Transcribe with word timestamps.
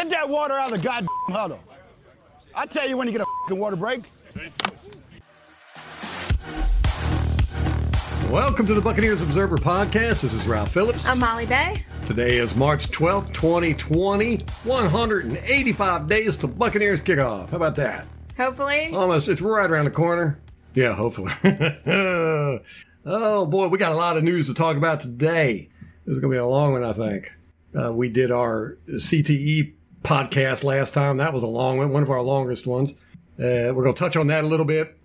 Get 0.00 0.08
that 0.08 0.30
water 0.30 0.54
out 0.54 0.72
of 0.72 0.80
the 0.80 0.82
goddamn 0.82 1.10
huddle. 1.28 1.60
I 2.54 2.64
tell 2.64 2.88
you 2.88 2.96
when 2.96 3.06
you 3.06 3.12
get 3.12 3.20
a 3.20 3.26
fucking 3.42 3.60
water 3.60 3.76
break. 3.76 4.00
Welcome 8.30 8.66
to 8.68 8.72
the 8.72 8.80
Buccaneers 8.80 9.20
Observer 9.20 9.58
Podcast. 9.58 10.22
This 10.22 10.32
is 10.32 10.46
Ralph 10.46 10.72
Phillips. 10.72 11.04
I'm 11.06 11.18
Molly 11.18 11.44
Bay. 11.44 11.84
Today 12.06 12.38
is 12.38 12.56
March 12.56 12.90
12th, 12.90 13.34
2020. 13.34 14.38
185 14.64 16.08
days 16.08 16.38
to 16.38 16.46
Buccaneers 16.46 17.02
kickoff. 17.02 17.50
How 17.50 17.58
about 17.58 17.76
that? 17.76 18.06
Hopefully. 18.38 18.94
Almost. 18.94 19.28
It's 19.28 19.42
right 19.42 19.70
around 19.70 19.84
the 19.84 19.90
corner. 19.90 20.40
Yeah, 20.72 20.94
hopefully. 20.94 21.30
oh, 23.04 23.44
boy, 23.44 23.68
we 23.68 23.76
got 23.76 23.92
a 23.92 23.96
lot 23.96 24.16
of 24.16 24.24
news 24.24 24.46
to 24.46 24.54
talk 24.54 24.78
about 24.78 25.00
today. 25.00 25.68
This 26.06 26.14
is 26.14 26.20
going 26.20 26.32
to 26.32 26.36
be 26.38 26.42
a 26.42 26.46
long 26.46 26.72
one, 26.72 26.84
I 26.84 26.94
think. 26.94 27.34
Uh, 27.78 27.92
we 27.92 28.08
did 28.08 28.32
our 28.32 28.78
CTE 28.88 29.74
podcast 30.02 30.64
last 30.64 30.94
time. 30.94 31.18
That 31.18 31.32
was 31.32 31.42
a 31.42 31.46
long 31.46 31.78
one, 31.78 31.92
one 31.92 32.02
of 32.02 32.10
our 32.10 32.22
longest 32.22 32.66
ones. 32.66 32.92
Uh, 33.38 33.72
we're 33.74 33.82
going 33.82 33.94
to 33.94 33.98
touch 33.98 34.16
on 34.16 34.26
that 34.28 34.44
a 34.44 34.46
little 34.46 34.66
bit. 34.66 34.96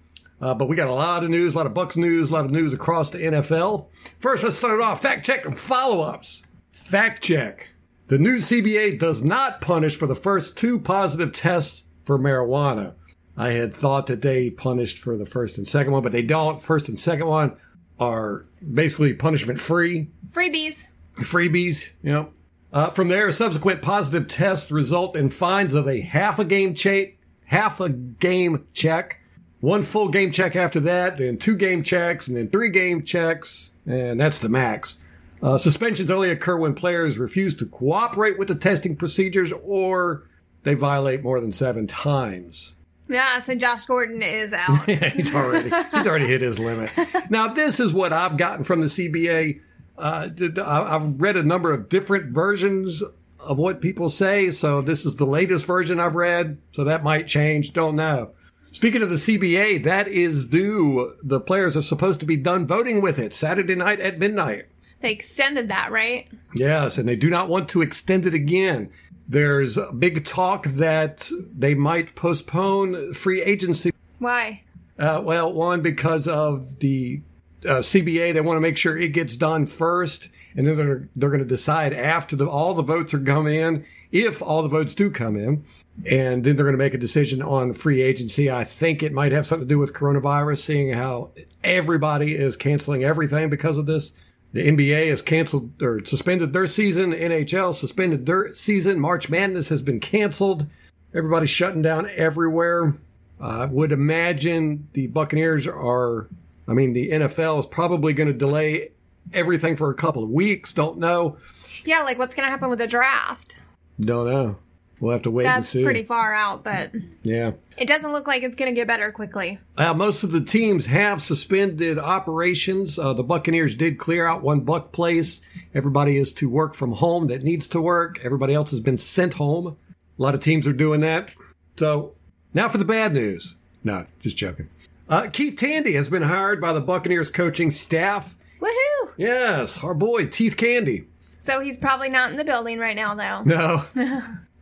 Uh, 0.41 0.53
but 0.53 0.67
we 0.67 0.75
got 0.75 0.89
a 0.89 0.93
lot 0.93 1.23
of 1.23 1.29
news, 1.29 1.53
a 1.53 1.57
lot 1.57 1.65
of 1.65 1.73
Bucks 1.73 1.95
news, 1.95 2.29
a 2.29 2.33
lot 2.33 2.45
of 2.45 2.51
news 2.51 2.73
across 2.73 3.09
the 3.09 3.19
NFL. 3.19 3.87
First, 4.19 4.43
let's 4.43 4.57
start 4.57 4.73
it 4.79 4.83
off 4.83 5.01
fact 5.01 5.25
check 5.25 5.45
and 5.45 5.57
follow 5.57 6.01
ups. 6.01 6.43
Fact 6.71 7.23
check. 7.23 7.69
The 8.07 8.19
new 8.19 8.37
CBA 8.37 8.99
does 8.99 9.23
not 9.23 9.61
punish 9.61 9.95
for 9.95 10.07
the 10.07 10.15
first 10.15 10.57
two 10.57 10.77
positive 10.77 11.31
tests 11.33 11.85
for 12.03 12.19
marijuana. 12.19 12.93
I 13.37 13.51
had 13.51 13.73
thought 13.73 14.07
that 14.07 14.21
they 14.21 14.49
punished 14.49 14.99
for 14.99 15.17
the 15.17 15.25
first 15.25 15.57
and 15.57 15.67
second 15.67 15.93
one, 15.93 16.03
but 16.03 16.11
they 16.11 16.21
don't. 16.21 16.61
First 16.61 16.87
and 16.89 16.99
second 16.99 17.27
one 17.27 17.55
are 17.99 18.45
basically 18.73 19.13
punishment 19.13 19.59
free, 19.59 20.09
Freebies. 20.31 20.85
freebies, 21.15 21.89
you 22.03 22.11
know. 22.11 22.29
Uh, 22.75 22.89
from 22.89 23.07
there, 23.07 23.31
subsequent 23.31 23.81
positive 23.81 24.27
tests 24.27 24.69
result 24.69 25.15
in 25.15 25.29
fines 25.29 25.73
of 25.73 25.87
a 25.87 26.01
half 26.01 26.39
a 26.39 26.43
game 26.43 26.75
check, 26.75 27.15
half 27.45 27.79
a 27.79 27.87
game 27.87 28.67
check, 28.73 29.21
one 29.61 29.81
full 29.81 30.09
game 30.09 30.29
check 30.29 30.57
after 30.57 30.81
that, 30.81 31.17
then 31.17 31.37
two 31.37 31.55
game 31.55 31.83
checks, 31.83 32.27
and 32.27 32.35
then 32.35 32.49
three 32.49 32.69
game 32.69 33.01
checks, 33.01 33.71
and 33.85 34.19
that's 34.19 34.39
the 34.39 34.49
max. 34.49 34.97
Uh, 35.41 35.57
suspensions 35.57 36.11
only 36.11 36.29
occur 36.29 36.57
when 36.57 36.75
players 36.75 37.17
refuse 37.17 37.55
to 37.55 37.65
cooperate 37.65 38.37
with 38.37 38.49
the 38.49 38.55
testing 38.55 38.97
procedures 38.97 39.53
or 39.63 40.27
they 40.63 40.73
violate 40.73 41.23
more 41.23 41.39
than 41.39 41.53
seven 41.53 41.87
times. 41.87 42.73
Yeah, 43.07 43.39
so 43.39 43.55
Josh 43.55 43.85
Gordon 43.85 44.21
is 44.21 44.51
out. 44.53 44.85
Yeah, 44.85 45.11
he's 45.11 45.33
already 45.33 45.69
he's 45.93 46.07
already 46.07 46.27
hit 46.27 46.41
his 46.41 46.59
limit. 46.59 46.91
Now, 47.29 47.47
this 47.47 47.79
is 47.79 47.93
what 47.93 48.11
I've 48.11 48.35
gotten 48.35 48.65
from 48.65 48.81
the 48.81 48.87
CBA. 48.87 49.61
Uh, 49.97 50.27
did- 50.27 50.59
I- 50.59 50.95
I've 50.95 51.19
read 51.21 51.37
a 51.37 51.43
number 51.43 51.71
of 51.73 51.89
different 51.89 52.33
versions 52.33 53.01
of 53.39 53.57
what 53.57 53.79
people 53.81 54.09
say, 54.09 54.51
so 54.51 54.81
this 54.81 55.05
is 55.05 55.15
the 55.15 55.25
latest 55.25 55.65
version 55.65 55.99
I've 55.99 56.15
read. 56.15 56.57
So 56.71 56.83
that 56.83 57.03
might 57.03 57.27
change. 57.27 57.73
Don't 57.73 57.95
know. 57.95 58.31
Speaking 58.71 59.01
of 59.01 59.09
the 59.09 59.15
CBA, 59.17 59.77
that 59.83 60.07
is 60.07 60.47
due. 60.47 61.13
The 61.23 61.39
players 61.39 61.77
are 61.77 61.81
supposed 61.81 62.19
to 62.19 62.25
be 62.25 62.35
done 62.35 62.67
voting 62.67 63.01
with 63.01 63.19
it 63.19 63.33
Saturday 63.33 63.75
night 63.75 63.99
at 64.01 64.19
midnight. 64.19 64.65
they 65.01 65.11
extended 65.11 65.69
that, 65.69 65.91
right? 65.91 66.27
Yes, 66.55 66.97
and 66.97 67.07
they 67.07 67.15
do 67.15 67.29
not 67.29 67.47
want 67.47 67.69
to 67.69 67.81
extend 67.81 68.25
it 68.25 68.33
again. 68.33 68.89
There's 69.27 69.77
a 69.77 69.91
big 69.91 70.25
talk 70.25 70.65
that 70.65 71.29
they 71.55 71.73
might 71.75 72.15
postpone 72.15 73.13
free 73.13 73.41
agency 73.41 73.91
Why? 74.19 74.63
Uh, 74.97 75.21
well, 75.23 75.51
one 75.53 75.81
because 75.81 76.27
of 76.27 76.79
the 76.79 77.21
uh, 77.65 77.79
CBA, 77.79 78.33
they 78.33 78.41
want 78.41 78.57
to 78.57 78.61
make 78.61 78.77
sure 78.77 78.97
it 78.97 79.09
gets 79.09 79.37
done 79.37 79.65
first, 79.65 80.29
and 80.55 80.67
then 80.67 80.75
they're 80.75 81.09
they're 81.15 81.29
going 81.29 81.41
to 81.41 81.45
decide 81.45 81.93
after 81.93 82.35
the, 82.35 82.49
all 82.49 82.73
the 82.73 82.83
votes 82.83 83.13
are 83.13 83.19
come 83.19 83.47
in, 83.47 83.85
if 84.11 84.41
all 84.41 84.61
the 84.61 84.69
votes 84.69 84.95
do 84.95 85.09
come 85.09 85.35
in, 85.35 85.63
and 86.09 86.43
then 86.43 86.55
they're 86.55 86.65
going 86.65 86.77
to 86.77 86.83
make 86.83 86.93
a 86.93 86.99
decision 86.99 87.41
on 87.41 87.73
free 87.73 88.01
agency. 88.01 88.51
I 88.51 88.63
think 88.63 89.03
it 89.03 89.13
might 89.13 89.31
have 89.31 89.47
something 89.47 89.67
to 89.67 89.73
do 89.73 89.79
with 89.79 89.93
coronavirus, 89.93 90.59
seeing 90.59 90.93
how 90.93 91.31
everybody 91.63 92.35
is 92.35 92.55
canceling 92.55 93.03
everything 93.03 93.49
because 93.49 93.77
of 93.77 93.85
this. 93.85 94.13
The 94.53 94.71
NBA 94.71 95.09
has 95.09 95.21
canceled 95.21 95.81
or 95.83 96.03
suspended 96.05 96.53
their 96.53 96.65
season. 96.65 97.11
NHL 97.11 97.75
suspended 97.75 98.25
their 98.25 98.53
season. 98.53 99.01
March 99.01 99.29
Madness 99.29 99.67
has 99.67 99.81
been 99.81 99.99
canceled. 99.99 100.65
Everybody's 101.13 101.49
shutting 101.49 101.81
down 101.81 102.09
everywhere. 102.15 102.95
I 103.39 103.65
would 103.65 103.91
imagine 103.91 104.87
the 104.93 105.07
Buccaneers 105.07 105.67
are, 105.67 106.27
I 106.67 106.73
mean, 106.73 106.93
the 106.93 107.11
NFL 107.11 107.59
is 107.59 107.67
probably 107.67 108.13
going 108.13 108.27
to 108.27 108.33
delay 108.33 108.91
everything 109.33 109.75
for 109.75 109.89
a 109.89 109.95
couple 109.95 110.23
of 110.23 110.29
weeks. 110.29 110.73
Don't 110.73 110.97
know. 110.97 111.37
Yeah, 111.83 112.01
like 112.01 112.17
what's 112.17 112.35
going 112.35 112.45
to 112.45 112.51
happen 112.51 112.69
with 112.69 112.79
the 112.79 112.87
draft? 112.87 113.55
Don't 113.99 114.27
know. 114.27 114.57
We'll 114.99 115.11
have 115.11 115.23
to 115.23 115.31
wait 115.31 115.45
and 115.45 115.65
see. 115.65 115.79
That's 115.79 115.85
pretty 115.85 116.03
far 116.03 116.33
out, 116.33 116.63
but 116.63 116.91
yeah. 117.21 117.51
it 117.77 117.87
doesn't 117.87 118.11
look 118.11 118.27
like 118.27 118.43
it's 118.43 118.55
going 118.55 118.73
to 118.73 118.75
get 118.75 118.87
better 118.87 119.11
quickly. 119.11 119.59
Uh, 119.77 119.93
most 119.93 120.23
of 120.23 120.31
the 120.31 120.41
teams 120.41 120.85
have 120.85 121.21
suspended 121.21 121.99
operations. 121.99 122.97
Uh, 122.97 123.13
the 123.13 123.23
Buccaneers 123.23 123.75
did 123.75 123.99
clear 123.99 124.25
out 124.25 124.41
one 124.41 124.61
Buck 124.61 124.93
place. 124.93 125.41
Everybody 125.73 126.17
is 126.17 126.31
to 126.33 126.49
work 126.49 126.73
from 126.73 126.93
home 126.93 127.27
that 127.27 127.43
needs 127.43 127.67
to 127.69 127.81
work. 127.81 128.19
Everybody 128.23 128.53
else 128.53 128.71
has 128.71 128.79
been 128.79 128.97
sent 128.97 129.33
home. 129.33 129.75
A 130.17 130.21
lot 130.21 130.33
of 130.33 130.39
teams 130.39 130.65
are 130.65 130.73
doing 130.73 131.01
that. 131.01 131.33
So 131.77 132.13
now 132.53 132.69
for 132.69 132.77
the 132.77 132.85
bad 132.85 133.13
news. 133.13 133.55
No, 133.83 134.05
just 134.21 134.37
joking. 134.37 134.69
Uh, 135.07 135.27
Keith 135.27 135.55
Tandy 135.57 135.93
has 135.93 136.09
been 136.09 136.23
hired 136.23 136.59
by 136.59 136.73
the 136.73 136.81
Buccaneers 136.81 137.29
coaching 137.29 137.69
staff. 137.69 138.35
Woohoo! 138.59 139.13
Yes, 139.17 139.83
our 139.83 139.93
boy 139.93 140.25
Teeth 140.25 140.57
Candy. 140.57 141.07
So 141.39 141.59
he's 141.59 141.77
probably 141.77 142.09
not 142.09 142.31
in 142.31 142.37
the 142.37 142.43
building 142.43 142.79
right 142.79 142.95
now, 142.95 143.13
though. 143.13 143.43
No. 143.43 143.85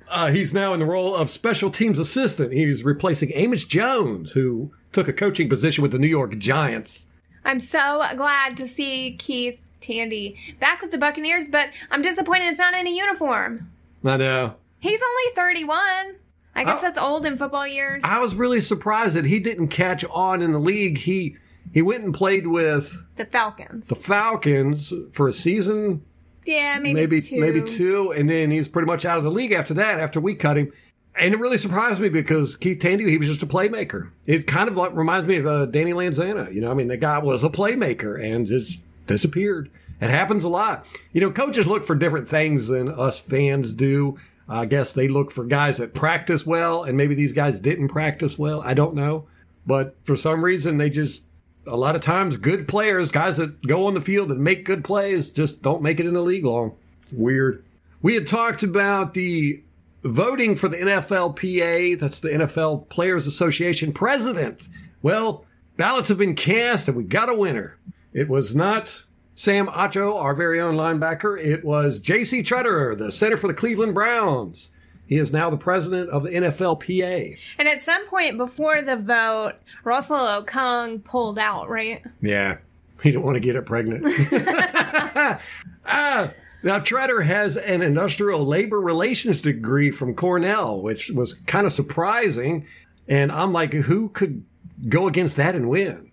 uh, 0.09 0.31
he's 0.31 0.53
now 0.53 0.73
in 0.73 0.79
the 0.79 0.85
role 0.85 1.15
of 1.15 1.29
special 1.29 1.71
teams 1.71 1.97
assistant. 1.97 2.51
He's 2.51 2.83
replacing 2.83 3.31
Amos 3.33 3.63
Jones, 3.63 4.33
who 4.33 4.73
took 4.91 5.07
a 5.07 5.13
coaching 5.13 5.47
position 5.47 5.81
with 5.81 5.91
the 5.91 5.99
New 5.99 6.07
York 6.07 6.37
Giants. 6.37 7.05
I'm 7.45 7.61
so 7.61 8.03
glad 8.17 8.57
to 8.57 8.67
see 8.67 9.15
Keith 9.17 9.65
Tandy 9.79 10.37
back 10.59 10.81
with 10.81 10.91
the 10.91 10.97
Buccaneers, 10.97 11.47
but 11.47 11.69
I'm 11.89 12.01
disappointed 12.01 12.47
it's 12.47 12.59
not 12.59 12.73
in 12.73 12.85
a 12.85 12.91
uniform. 12.91 13.71
I 14.03 14.17
know. 14.17 14.55
He's 14.79 14.99
only 15.01 15.35
31. 15.35 16.15
I 16.55 16.63
guess 16.63 16.77
Oh. 16.79 16.81
that's 16.81 16.99
old 16.99 17.25
in 17.25 17.37
football 17.37 17.67
years. 17.67 18.01
I 18.03 18.19
was 18.19 18.35
really 18.35 18.61
surprised 18.61 19.15
that 19.15 19.25
he 19.25 19.39
didn't 19.39 19.69
catch 19.69 20.05
on 20.05 20.41
in 20.41 20.51
the 20.51 20.59
league. 20.59 20.99
He 20.99 21.35
he 21.71 21.81
went 21.81 22.03
and 22.03 22.13
played 22.13 22.47
with 22.47 22.95
the 23.15 23.25
Falcons. 23.25 23.87
the 23.87 23.95
Falcons 23.95 24.93
for 25.13 25.27
a 25.27 25.33
season, 25.33 26.01
Yeah, 26.45 26.77
maybe, 26.79 26.93
maybe 26.93 27.21
two. 27.21 27.39
maybe 27.39 27.61
two, 27.61 28.11
and 28.11 28.29
then 28.29 28.51
he 28.51 28.57
was 28.57 28.67
pretty 28.67 28.85
much 28.85 29.05
out 29.05 29.17
of 29.17 29.23
the 29.23 29.31
league 29.31 29.51
after 29.53 29.73
that. 29.75 29.99
After 29.99 30.19
we 30.19 30.35
cut 30.35 30.57
him, 30.57 30.71
and 31.15 31.33
it 31.33 31.39
really 31.39 31.57
surprised 31.57 31.99
me 32.01 32.09
because 32.09 32.55
Keith 32.57 32.79
Tandy 32.79 33.09
he 33.09 33.17
was 33.17 33.27
just 33.27 33.41
a 33.43 33.47
playmaker. 33.47 34.09
It 34.27 34.45
kind 34.45 34.67
of 34.69 34.75
like 34.77 34.93
reminds 34.95 35.25
me 35.25 35.37
of 35.37 35.47
uh, 35.47 35.65
Danny 35.67 35.93
Lansanah. 35.93 36.53
You 36.53 36.61
know, 36.61 36.69
I 36.69 36.73
mean, 36.75 36.87
the 36.89 36.97
guy 36.97 37.17
was 37.19 37.43
a 37.43 37.49
playmaker 37.49 38.21
and 38.23 38.45
just 38.45 38.79
disappeared. 39.07 39.69
It 40.01 40.09
happens 40.09 40.43
a 40.43 40.49
lot. 40.49 40.85
You 41.13 41.21
know, 41.21 41.31
coaches 41.31 41.65
look 41.65 41.85
for 41.85 41.95
different 41.95 42.27
things 42.27 42.67
than 42.67 42.89
us 42.89 43.19
fans 43.19 43.73
do. 43.73 44.17
I 44.53 44.65
guess 44.65 44.93
they 44.93 45.07
look 45.07 45.31
for 45.31 45.45
guys 45.45 45.77
that 45.77 45.93
practice 45.93 46.45
well, 46.45 46.83
and 46.83 46.95
maybe 46.95 47.15
these 47.15 47.33
guys 47.33 47.59
didn't 47.59 47.87
practice 47.87 48.37
well. 48.37 48.61
I 48.61 48.73
don't 48.73 48.93
know. 48.93 49.27
But 49.65 49.95
for 50.03 50.15
some 50.15 50.43
reason, 50.43 50.77
they 50.77 50.89
just, 50.89 51.23
a 51.65 51.75
lot 51.75 51.95
of 51.95 52.01
times, 52.01 52.37
good 52.37 52.67
players, 52.67 53.09
guys 53.09 53.37
that 53.37 53.65
go 53.65 53.87
on 53.87 53.95
the 53.95 54.01
field 54.01 54.31
and 54.31 54.41
make 54.41 54.65
good 54.65 54.83
plays, 54.83 55.31
just 55.31 55.61
don't 55.61 55.81
make 55.81 55.99
it 55.99 56.05
in 56.05 56.13
the 56.13 56.21
league 56.21 56.45
long. 56.45 56.75
Weird. 57.11 57.63
We 58.01 58.13
had 58.13 58.27
talked 58.27 58.61
about 58.61 59.13
the 59.13 59.63
voting 60.03 60.55
for 60.55 60.67
the 60.67 60.77
NFLPA, 60.77 61.99
that's 61.99 62.19
the 62.19 62.29
NFL 62.29 62.89
Players 62.89 63.25
Association 63.25 63.91
president. 63.91 64.61
Well, 65.01 65.45
ballots 65.77 66.09
have 66.09 66.17
been 66.17 66.35
cast 66.35 66.87
and 66.87 66.97
we 66.97 67.05
got 67.05 67.29
a 67.29 67.35
winner. 67.35 67.77
It 68.11 68.29
was 68.29 68.55
not 68.55 69.05
Sam 69.35 69.67
Acho, 69.67 70.15
our 70.15 70.35
very 70.35 70.59
own 70.59 70.75
linebacker. 70.75 71.43
It 71.43 71.63
was 71.63 71.99
J.C. 71.99 72.43
Tretter, 72.43 72.97
the 72.97 73.11
center 73.11 73.37
for 73.37 73.47
the 73.47 73.53
Cleveland 73.53 73.93
Browns. 73.93 74.69
He 75.07 75.17
is 75.17 75.33
now 75.33 75.49
the 75.49 75.57
president 75.57 76.09
of 76.09 76.23
the 76.23 76.29
NFLPA. 76.29 77.37
And 77.57 77.67
at 77.67 77.83
some 77.83 78.07
point 78.07 78.37
before 78.37 78.81
the 78.81 78.95
vote, 78.95 79.53
Russell 79.83 80.17
Okung 80.17 81.03
pulled 81.03 81.37
out, 81.37 81.69
right? 81.69 82.03
Yeah. 82.21 82.57
He 83.01 83.11
didn't 83.11 83.23
want 83.23 83.35
to 83.35 83.41
get 83.41 83.55
it 83.55 83.65
pregnant. 83.65 84.05
ah, 85.85 86.31
now, 86.63 86.79
Tretter 86.79 87.25
has 87.25 87.57
an 87.57 87.81
industrial 87.81 88.45
labor 88.45 88.79
relations 88.79 89.41
degree 89.41 89.91
from 89.91 90.15
Cornell, 90.15 90.81
which 90.81 91.11
was 91.11 91.33
kind 91.45 91.67
of 91.67 91.73
surprising. 91.73 92.65
And 93.09 93.33
I'm 93.33 93.51
like, 93.51 93.73
who 93.73 94.07
could 94.09 94.45
go 94.87 95.07
against 95.07 95.35
that 95.35 95.55
and 95.55 95.69
win? 95.69 96.09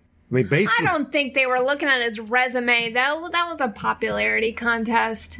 I 0.69 0.81
mean, 0.81 0.87
I 0.87 0.93
don't 0.93 1.11
think 1.11 1.33
they 1.33 1.45
were 1.45 1.59
looking 1.59 1.89
at 1.89 2.01
his 2.01 2.19
resume. 2.19 2.91
though. 2.93 3.29
that 3.31 3.49
was 3.51 3.59
a 3.59 3.67
popularity 3.67 4.53
contest. 4.53 5.39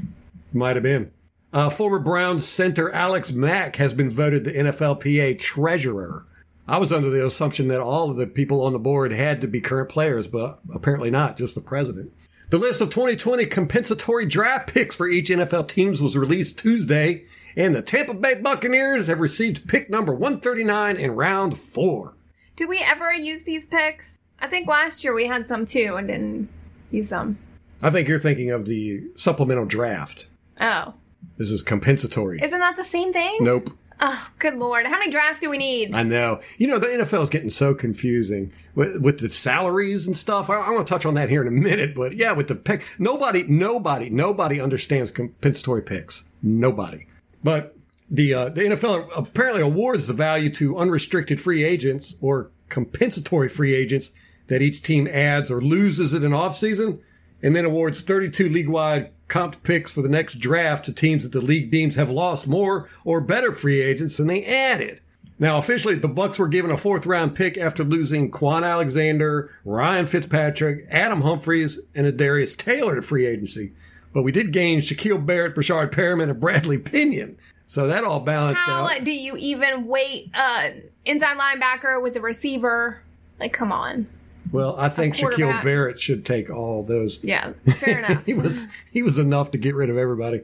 might 0.54 0.76
have 0.76 0.84
been. 0.84 1.12
Uh, 1.54 1.70
former 1.70 2.00
Browns 2.00 2.48
center 2.48 2.92
Alex 2.92 3.32
Mack 3.32 3.76
has 3.78 3.94
been 3.94 4.10
voted 4.10 4.44
the 4.44 4.52
NFLPA 4.52 5.40
treasurer. 5.40 6.26
I 6.68 6.78
was 6.78 6.92
under 6.92 7.10
the 7.10 7.26
assumption 7.26 7.68
that 7.70 7.82
all 7.82 8.10
of 8.10 8.18
the 8.18 8.28
people 8.28 8.64
on 8.64 8.72
the 8.72 8.80
board 8.80 9.12
had 9.12 9.42
to 9.42 9.48
be 9.48 9.60
current 9.60 9.90
players, 9.90 10.28
but 10.28 10.60
apparently 10.74 11.10
not, 11.10 11.36
just 11.36 11.56
the 11.56 11.62
president. 11.62 12.14
The 12.50 12.58
list 12.58 12.80
of 12.82 12.90
2020 12.90 13.46
compensatory 13.48 14.26
draft 14.26 14.74
picks 14.74 14.96
for 14.96 15.08
each 15.08 15.30
NFL 15.30 15.68
teams 15.68 16.02
was 16.02 16.16
released 16.16 16.58
Tuesday, 16.58 17.26
and 17.58 17.76
the 17.76 17.82
Tampa 17.82 18.14
Bay 18.14 18.36
Buccaneers 18.36 19.08
have 19.08 19.20
received 19.20 19.68
pick 19.68 19.90
number 19.90 20.14
139 20.14 20.98
in 20.98 21.12
round 21.12 21.58
four. 21.58 22.14
Do 22.56 22.68
we 22.68 22.80
ever 22.80 23.12
use 23.14 23.44
these 23.44 23.66
picks? 23.66 24.20
I 24.42 24.48
think 24.48 24.68
last 24.68 25.04
year 25.04 25.14
we 25.14 25.28
had 25.28 25.48
some 25.48 25.66
too 25.66 25.96
and 25.98 26.08
didn't 26.08 26.50
use 26.90 27.10
them. 27.10 27.38
I 27.82 27.90
think 27.90 28.08
you're 28.08 28.20
thinking 28.20 28.52
of 28.52 28.66
the 28.66 29.04
supplemental 29.16 29.66
draft. 29.66 30.28
Oh. 30.60 30.94
This 31.38 31.52
is 31.52 31.62
compensatory. 31.62 32.40
Isn't 32.42 32.60
that 32.60 32.76
the 32.76 32.84
same 32.84 33.14
thing? 33.14 33.38
nope. 33.42 33.72
Oh, 34.04 34.30
good 34.40 34.56
lord. 34.58 34.88
How 34.88 34.98
many 34.98 35.12
drafts 35.12 35.42
do 35.42 35.50
we 35.50 35.60
need? 35.60 35.94
I 35.94 36.02
know. 36.02 36.40
You 36.58 36.66
know, 36.66 36.80
the 36.80 36.88
NFL 36.88 37.22
is 37.22 37.30
getting 37.30 37.52
so 37.52 37.76
confusing 37.76 38.52
with, 38.74 38.98
with 38.98 39.20
the 39.20 39.30
salaries 39.30 40.08
and 40.08 40.18
stuff. 40.18 40.50
I, 40.50 40.56
I 40.56 40.72
want 40.72 40.88
to 40.88 40.92
touch 40.92 41.06
on 41.06 41.14
that 41.14 41.30
here 41.30 41.44
in 41.44 41.48
a 41.48 41.52
minute, 41.52 41.94
but 41.94 42.16
yeah, 42.16 42.32
with 42.32 42.48
the 42.48 42.56
pick, 42.56 42.84
nobody, 42.98 43.44
nobody, 43.44 44.10
nobody 44.10 44.60
understands 44.60 45.12
compensatory 45.12 45.84
picks. 45.84 46.24
Nobody. 46.42 47.06
But 47.44 47.76
the 48.10 48.34
uh, 48.34 48.50
the 48.50 48.62
NFL 48.62 49.10
apparently 49.16 49.62
awards 49.62 50.08
the 50.08 50.14
value 50.14 50.50
to 50.56 50.78
unrestricted 50.78 51.40
free 51.40 51.64
agents 51.64 52.16
or 52.22 52.50
compensatory 52.70 53.50
free 53.50 53.76
agents 53.76 54.10
that 54.52 54.62
each 54.62 54.84
team 54.84 55.08
adds 55.08 55.50
or 55.50 55.62
loses 55.62 56.14
in 56.14 56.26
an 56.26 56.34
offseason, 56.34 57.00
and 57.42 57.56
then 57.56 57.64
awards 57.64 58.02
32 58.02 58.50
league 58.50 58.68
wide 58.68 59.10
comp 59.30 59.64
picks 59.64 59.90
for 59.90 60.02
the 60.02 60.10
next 60.10 60.40
draft 60.40 60.84
to 60.84 60.92
teams 60.92 61.24
that 61.24 61.32
the 61.32 61.40
league 61.40 61.72
deems 61.72 61.96
have 61.96 62.12
lost 62.12 62.48
more 62.48 62.90
or 63.06 63.22
better 63.22 63.54
free 63.54 63.82
agents 63.82 64.18
than 64.18 64.28
they 64.28 64.44
added. 64.44 65.00
Now, 65.40 65.58
officially, 65.58 65.96
the 65.96 66.10
Bucks 66.10 66.38
were 66.38 66.50
given 66.50 66.70
a 66.70 66.76
fourth 66.76 67.06
round 67.06 67.34
pick 67.34 67.58
after 67.58 67.86
losing 67.86 68.30
Kwon 68.30 68.70
Alexander, 68.70 69.50
Ryan 69.64 70.06
Fitzpatrick, 70.06 70.86
Adam 70.92 71.22
Humphries, 71.22 71.80
and 71.96 72.06
Adarius 72.06 72.56
Taylor 72.58 72.96
to 72.96 73.02
free 73.02 73.26
agency. 73.26 73.72
But 74.14 74.24
we 74.24 74.34
did 74.34 74.52
gain 74.52 74.82
Shaquille 74.82 75.26
Barrett, 75.26 75.56
Breshad 75.56 75.92
Perriman, 75.92 76.30
and 76.30 76.42
Bradley 76.42 76.78
Pinion. 76.78 77.38
So 77.68 77.88
that 77.88 78.04
all 78.04 78.20
balanced 78.20 78.62
How 78.64 78.84
out. 78.84 79.06
do 79.06 79.12
you 79.12 79.38
even 79.38 79.88
wait 79.88 80.30
uh 80.34 80.72
inside 81.06 81.38
linebacker 81.38 82.04
with 82.04 82.16
the 82.16 82.22
receiver? 82.22 83.02
Like, 83.40 83.54
come 83.54 83.72
on. 83.72 84.08
Well, 84.52 84.76
I 84.78 84.90
think 84.90 85.16
Shaquille. 85.16 85.64
Barrett 85.64 86.00
should 86.00 86.26
take 86.26 86.50
all 86.50 86.84
those. 86.84 87.20
Yeah, 87.24 87.54
fair 87.76 88.00
enough. 88.06 88.26
he 88.26 88.34
was 88.34 88.68
he 88.92 89.02
was 89.02 89.18
enough 89.18 89.52
to 89.52 89.58
get 89.58 89.76
rid 89.76 89.90
of 89.90 89.98
everybody. 89.98 90.42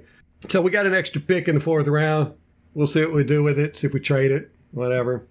So 0.49 0.61
we 0.61 0.71
got 0.71 0.85
an 0.85 0.93
extra 0.93 1.19
pick 1.21 1.47
in 1.47 1.55
the 1.55 1.61
fourth 1.61 1.87
round. 1.87 2.33
We'll 2.73 2.87
see 2.87 3.01
what 3.01 3.13
we 3.13 3.23
do 3.23 3.43
with 3.43 3.59
it. 3.59 3.75
See 3.77 3.87
if 3.87 3.93
we 3.93 3.99
trade 3.99 4.31
it. 4.31 4.51
Whatever. 4.71 5.27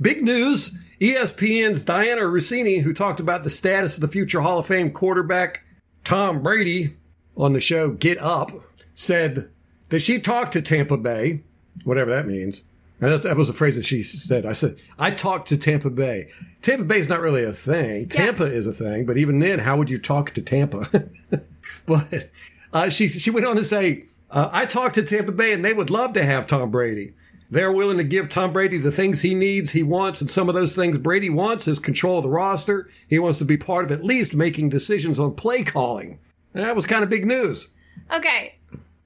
Big 0.00 0.22
news: 0.22 0.76
ESPN's 1.00 1.84
Dianna 1.84 2.22
Russini, 2.22 2.80
who 2.82 2.94
talked 2.94 3.20
about 3.20 3.44
the 3.44 3.50
status 3.50 3.96
of 3.96 4.00
the 4.00 4.08
future 4.08 4.40
Hall 4.40 4.58
of 4.58 4.66
Fame 4.66 4.90
quarterback 4.90 5.64
Tom 6.04 6.42
Brady 6.42 6.96
on 7.36 7.52
the 7.52 7.60
show 7.60 7.90
Get 7.90 8.20
Up, 8.22 8.52
said 8.94 9.50
that 9.90 10.00
she 10.00 10.18
talked 10.18 10.52
to 10.52 10.62
Tampa 10.62 10.96
Bay, 10.96 11.42
whatever 11.84 12.10
that 12.10 12.26
means. 12.26 12.62
And 13.04 13.12
that, 13.12 13.22
that 13.24 13.36
was 13.36 13.48
the 13.48 13.52
phrase 13.52 13.76
that 13.76 13.84
she 13.84 14.02
said. 14.02 14.46
I 14.46 14.54
said, 14.54 14.80
I 14.98 15.10
talked 15.10 15.48
to 15.48 15.58
Tampa 15.58 15.90
Bay. 15.90 16.30
Tampa 16.62 16.84
Bay 16.84 17.00
is 17.00 17.06
not 17.06 17.20
really 17.20 17.44
a 17.44 17.52
thing. 17.52 18.08
Tampa 18.08 18.46
is 18.46 18.64
a 18.64 18.72
thing, 18.72 19.04
but 19.04 19.18
even 19.18 19.40
then, 19.40 19.58
how 19.58 19.76
would 19.76 19.90
you 19.90 19.98
talk 19.98 20.30
to 20.30 20.40
Tampa? 20.40 21.10
but 21.86 22.30
uh, 22.72 22.88
she 22.88 23.08
she 23.08 23.28
went 23.28 23.44
on 23.44 23.56
to 23.56 23.64
say, 23.64 24.06
uh, 24.30 24.48
I 24.50 24.64
talked 24.64 24.94
to 24.94 25.02
Tampa 25.02 25.32
Bay 25.32 25.52
and 25.52 25.62
they 25.62 25.74
would 25.74 25.90
love 25.90 26.14
to 26.14 26.24
have 26.24 26.46
Tom 26.46 26.70
Brady. 26.70 27.12
They're 27.50 27.72
willing 27.72 27.98
to 27.98 28.04
give 28.04 28.30
Tom 28.30 28.54
Brady 28.54 28.78
the 28.78 28.90
things 28.90 29.20
he 29.20 29.34
needs, 29.34 29.70
he 29.70 29.82
wants, 29.82 30.22
and 30.22 30.30
some 30.30 30.48
of 30.48 30.54
those 30.54 30.74
things 30.74 30.96
Brady 30.96 31.28
wants 31.28 31.68
is 31.68 31.78
control 31.78 32.16
of 32.16 32.22
the 32.22 32.30
roster. 32.30 32.88
He 33.06 33.18
wants 33.18 33.36
to 33.36 33.44
be 33.44 33.58
part 33.58 33.84
of 33.84 33.92
at 33.92 34.02
least 34.02 34.32
making 34.32 34.70
decisions 34.70 35.20
on 35.20 35.34
play 35.34 35.62
calling. 35.62 36.20
And 36.54 36.64
that 36.64 36.74
was 36.74 36.86
kind 36.86 37.04
of 37.04 37.10
big 37.10 37.26
news. 37.26 37.68
okay, 38.10 38.58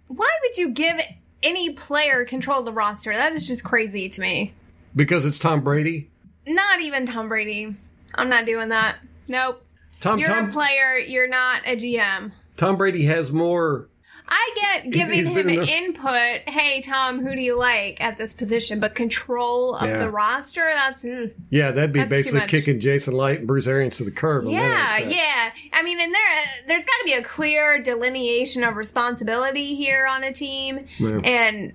why 0.06 0.30
would 0.42 0.56
you 0.56 0.70
give 0.70 1.00
any 1.42 1.70
player 1.70 2.24
control 2.24 2.62
the 2.62 2.72
roster? 2.72 3.12
That 3.12 3.32
is 3.32 3.46
just 3.46 3.64
crazy 3.64 4.08
to 4.08 4.20
me. 4.20 4.54
Because 4.94 5.24
it's 5.24 5.38
Tom 5.38 5.62
Brady. 5.62 6.10
Not 6.46 6.80
even 6.80 7.06
Tom 7.06 7.28
Brady. 7.28 7.76
I'm 8.14 8.28
not 8.28 8.46
doing 8.46 8.70
that. 8.70 8.96
Nope. 9.28 9.64
Tom 10.00 10.18
You're 10.18 10.28
Tom, 10.28 10.48
a 10.48 10.52
player. 10.52 10.96
You're 10.96 11.28
not 11.28 11.62
a 11.66 11.76
GM. 11.76 12.32
Tom 12.56 12.76
Brady 12.76 13.04
has 13.04 13.30
more 13.30 13.88
I 14.30 14.54
get 14.82 14.90
giving 14.92 15.14
he's 15.14 15.26
him 15.26 15.38
in 15.38 15.46
the- 15.46 15.66
input. 15.66 16.48
Hey, 16.48 16.82
Tom, 16.82 17.20
who 17.24 17.34
do 17.34 17.40
you 17.42 17.58
like 17.58 18.00
at 18.00 18.18
this 18.18 18.32
position? 18.32 18.78
But 18.80 18.94
control 18.94 19.74
of 19.74 19.88
Yeah. 19.88 19.98
the 19.98 20.10
roster, 20.10 20.70
that's. 20.74 21.02
mm. 21.02 21.32
Yeah, 21.50 21.70
that'd 21.70 21.92
be 21.92 22.04
basically 22.04 22.40
kicking 22.42 22.78
Jason 22.80 23.14
Licht 23.14 23.38
and 23.40 23.46
Bruce 23.48 23.66
Arians 23.66 23.96
to 23.96 24.04
the 24.04 24.10
curb. 24.10 24.44
Yeah, 24.46 24.98
yeah. 24.98 25.50
I 25.72 25.82
mean, 25.82 26.00
and 26.00 26.14
there, 26.14 26.22
there's 26.66 26.84
got 26.84 26.98
to 27.00 27.04
be 27.04 27.14
a 27.14 27.22
clear 27.22 27.80
delineation 27.82 28.62
of 28.64 28.76
responsibility 28.76 29.74
here 29.74 30.06
on 30.06 30.22
a 30.24 30.32
team, 30.32 30.86
Yeah. 30.98 31.20
and 31.24 31.72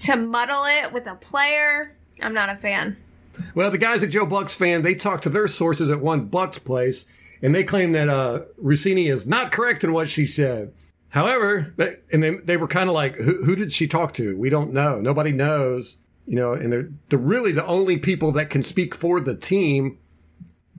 to 0.00 0.16
muddle 0.16 0.64
it 0.64 0.92
with 0.92 1.06
a 1.06 1.14
player, 1.14 1.94
I'm 2.20 2.34
not 2.34 2.48
a 2.50 2.56
fan. 2.56 2.96
Well, 3.54 3.70
the 3.70 3.78
guys 3.78 4.02
at 4.02 4.10
Joe 4.10 4.26
Buck's 4.26 4.54
fan, 4.54 4.82
they 4.82 4.94
talked 4.94 5.22
to 5.24 5.28
their 5.30 5.48
sources 5.48 5.90
at 5.90 6.00
one 6.00 6.26
Bucks 6.26 6.58
place, 6.58 7.06
and 7.40 7.54
they 7.54 7.64
claim 7.64 7.92
that 7.92 8.08
uh, 8.08 8.40
Russini 8.62 9.10
is 9.10 9.26
not 9.26 9.52
correct 9.52 9.84
in 9.84 9.92
what 9.92 10.08
she 10.08 10.26
said. 10.26 10.72
However, 11.12 11.74
they, 11.76 11.96
and 12.10 12.22
they, 12.22 12.30
they 12.36 12.56
were 12.56 12.66
kind 12.66 12.88
of 12.88 12.94
like, 12.94 13.16
who, 13.16 13.44
who 13.44 13.54
did 13.54 13.70
she 13.70 13.86
talk 13.86 14.14
to? 14.14 14.34
We 14.34 14.48
don't 14.48 14.72
know. 14.72 14.98
Nobody 14.98 15.30
knows. 15.30 15.98
You 16.26 16.36
know, 16.36 16.54
and 16.54 16.72
they're, 16.72 16.88
they're 17.10 17.18
really 17.18 17.52
the 17.52 17.66
only 17.66 17.98
people 17.98 18.32
that 18.32 18.48
can 18.48 18.62
speak 18.62 18.94
for 18.94 19.20
the 19.20 19.34
team 19.34 19.98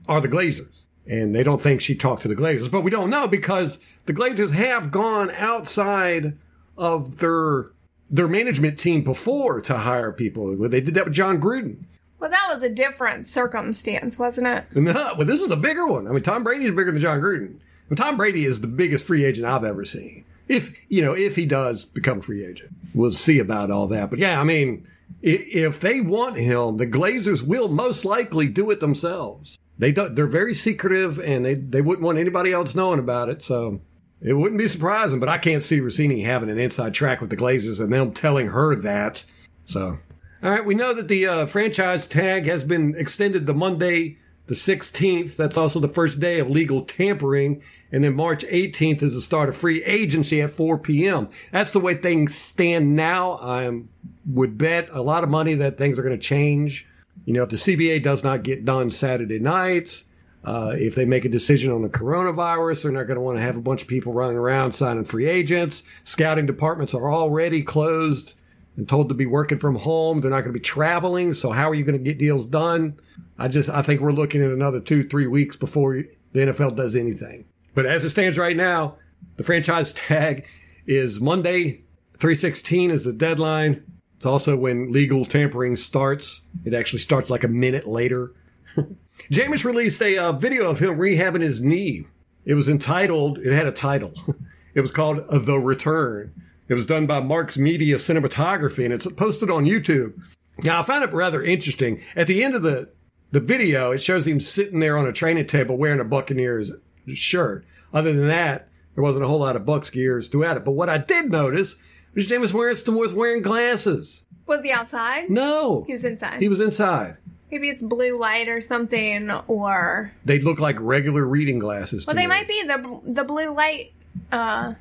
are 0.08 0.20
the 0.20 0.28
Glazers. 0.28 0.82
And 1.06 1.34
they 1.34 1.44
don't 1.44 1.62
think 1.62 1.80
she 1.80 1.94
talked 1.94 2.22
to 2.22 2.28
the 2.28 2.34
Glazers. 2.34 2.68
But 2.68 2.80
we 2.80 2.90
don't 2.90 3.10
know 3.10 3.28
because 3.28 3.78
the 4.06 4.12
Glazers 4.12 4.50
have 4.50 4.90
gone 4.90 5.30
outside 5.30 6.36
of 6.76 7.18
their 7.18 7.70
their 8.10 8.28
management 8.28 8.78
team 8.78 9.02
before 9.02 9.60
to 9.60 9.78
hire 9.78 10.12
people. 10.12 10.56
They 10.68 10.80
did 10.80 10.94
that 10.94 11.04
with 11.04 11.14
Jon 11.14 11.40
Gruden. 11.40 11.84
Well, 12.18 12.30
that 12.30 12.48
was 12.52 12.62
a 12.62 12.68
different 12.68 13.26
circumstance, 13.26 14.18
wasn't 14.18 14.46
it? 14.48 14.64
No, 14.74 15.14
but 15.16 15.26
this 15.26 15.40
is 15.40 15.50
a 15.50 15.56
bigger 15.56 15.86
one. 15.86 16.08
I 16.08 16.10
mean, 16.10 16.22
Tom 16.22 16.42
Brady's 16.42 16.70
bigger 16.70 16.90
than 16.90 17.00
Jon 17.00 17.20
Gruden. 17.20 17.58
And 17.88 17.98
Tom 17.98 18.16
Brady 18.16 18.44
is 18.44 18.60
the 18.60 18.66
biggest 18.66 19.06
free 19.06 19.24
agent 19.24 19.46
I've 19.46 19.64
ever 19.64 19.84
seen. 19.84 20.24
If 20.48 20.76
you 20.88 21.02
know, 21.02 21.14
if 21.14 21.36
he 21.36 21.46
does 21.46 21.84
become 21.84 22.18
a 22.18 22.22
free 22.22 22.44
agent, 22.44 22.70
we'll 22.94 23.12
see 23.12 23.38
about 23.38 23.70
all 23.70 23.86
that. 23.88 24.10
But 24.10 24.18
yeah, 24.18 24.40
I 24.40 24.44
mean, 24.44 24.86
if 25.22 25.80
they 25.80 26.00
want 26.00 26.36
him, 26.36 26.76
the 26.76 26.86
Glazers 26.86 27.42
will 27.42 27.68
most 27.68 28.04
likely 28.04 28.48
do 28.48 28.70
it 28.70 28.80
themselves. 28.80 29.58
They 29.78 29.90
don't, 29.90 30.14
they're 30.14 30.26
very 30.26 30.54
secretive, 30.54 31.18
and 31.18 31.44
they 31.44 31.54
they 31.54 31.80
wouldn't 31.80 32.04
want 32.04 32.18
anybody 32.18 32.52
else 32.52 32.74
knowing 32.74 32.98
about 32.98 33.28
it. 33.28 33.42
So 33.42 33.80
it 34.20 34.34
wouldn't 34.34 34.58
be 34.58 34.68
surprising. 34.68 35.18
But 35.18 35.28
I 35.30 35.38
can't 35.38 35.62
see 35.62 35.80
Russini 35.80 36.24
having 36.24 36.50
an 36.50 36.58
inside 36.58 36.94
track 36.94 37.20
with 37.20 37.30
the 37.30 37.36
Glazers 37.36 37.80
and 37.80 37.92
them 37.92 38.12
telling 38.12 38.48
her 38.48 38.74
that. 38.76 39.24
So 39.64 39.98
all 40.44 40.50
right, 40.50 40.64
we 40.64 40.74
know 40.74 40.92
that 40.92 41.08
the 41.08 41.26
uh, 41.26 41.46
franchise 41.46 42.06
tag 42.06 42.44
has 42.44 42.64
been 42.64 42.94
extended 42.98 43.46
to 43.46 43.54
Monday 43.54 44.18
the 44.46 44.54
16th. 44.54 45.36
That's 45.36 45.56
also 45.56 45.80
the 45.80 45.88
first 45.88 46.20
day 46.20 46.38
of 46.38 46.50
legal 46.50 46.82
tampering. 46.82 47.62
And 47.92 48.04
then 48.04 48.14
March 48.14 48.44
18th 48.44 49.02
is 49.02 49.14
the 49.14 49.20
start 49.20 49.48
of 49.48 49.56
free 49.56 49.82
agency 49.84 50.42
at 50.42 50.50
4 50.50 50.78
p.m. 50.78 51.28
That's 51.52 51.70
the 51.70 51.80
way 51.80 51.94
things 51.94 52.34
stand 52.34 52.96
now. 52.96 53.38
I 53.38 53.82
would 54.26 54.58
bet 54.58 54.88
a 54.90 55.02
lot 55.02 55.24
of 55.24 55.30
money 55.30 55.54
that 55.54 55.78
things 55.78 55.98
are 55.98 56.02
going 56.02 56.18
to 56.18 56.22
change. 56.22 56.86
You 57.24 57.34
know, 57.34 57.44
if 57.44 57.50
the 57.50 57.56
CBA 57.56 58.02
does 58.02 58.24
not 58.24 58.42
get 58.42 58.64
done 58.64 58.90
Saturday 58.90 59.38
night, 59.38 60.02
uh, 60.44 60.74
if 60.76 60.94
they 60.94 61.06
make 61.06 61.24
a 61.24 61.28
decision 61.28 61.72
on 61.72 61.82
the 61.82 61.88
coronavirus, 61.88 62.82
they're 62.82 62.92
not 62.92 63.06
going 63.06 63.14
to 63.14 63.22
want 63.22 63.38
to 63.38 63.42
have 63.42 63.56
a 63.56 63.62
bunch 63.62 63.82
of 63.82 63.88
people 63.88 64.12
running 64.12 64.36
around 64.36 64.74
signing 64.74 65.04
free 65.04 65.26
agents. 65.26 65.84
Scouting 66.02 66.44
departments 66.44 66.92
are 66.92 67.10
already 67.10 67.62
closed 67.62 68.34
and 68.76 68.88
told 68.88 69.08
to 69.08 69.14
be 69.14 69.26
working 69.26 69.58
from 69.58 69.76
home. 69.76 70.20
They're 70.20 70.30
not 70.30 70.40
going 70.40 70.52
to 70.52 70.58
be 70.58 70.60
traveling. 70.60 71.34
So 71.34 71.50
how 71.50 71.70
are 71.70 71.74
you 71.74 71.84
going 71.84 71.98
to 71.98 72.04
get 72.04 72.18
deals 72.18 72.46
done? 72.46 72.98
I 73.38 73.48
just, 73.48 73.68
I 73.68 73.82
think 73.82 74.00
we're 74.00 74.12
looking 74.12 74.42
at 74.42 74.50
another 74.50 74.80
two, 74.80 75.04
three 75.04 75.26
weeks 75.26 75.56
before 75.56 76.02
the 76.32 76.40
NFL 76.40 76.76
does 76.76 76.96
anything. 76.96 77.44
But 77.74 77.86
as 77.86 78.04
it 78.04 78.10
stands 78.10 78.38
right 78.38 78.56
now, 78.56 78.96
the 79.36 79.42
franchise 79.42 79.92
tag 79.94 80.46
is 80.86 81.20
Monday, 81.20 81.82
316 82.18 82.90
is 82.90 83.04
the 83.04 83.12
deadline. 83.12 83.84
It's 84.16 84.26
also 84.26 84.56
when 84.56 84.92
legal 84.92 85.24
tampering 85.24 85.76
starts. 85.76 86.42
It 86.64 86.74
actually 86.74 87.00
starts 87.00 87.30
like 87.30 87.44
a 87.44 87.48
minute 87.48 87.86
later. 87.86 88.32
Jameis 89.30 89.64
released 89.64 90.02
a 90.02 90.18
uh, 90.18 90.32
video 90.32 90.70
of 90.70 90.78
him 90.78 90.96
rehabbing 90.96 91.42
his 91.42 91.60
knee. 91.60 92.06
It 92.44 92.54
was 92.54 92.68
entitled, 92.68 93.38
it 93.38 93.52
had 93.52 93.66
a 93.66 93.72
title. 93.72 94.12
It 94.74 94.80
was 94.80 94.90
called 94.90 95.24
The 95.30 95.56
Return. 95.56 96.34
It 96.68 96.74
was 96.74 96.86
done 96.86 97.06
by 97.06 97.20
Mark's 97.20 97.56
Media 97.58 97.96
Cinematography 97.96 98.84
and 98.84 98.92
it's 98.94 99.06
posted 99.12 99.50
on 99.50 99.64
YouTube. 99.64 100.14
Now, 100.62 100.80
I 100.80 100.82
found 100.82 101.04
it 101.04 101.12
rather 101.12 101.42
interesting. 101.42 102.00
At 102.16 102.26
the 102.26 102.42
end 102.44 102.54
of 102.54 102.62
the, 102.62 102.88
the 103.32 103.40
video, 103.40 103.90
it 103.92 103.98
shows 103.98 104.26
him 104.26 104.40
sitting 104.40 104.80
there 104.80 104.96
on 104.96 105.06
a 105.06 105.12
training 105.12 105.46
table 105.46 105.76
wearing 105.76 106.00
a 106.00 106.04
Buccaneers 106.04 106.70
shirt. 107.12 107.64
Other 107.92 108.12
than 108.12 108.28
that, 108.28 108.68
there 108.94 109.02
wasn't 109.02 109.24
a 109.24 109.28
whole 109.28 109.40
lot 109.40 109.56
of 109.56 109.66
Bucks 109.66 109.90
gears 109.90 110.28
throughout 110.28 110.56
it. 110.56 110.64
But 110.64 110.72
what 110.72 110.88
I 110.88 110.98
did 110.98 111.30
notice 111.30 111.74
was 112.14 112.26
Jameis 112.28 112.54
Winston 112.54 112.94
was 112.94 113.12
wearing 113.12 113.42
glasses. 113.42 114.22
Was 114.46 114.62
he 114.62 114.70
outside? 114.70 115.28
No. 115.30 115.84
He 115.86 115.92
was 115.92 116.04
inside. 116.04 116.40
He 116.40 116.48
was 116.48 116.60
inside. 116.60 117.16
Maybe 117.50 117.68
it's 117.68 117.82
blue 117.82 118.18
light 118.18 118.48
or 118.48 118.60
something, 118.60 119.30
or 119.48 120.12
They 120.24 120.40
look 120.40 120.58
like 120.60 120.76
regular 120.80 121.24
reading 121.24 121.58
glasses. 121.58 122.06
well, 122.06 122.14
they 122.16 122.22
me. 122.22 122.26
might 122.28 122.48
be 122.48 122.62
the 122.62 123.00
the 123.04 123.22
blue 123.24 123.50
light 123.54 123.92
uh, 124.32 124.74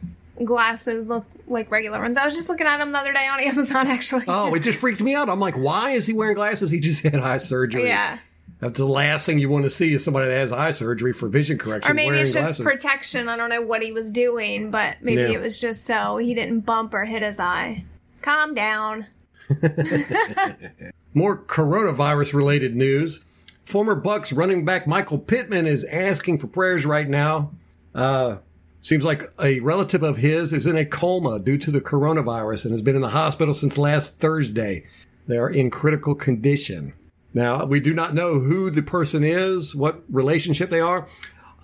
glasses 0.43 1.07
look 1.07 1.25
like 1.47 1.69
regular 1.69 1.99
ones. 2.01 2.17
I 2.17 2.25
was 2.25 2.33
just 2.35 2.49
looking 2.49 2.67
at 2.67 2.77
them 2.77 2.91
the 2.91 2.97
other 2.97 3.13
day 3.13 3.27
on 3.27 3.39
Amazon, 3.41 3.87
actually. 3.87 4.23
Oh, 4.27 4.53
it 4.53 4.59
just 4.59 4.79
freaked 4.79 5.01
me 5.01 5.13
out. 5.15 5.29
I'm 5.29 5.39
like, 5.39 5.55
why 5.55 5.91
is 5.91 6.05
he 6.05 6.13
wearing 6.13 6.35
glasses? 6.35 6.69
He 6.71 6.79
just 6.79 7.01
had 7.01 7.15
eye 7.15 7.37
surgery. 7.37 7.87
yeah. 7.87 8.19
That's 8.59 8.77
the 8.77 8.85
last 8.85 9.25
thing 9.25 9.39
you 9.39 9.49
want 9.49 9.63
to 9.65 9.69
see 9.69 9.93
is 9.93 10.05
somebody 10.05 10.29
that 10.29 10.37
has 10.37 10.53
eye 10.53 10.71
surgery 10.71 11.11
for 11.11 11.27
vision 11.27 11.57
correction. 11.57 11.91
Or 11.91 11.93
maybe 11.93 12.17
it's 12.19 12.31
just 12.31 12.55
glasses. 12.55 12.63
protection. 12.63 13.27
I 13.27 13.35
don't 13.35 13.49
know 13.49 13.61
what 13.61 13.81
he 13.83 13.91
was 13.91 14.09
doing, 14.09 14.71
but 14.71 14.97
maybe 15.01 15.21
Yeah. 15.21 15.31
it 15.31 15.41
was 15.41 15.59
just 15.59 15.85
so 15.85 16.15
he 16.15 16.33
didn't 16.33 16.61
bump 16.61 16.93
or 16.93 17.03
hit 17.03 17.23
his 17.23 17.39
eye. 17.41 17.83
Calm 18.21 18.53
down. 18.55 19.05
More 21.13 21.37
coronavirus 21.37 22.33
related 22.33 22.75
news. 22.75 23.21
Former 23.65 23.95
Bucks 23.95 24.31
running 24.31 24.65
back 24.65 24.87
Michael 24.87 25.19
Pittman 25.19 25.67
is 25.67 25.83
asking 25.85 26.39
for 26.39 26.47
prayers 26.47 26.85
right 26.85 27.07
now. 27.07 27.51
Uh, 27.93 28.37
seems 28.83 29.03
like 29.03 29.31
a 29.41 29.59
relative 29.61 30.03
of 30.03 30.17
his 30.17 30.53
is 30.53 30.67
in 30.67 30.77
a 30.77 30.85
coma 30.85 31.39
due 31.39 31.57
to 31.57 31.71
the 31.71 31.81
coronavirus 31.81 32.65
and 32.65 32.73
has 32.73 32.81
been 32.81 32.95
in 32.95 33.01
the 33.01 33.09
hospital 33.09 33.53
since 33.53 33.77
last 33.77 34.19
Thursday. 34.19 34.85
They 35.25 35.37
are 35.37 35.49
in 35.49 35.71
critical 35.71 36.13
condition. 36.13 36.93
Now, 37.33 37.65
we 37.65 37.79
do 37.79 37.93
not 37.93 38.13
know 38.13 38.39
who 38.39 38.69
the 38.69 38.83
person 38.83 39.23
is, 39.23 39.73
what 39.73 40.03
relationship 40.09 40.69
they 40.69 40.81
are. 40.81 41.07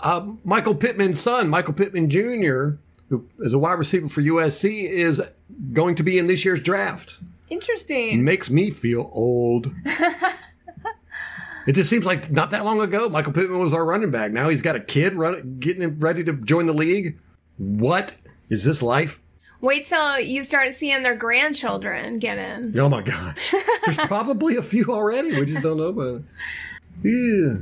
Uh, 0.02 0.32
Michael 0.46 0.74
Pittman's 0.74 1.20
son, 1.20 1.50
Michael 1.50 1.74
Pittman 1.74 2.10
Jr., 2.10 2.78
who 3.10 3.28
is 3.40 3.54
a 3.54 3.60
wide 3.60 3.74
receiver 3.74 4.08
for 4.08 4.22
USC, 4.22 4.90
is 4.90 5.22
going 5.74 5.96
to 5.96 6.04
be 6.04 6.18
in 6.18 6.28
this 6.28 6.46
year's 6.46 6.62
draft 6.62 7.20
Interesting. 7.50 8.24
makes 8.24 8.50
me 8.50 8.70
feel 8.70 9.10
old. 9.14 9.74
it 11.68 11.74
just 11.74 11.90
seems 11.90 12.06
like 12.06 12.32
not 12.32 12.52
that 12.52 12.66
long 12.66 12.82
ago, 12.82 13.10
Michael 13.10 13.34
Pittman 13.34 13.60
was 13.60 13.74
our 13.74 13.86
running 13.86 14.12
back. 14.12 14.32
Now 14.32 14.50
he's 14.50 14.62
got 14.62 14.76
a 14.76 14.80
kid 14.80 15.16
run, 15.16 15.58
getting 15.60 15.82
him 15.82 16.00
ready 16.00 16.24
to 16.24 16.34
join 16.34 16.66
the 16.66 16.74
league. 16.74 17.18
What 17.58 18.16
is 18.50 18.64
this 18.64 18.82
life? 18.82 19.22
Wait 19.62 19.86
till 19.86 20.20
you 20.22 20.44
start 20.44 20.74
seeing 20.74 21.04
their 21.04 21.16
grandchildren 21.16 22.18
get 22.20 22.38
in. 22.38 22.78
Oh 22.80 22.88
my 22.88 23.02
gosh. 23.02 23.54
There's 23.86 23.98
probably 24.08 24.56
a 24.56 24.62
few 24.62 24.86
already. 24.86 25.38
We 25.38 25.46
just 25.46 25.62
don't 25.62 25.78
know 25.78 25.88
about 25.88 26.16
it. 26.16 26.24
Yeah. 27.04 27.58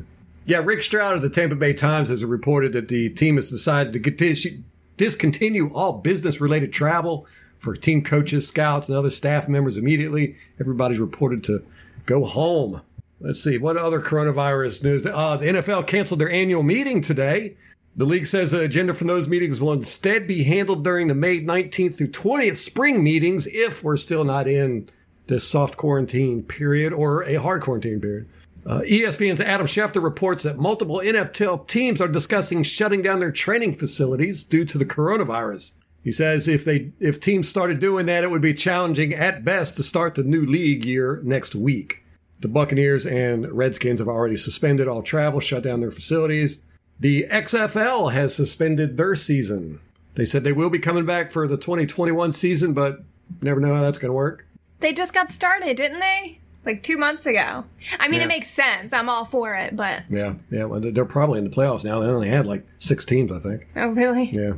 Yeah, 0.46 0.62
Rick 0.64 0.84
Stroud 0.84 1.16
of 1.16 1.22
the 1.22 1.30
Tampa 1.30 1.56
Bay 1.56 1.74
Times 1.74 2.10
has 2.10 2.24
reported 2.24 2.72
that 2.74 2.88
the 2.88 3.10
team 3.10 3.36
has 3.36 3.50
decided 3.50 3.94
to 3.94 4.00
conti- 4.00 4.64
discontinue 4.96 5.74
all 5.74 5.94
business 5.94 6.40
related 6.40 6.72
travel 6.72 7.28
for 7.60 7.76
team 7.76 8.04
coaches, 8.04 8.48
scouts, 8.48 8.88
and 8.88 8.98
other 8.98 9.10
staff 9.10 9.50
members 9.50 9.76
immediately. 9.76 10.38
Everybody's 10.60 11.00
reported 11.00 11.44
to 11.46 11.66
go 12.06 12.24
home. 12.24 12.82
Let's 13.20 13.44
see, 13.44 13.58
what 13.58 13.78
other 13.78 14.00
coronavirus 14.00 14.84
news? 14.84 15.06
Uh, 15.06 15.38
the 15.38 15.48
NFL 15.48 15.88
canceled 15.88 16.20
their 16.20 16.32
annual 16.32 16.62
meeting 16.62 17.02
today. 17.02 17.56
The 17.96 18.06
league 18.06 18.28
says 18.28 18.52
the 18.52 18.60
agenda 18.60 18.94
from 18.94 19.08
those 19.08 19.28
meetings 19.28 19.60
will 19.60 19.74
instead 19.74 20.28
be 20.28 20.44
handled 20.44 20.84
during 20.84 21.08
the 21.08 21.16
May 21.16 21.42
19th 21.42 21.96
through 21.96 22.10
20th 22.10 22.58
spring 22.58 23.04
meetings 23.04 23.48
if 23.48 23.84
we're 23.84 23.98
still 23.98 24.24
not 24.24 24.48
in 24.48 24.88
this 25.26 25.48
soft 25.48 25.78
quarantine 25.78 26.44
period 26.44 26.94
or 26.94 27.24
a 27.24 27.36
hard 27.36 27.64
quarantine 27.64 28.00
period. 28.00 28.30
Uh, 28.68 28.82
ESPN's 28.82 29.42
Adam 29.42 29.66
Schefter 29.66 30.04
reports 30.04 30.44
that 30.44 30.60
multiple 30.60 31.02
NFL 31.04 31.68
teams 31.68 32.00
are 32.02 32.08
discussing 32.08 32.62
shutting 32.62 33.02
down 33.02 33.20
their 33.20 33.32
training 33.32 33.74
facilities 33.74 34.44
due 34.44 34.66
to 34.66 34.78
the 34.78 34.86
coronavirus. 34.86 35.72
He 36.04 36.12
says 36.12 36.48
if 36.48 36.66
they 36.66 36.92
if 37.00 37.20
teams 37.20 37.50
started 37.50 37.80
doing 37.80 38.06
that, 38.06 38.24
it 38.24 38.30
would 38.30 38.42
be 38.42 38.54
challenging 38.54 39.14
at 39.14 39.44
best 39.44 39.76
to 39.78 39.84
start 39.84 40.16
the 40.16 40.24
new 40.24 40.46
league 40.46 40.86
year 40.86 41.20
next 41.24 41.56
week. 41.56 42.04
The 42.42 42.48
Buccaneers 42.48 43.06
and 43.06 43.52
Redskins 43.52 44.00
have 44.00 44.08
already 44.08 44.36
suspended 44.38 44.88
all 44.88 45.02
travel, 45.02 45.40
shut 45.40 45.64
down 45.64 45.80
their 45.80 45.92
facilities. 45.92 46.60
The 47.00 47.26
XFL 47.30 48.12
has 48.14 48.36
suspended 48.36 48.98
their 48.98 49.16
season. 49.16 49.80
They 50.16 50.26
said 50.26 50.44
they 50.44 50.52
will 50.54 50.70
be 50.70 50.80
coming 50.80 51.06
back 51.06 51.32
for 51.32 51.48
the 51.48 51.58
2021 51.58 52.34
season, 52.34 52.74
but 52.74 53.04
never 53.42 53.60
know 53.60 53.74
how 53.74 53.82
that's 53.82 53.98
going 54.00 54.10
to 54.10 54.14
work. 54.14 54.46
They 54.80 54.94
just 54.94 55.14
got 55.14 55.32
started, 55.32 55.78
didn't 55.78 56.00
they? 56.00 56.40
Like 56.66 56.84
two 56.84 56.98
months 56.98 57.26
ago. 57.26 57.64
I 58.00 58.08
mean, 58.08 58.20
Yeah. 58.20 58.26
it 58.26 58.28
makes 58.28 58.52
sense. 58.52 58.94
I'm 58.94 59.10
all 59.10 59.26
for 59.26 59.56
it, 59.56 59.76
but 59.76 60.04
Yeah, 60.10 60.34
yeah. 60.52 60.66
Well, 60.66 60.80
they're 60.82 61.06
probably 61.06 61.40
in 61.40 61.46
the 61.50 61.56
playoffs 61.56 61.84
now. 61.84 62.00
They 62.00 62.08
only 62.08 62.30
had 62.30 62.46
like 62.46 62.66
six 62.80 63.06
teams, 63.06 63.32
I 63.32 63.40
think. 63.40 63.68
oh, 63.76 63.90
really? 63.90 64.26
Yeah. 64.26 64.54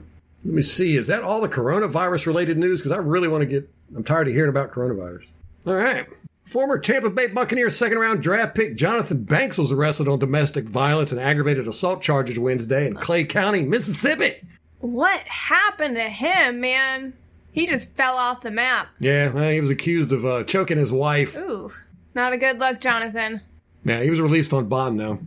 Let 0.45 0.53
me 0.53 0.61
see. 0.61 0.95
Is 0.97 1.07
that 1.07 1.23
all 1.23 1.41
the 1.41 1.49
coronavirus 1.49 2.25
related 2.25 2.57
news? 2.57 2.79
Because 2.79 2.93
I 2.93 2.97
really 2.97 3.27
want 3.27 3.41
to 3.41 3.45
get. 3.45 3.69
I'm 3.95 4.03
tired 4.03 4.27
of 4.27 4.33
hearing 4.33 4.49
about 4.49 4.71
coronavirus. 4.71 5.25
All 5.67 5.73
right. 5.75 6.07
Former 6.49 6.79
Tampa 6.79 7.11
Bay 7.11 7.27
Buccaneers 7.27 7.77
second 7.77 7.99
round 7.99 8.23
draft 8.23 8.55
pick 8.55 8.75
Jonathan 8.75 9.21
Banks 9.21 9.59
was 9.59 9.71
arrested 9.71 10.07
on 10.07 10.17
domestic 10.17 10.65
violence 10.65 11.11
and 11.11 11.21
aggravated 11.21 11.67
assault 11.67 12.01
charges 12.01 12.39
Wednesday 12.39 12.87
in 12.87 12.95
Clay 12.95 13.23
County, 13.23 13.61
Mississippi. 13.61 14.37
What 14.79 15.19
happened 15.27 15.95
to 15.97 16.09
him, 16.09 16.59
man? 16.59 17.13
He 17.51 17.67
just 17.67 17.91
fell 17.91 18.17
off 18.17 18.41
the 18.41 18.49
map. 18.49 18.87
Yeah, 18.99 19.29
well, 19.29 19.51
he 19.51 19.61
was 19.61 19.69
accused 19.69 20.11
of 20.11 20.25
uh, 20.25 20.43
choking 20.43 20.79
his 20.79 20.91
wife. 20.91 21.37
Ooh, 21.37 21.71
not 22.15 22.33
a 22.33 22.37
good 22.37 22.57
look, 22.57 22.81
Jonathan. 22.81 23.41
Yeah, 23.85 24.01
he 24.01 24.09
was 24.09 24.19
released 24.19 24.51
on 24.51 24.67
bond 24.67 24.97
now. 24.97 25.19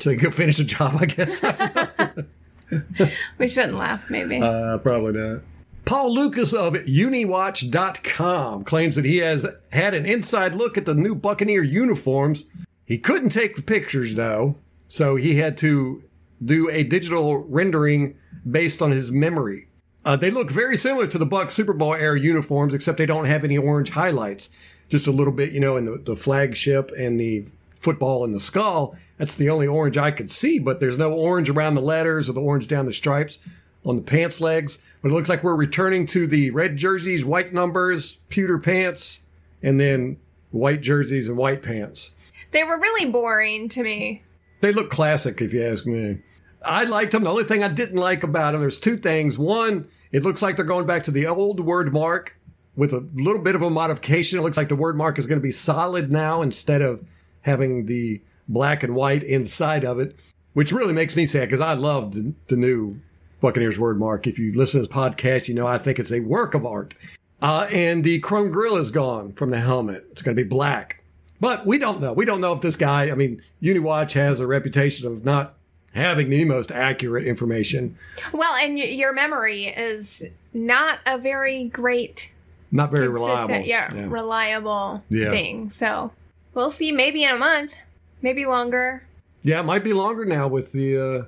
So 0.00 0.10
he 0.10 0.16
could 0.16 0.34
finish 0.34 0.56
the 0.56 0.64
job, 0.64 0.96
I 0.98 1.06
guess. 1.06 1.40
We 3.38 3.46
shouldn't 3.46 3.76
laugh, 3.76 4.10
maybe. 4.10 4.40
Uh, 4.40 4.78
probably 4.78 5.12
not. 5.12 5.42
Paul 5.84 6.14
Lukas 6.14 6.54
of 6.54 6.72
Uniwatch.com 6.74 8.64
claims 8.64 8.96
that 8.96 9.04
he 9.04 9.18
has 9.18 9.44
had 9.70 9.92
an 9.92 10.06
inside 10.06 10.54
look 10.54 10.78
at 10.78 10.86
the 10.86 10.94
new 10.94 11.14
Buccaneer 11.14 11.62
uniforms. 11.62 12.46
He 12.86 12.96
couldn't 12.96 13.30
take 13.30 13.66
pictures 13.66 14.14
though, 14.14 14.56
so 14.88 15.16
he 15.16 15.36
had 15.36 15.58
to 15.58 16.02
do 16.42 16.70
a 16.70 16.84
digital 16.84 17.38
rendering 17.38 18.16
based 18.50 18.80
on 18.80 18.92
his 18.92 19.12
memory. 19.12 19.68
Uh, 20.06 20.16
they 20.16 20.30
look 20.30 20.50
very 20.50 20.76
similar 20.76 21.06
to 21.06 21.18
the 21.18 21.26
Buck 21.26 21.50
Super 21.50 21.72
Bowl 21.74 21.94
era 21.94 22.18
uniforms, 22.18 22.72
except 22.72 22.96
they 22.98 23.06
don't 23.06 23.24
have 23.26 23.44
any 23.44 23.56
orange 23.58 23.90
highlights. 23.90 24.48
Just 24.88 25.06
a 25.06 25.10
little 25.10 25.32
bit, 25.32 25.52
you 25.52 25.60
know, 25.60 25.76
in 25.76 25.84
the, 25.86 25.98
the 25.98 26.16
flagship 26.16 26.92
and 26.96 27.18
the 27.20 27.46
football 27.78 28.24
and 28.24 28.34
the 28.34 28.40
skull. 28.40 28.96
That's 29.18 29.36
the 29.36 29.50
only 29.50 29.66
orange 29.66 29.98
I 29.98 30.10
could 30.10 30.30
see, 30.30 30.58
but 30.58 30.80
there's 30.80 30.98
no 30.98 31.12
orange 31.12 31.50
around 31.50 31.74
the 31.74 31.82
letters 31.82 32.28
or 32.28 32.32
the 32.32 32.40
orange 32.40 32.68
down 32.68 32.86
the 32.86 32.92
stripes 32.92 33.38
on 33.84 33.96
the 33.96 34.02
pants 34.02 34.40
legs. 34.40 34.78
But 35.02 35.10
it 35.10 35.14
looks 35.14 35.28
like 35.28 35.44
we're 35.44 35.54
returning 35.54 36.06
to 36.08 36.26
the 36.26 36.50
red 36.50 36.76
jerseys, 36.76 37.24
white 37.24 37.52
numbers, 37.52 38.18
pewter 38.28 38.58
pants, 38.58 39.20
and 39.62 39.78
then 39.78 40.18
white 40.50 40.80
jerseys 40.80 41.28
and 41.28 41.36
white 41.36 41.62
pants. 41.62 42.10
they 42.52 42.64
were 42.64 42.78
really 42.78 43.10
boring 43.10 43.68
to 43.70 43.82
me. 43.82 44.22
They 44.60 44.72
look 44.72 44.90
classic, 44.90 45.42
if 45.42 45.52
you 45.52 45.64
ask 45.64 45.84
me. 45.86 46.20
I 46.64 46.84
liked 46.84 47.12
them. 47.12 47.24
The 47.24 47.30
only 47.30 47.44
thing 47.44 47.62
I 47.62 47.68
didn't 47.68 47.98
like 47.98 48.22
about 48.22 48.52
them, 48.52 48.60
there's 48.60 48.78
two 48.78 48.96
things. 48.96 49.36
One, 49.36 49.86
it 50.12 50.22
looks 50.22 50.40
like 50.40 50.56
they're 50.56 50.64
going 50.64 50.86
back 50.86 51.04
to 51.04 51.10
the 51.10 51.26
old 51.26 51.60
word 51.60 51.92
mark 51.92 52.38
with 52.76 52.92
a 52.92 53.06
little 53.14 53.42
bit 53.42 53.54
of 53.54 53.62
a 53.62 53.70
modification. 53.70 54.38
It 54.38 54.42
looks 54.42 54.56
like 54.56 54.68
the 54.68 54.76
word 54.76 54.96
mark 54.96 55.18
is 55.18 55.26
going 55.26 55.38
to 55.38 55.42
be 55.42 55.52
solid 55.52 56.10
now 56.10 56.40
instead 56.40 56.80
of 56.80 57.04
having 57.42 57.86
the 57.86 58.22
black 58.48 58.82
and 58.82 58.94
white 58.94 59.22
inside 59.22 59.84
of 59.84 59.98
it, 59.98 60.18
which 60.54 60.72
really 60.72 60.92
makes 60.92 61.14
me 61.16 61.26
sad 61.26 61.48
because 61.48 61.60
I 61.60 61.74
love 61.74 62.14
the, 62.14 62.32
the 62.48 62.56
new 62.56 63.00
Buccaneers 63.44 63.78
word 63.78 63.98
mark. 63.98 64.26
If 64.26 64.38
you 64.38 64.54
listen 64.54 64.80
to 64.80 64.86
this 64.86 64.96
podcast, 64.96 65.48
you 65.48 65.54
know 65.54 65.66
I 65.66 65.76
think 65.76 65.98
it's 65.98 66.10
a 66.10 66.20
work 66.20 66.54
of 66.54 66.64
art. 66.64 66.94
Uh, 67.42 67.68
and 67.70 68.02
the 68.02 68.18
chrome 68.20 68.50
grill 68.50 68.78
is 68.78 68.90
gone 68.90 69.34
from 69.34 69.50
the 69.50 69.60
helmet. 69.60 70.06
It's 70.12 70.22
going 70.22 70.34
to 70.34 70.42
be 70.42 70.48
black. 70.48 71.02
But 71.40 71.66
we 71.66 71.76
don't 71.76 72.00
know. 72.00 72.14
We 72.14 72.24
don't 72.24 72.40
know 72.40 72.54
if 72.54 72.62
this 72.62 72.74
guy, 72.74 73.10
I 73.10 73.14
mean, 73.14 73.42
Uniwatch 73.62 74.12
has 74.12 74.40
a 74.40 74.46
reputation 74.46 75.06
of 75.12 75.26
not 75.26 75.56
having 75.92 76.30
the 76.30 76.46
most 76.46 76.72
accurate 76.72 77.26
information. 77.26 77.98
Well, 78.32 78.54
and 78.54 78.76
y- 78.76 78.84
your 78.84 79.12
memory 79.12 79.66
is 79.66 80.24
not 80.54 81.00
a 81.04 81.18
very 81.18 81.64
great, 81.64 82.32
Not 82.72 82.90
very 82.90 83.08
reliable. 83.08 83.56
yeah, 83.60 83.92
reliable 84.08 85.04
Yeah. 85.10 85.28
thing. 85.28 85.68
So 85.68 86.12
we'll 86.54 86.70
see. 86.70 86.92
Maybe 86.92 87.24
in 87.24 87.32
a 87.32 87.36
month, 87.36 87.74
maybe 88.22 88.46
longer. 88.46 89.02
Yeah, 89.42 89.60
it 89.60 89.64
might 89.64 89.84
be 89.84 89.92
longer 89.92 90.24
now 90.24 90.48
with 90.48 90.72
the 90.72 90.96
uh, 90.98 91.24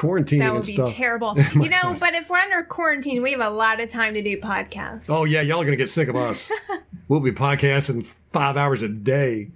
quarantine 0.00 0.38
That 0.38 0.54
would 0.54 0.66
be 0.66 0.74
stuff. 0.74 0.92
terrible. 0.92 1.36
you 1.54 1.68
know, 1.68 1.96
but 1.98 2.14
if 2.14 2.30
we're 2.30 2.38
under 2.38 2.62
quarantine, 2.62 3.22
we 3.22 3.32
have 3.32 3.40
a 3.40 3.50
lot 3.50 3.80
of 3.80 3.88
time 3.90 4.14
to 4.14 4.22
do 4.22 4.38
podcasts. 4.38 5.10
Oh 5.10 5.24
yeah, 5.24 5.42
y'all 5.42 5.60
are 5.60 5.64
gonna 5.64 5.76
get 5.76 5.90
sick 5.90 6.08
of 6.08 6.16
us. 6.16 6.50
we'll 7.08 7.20
be 7.20 7.32
podcasting 7.32 8.06
five 8.32 8.56
hours 8.56 8.82
a 8.82 8.88
day. 8.88 9.50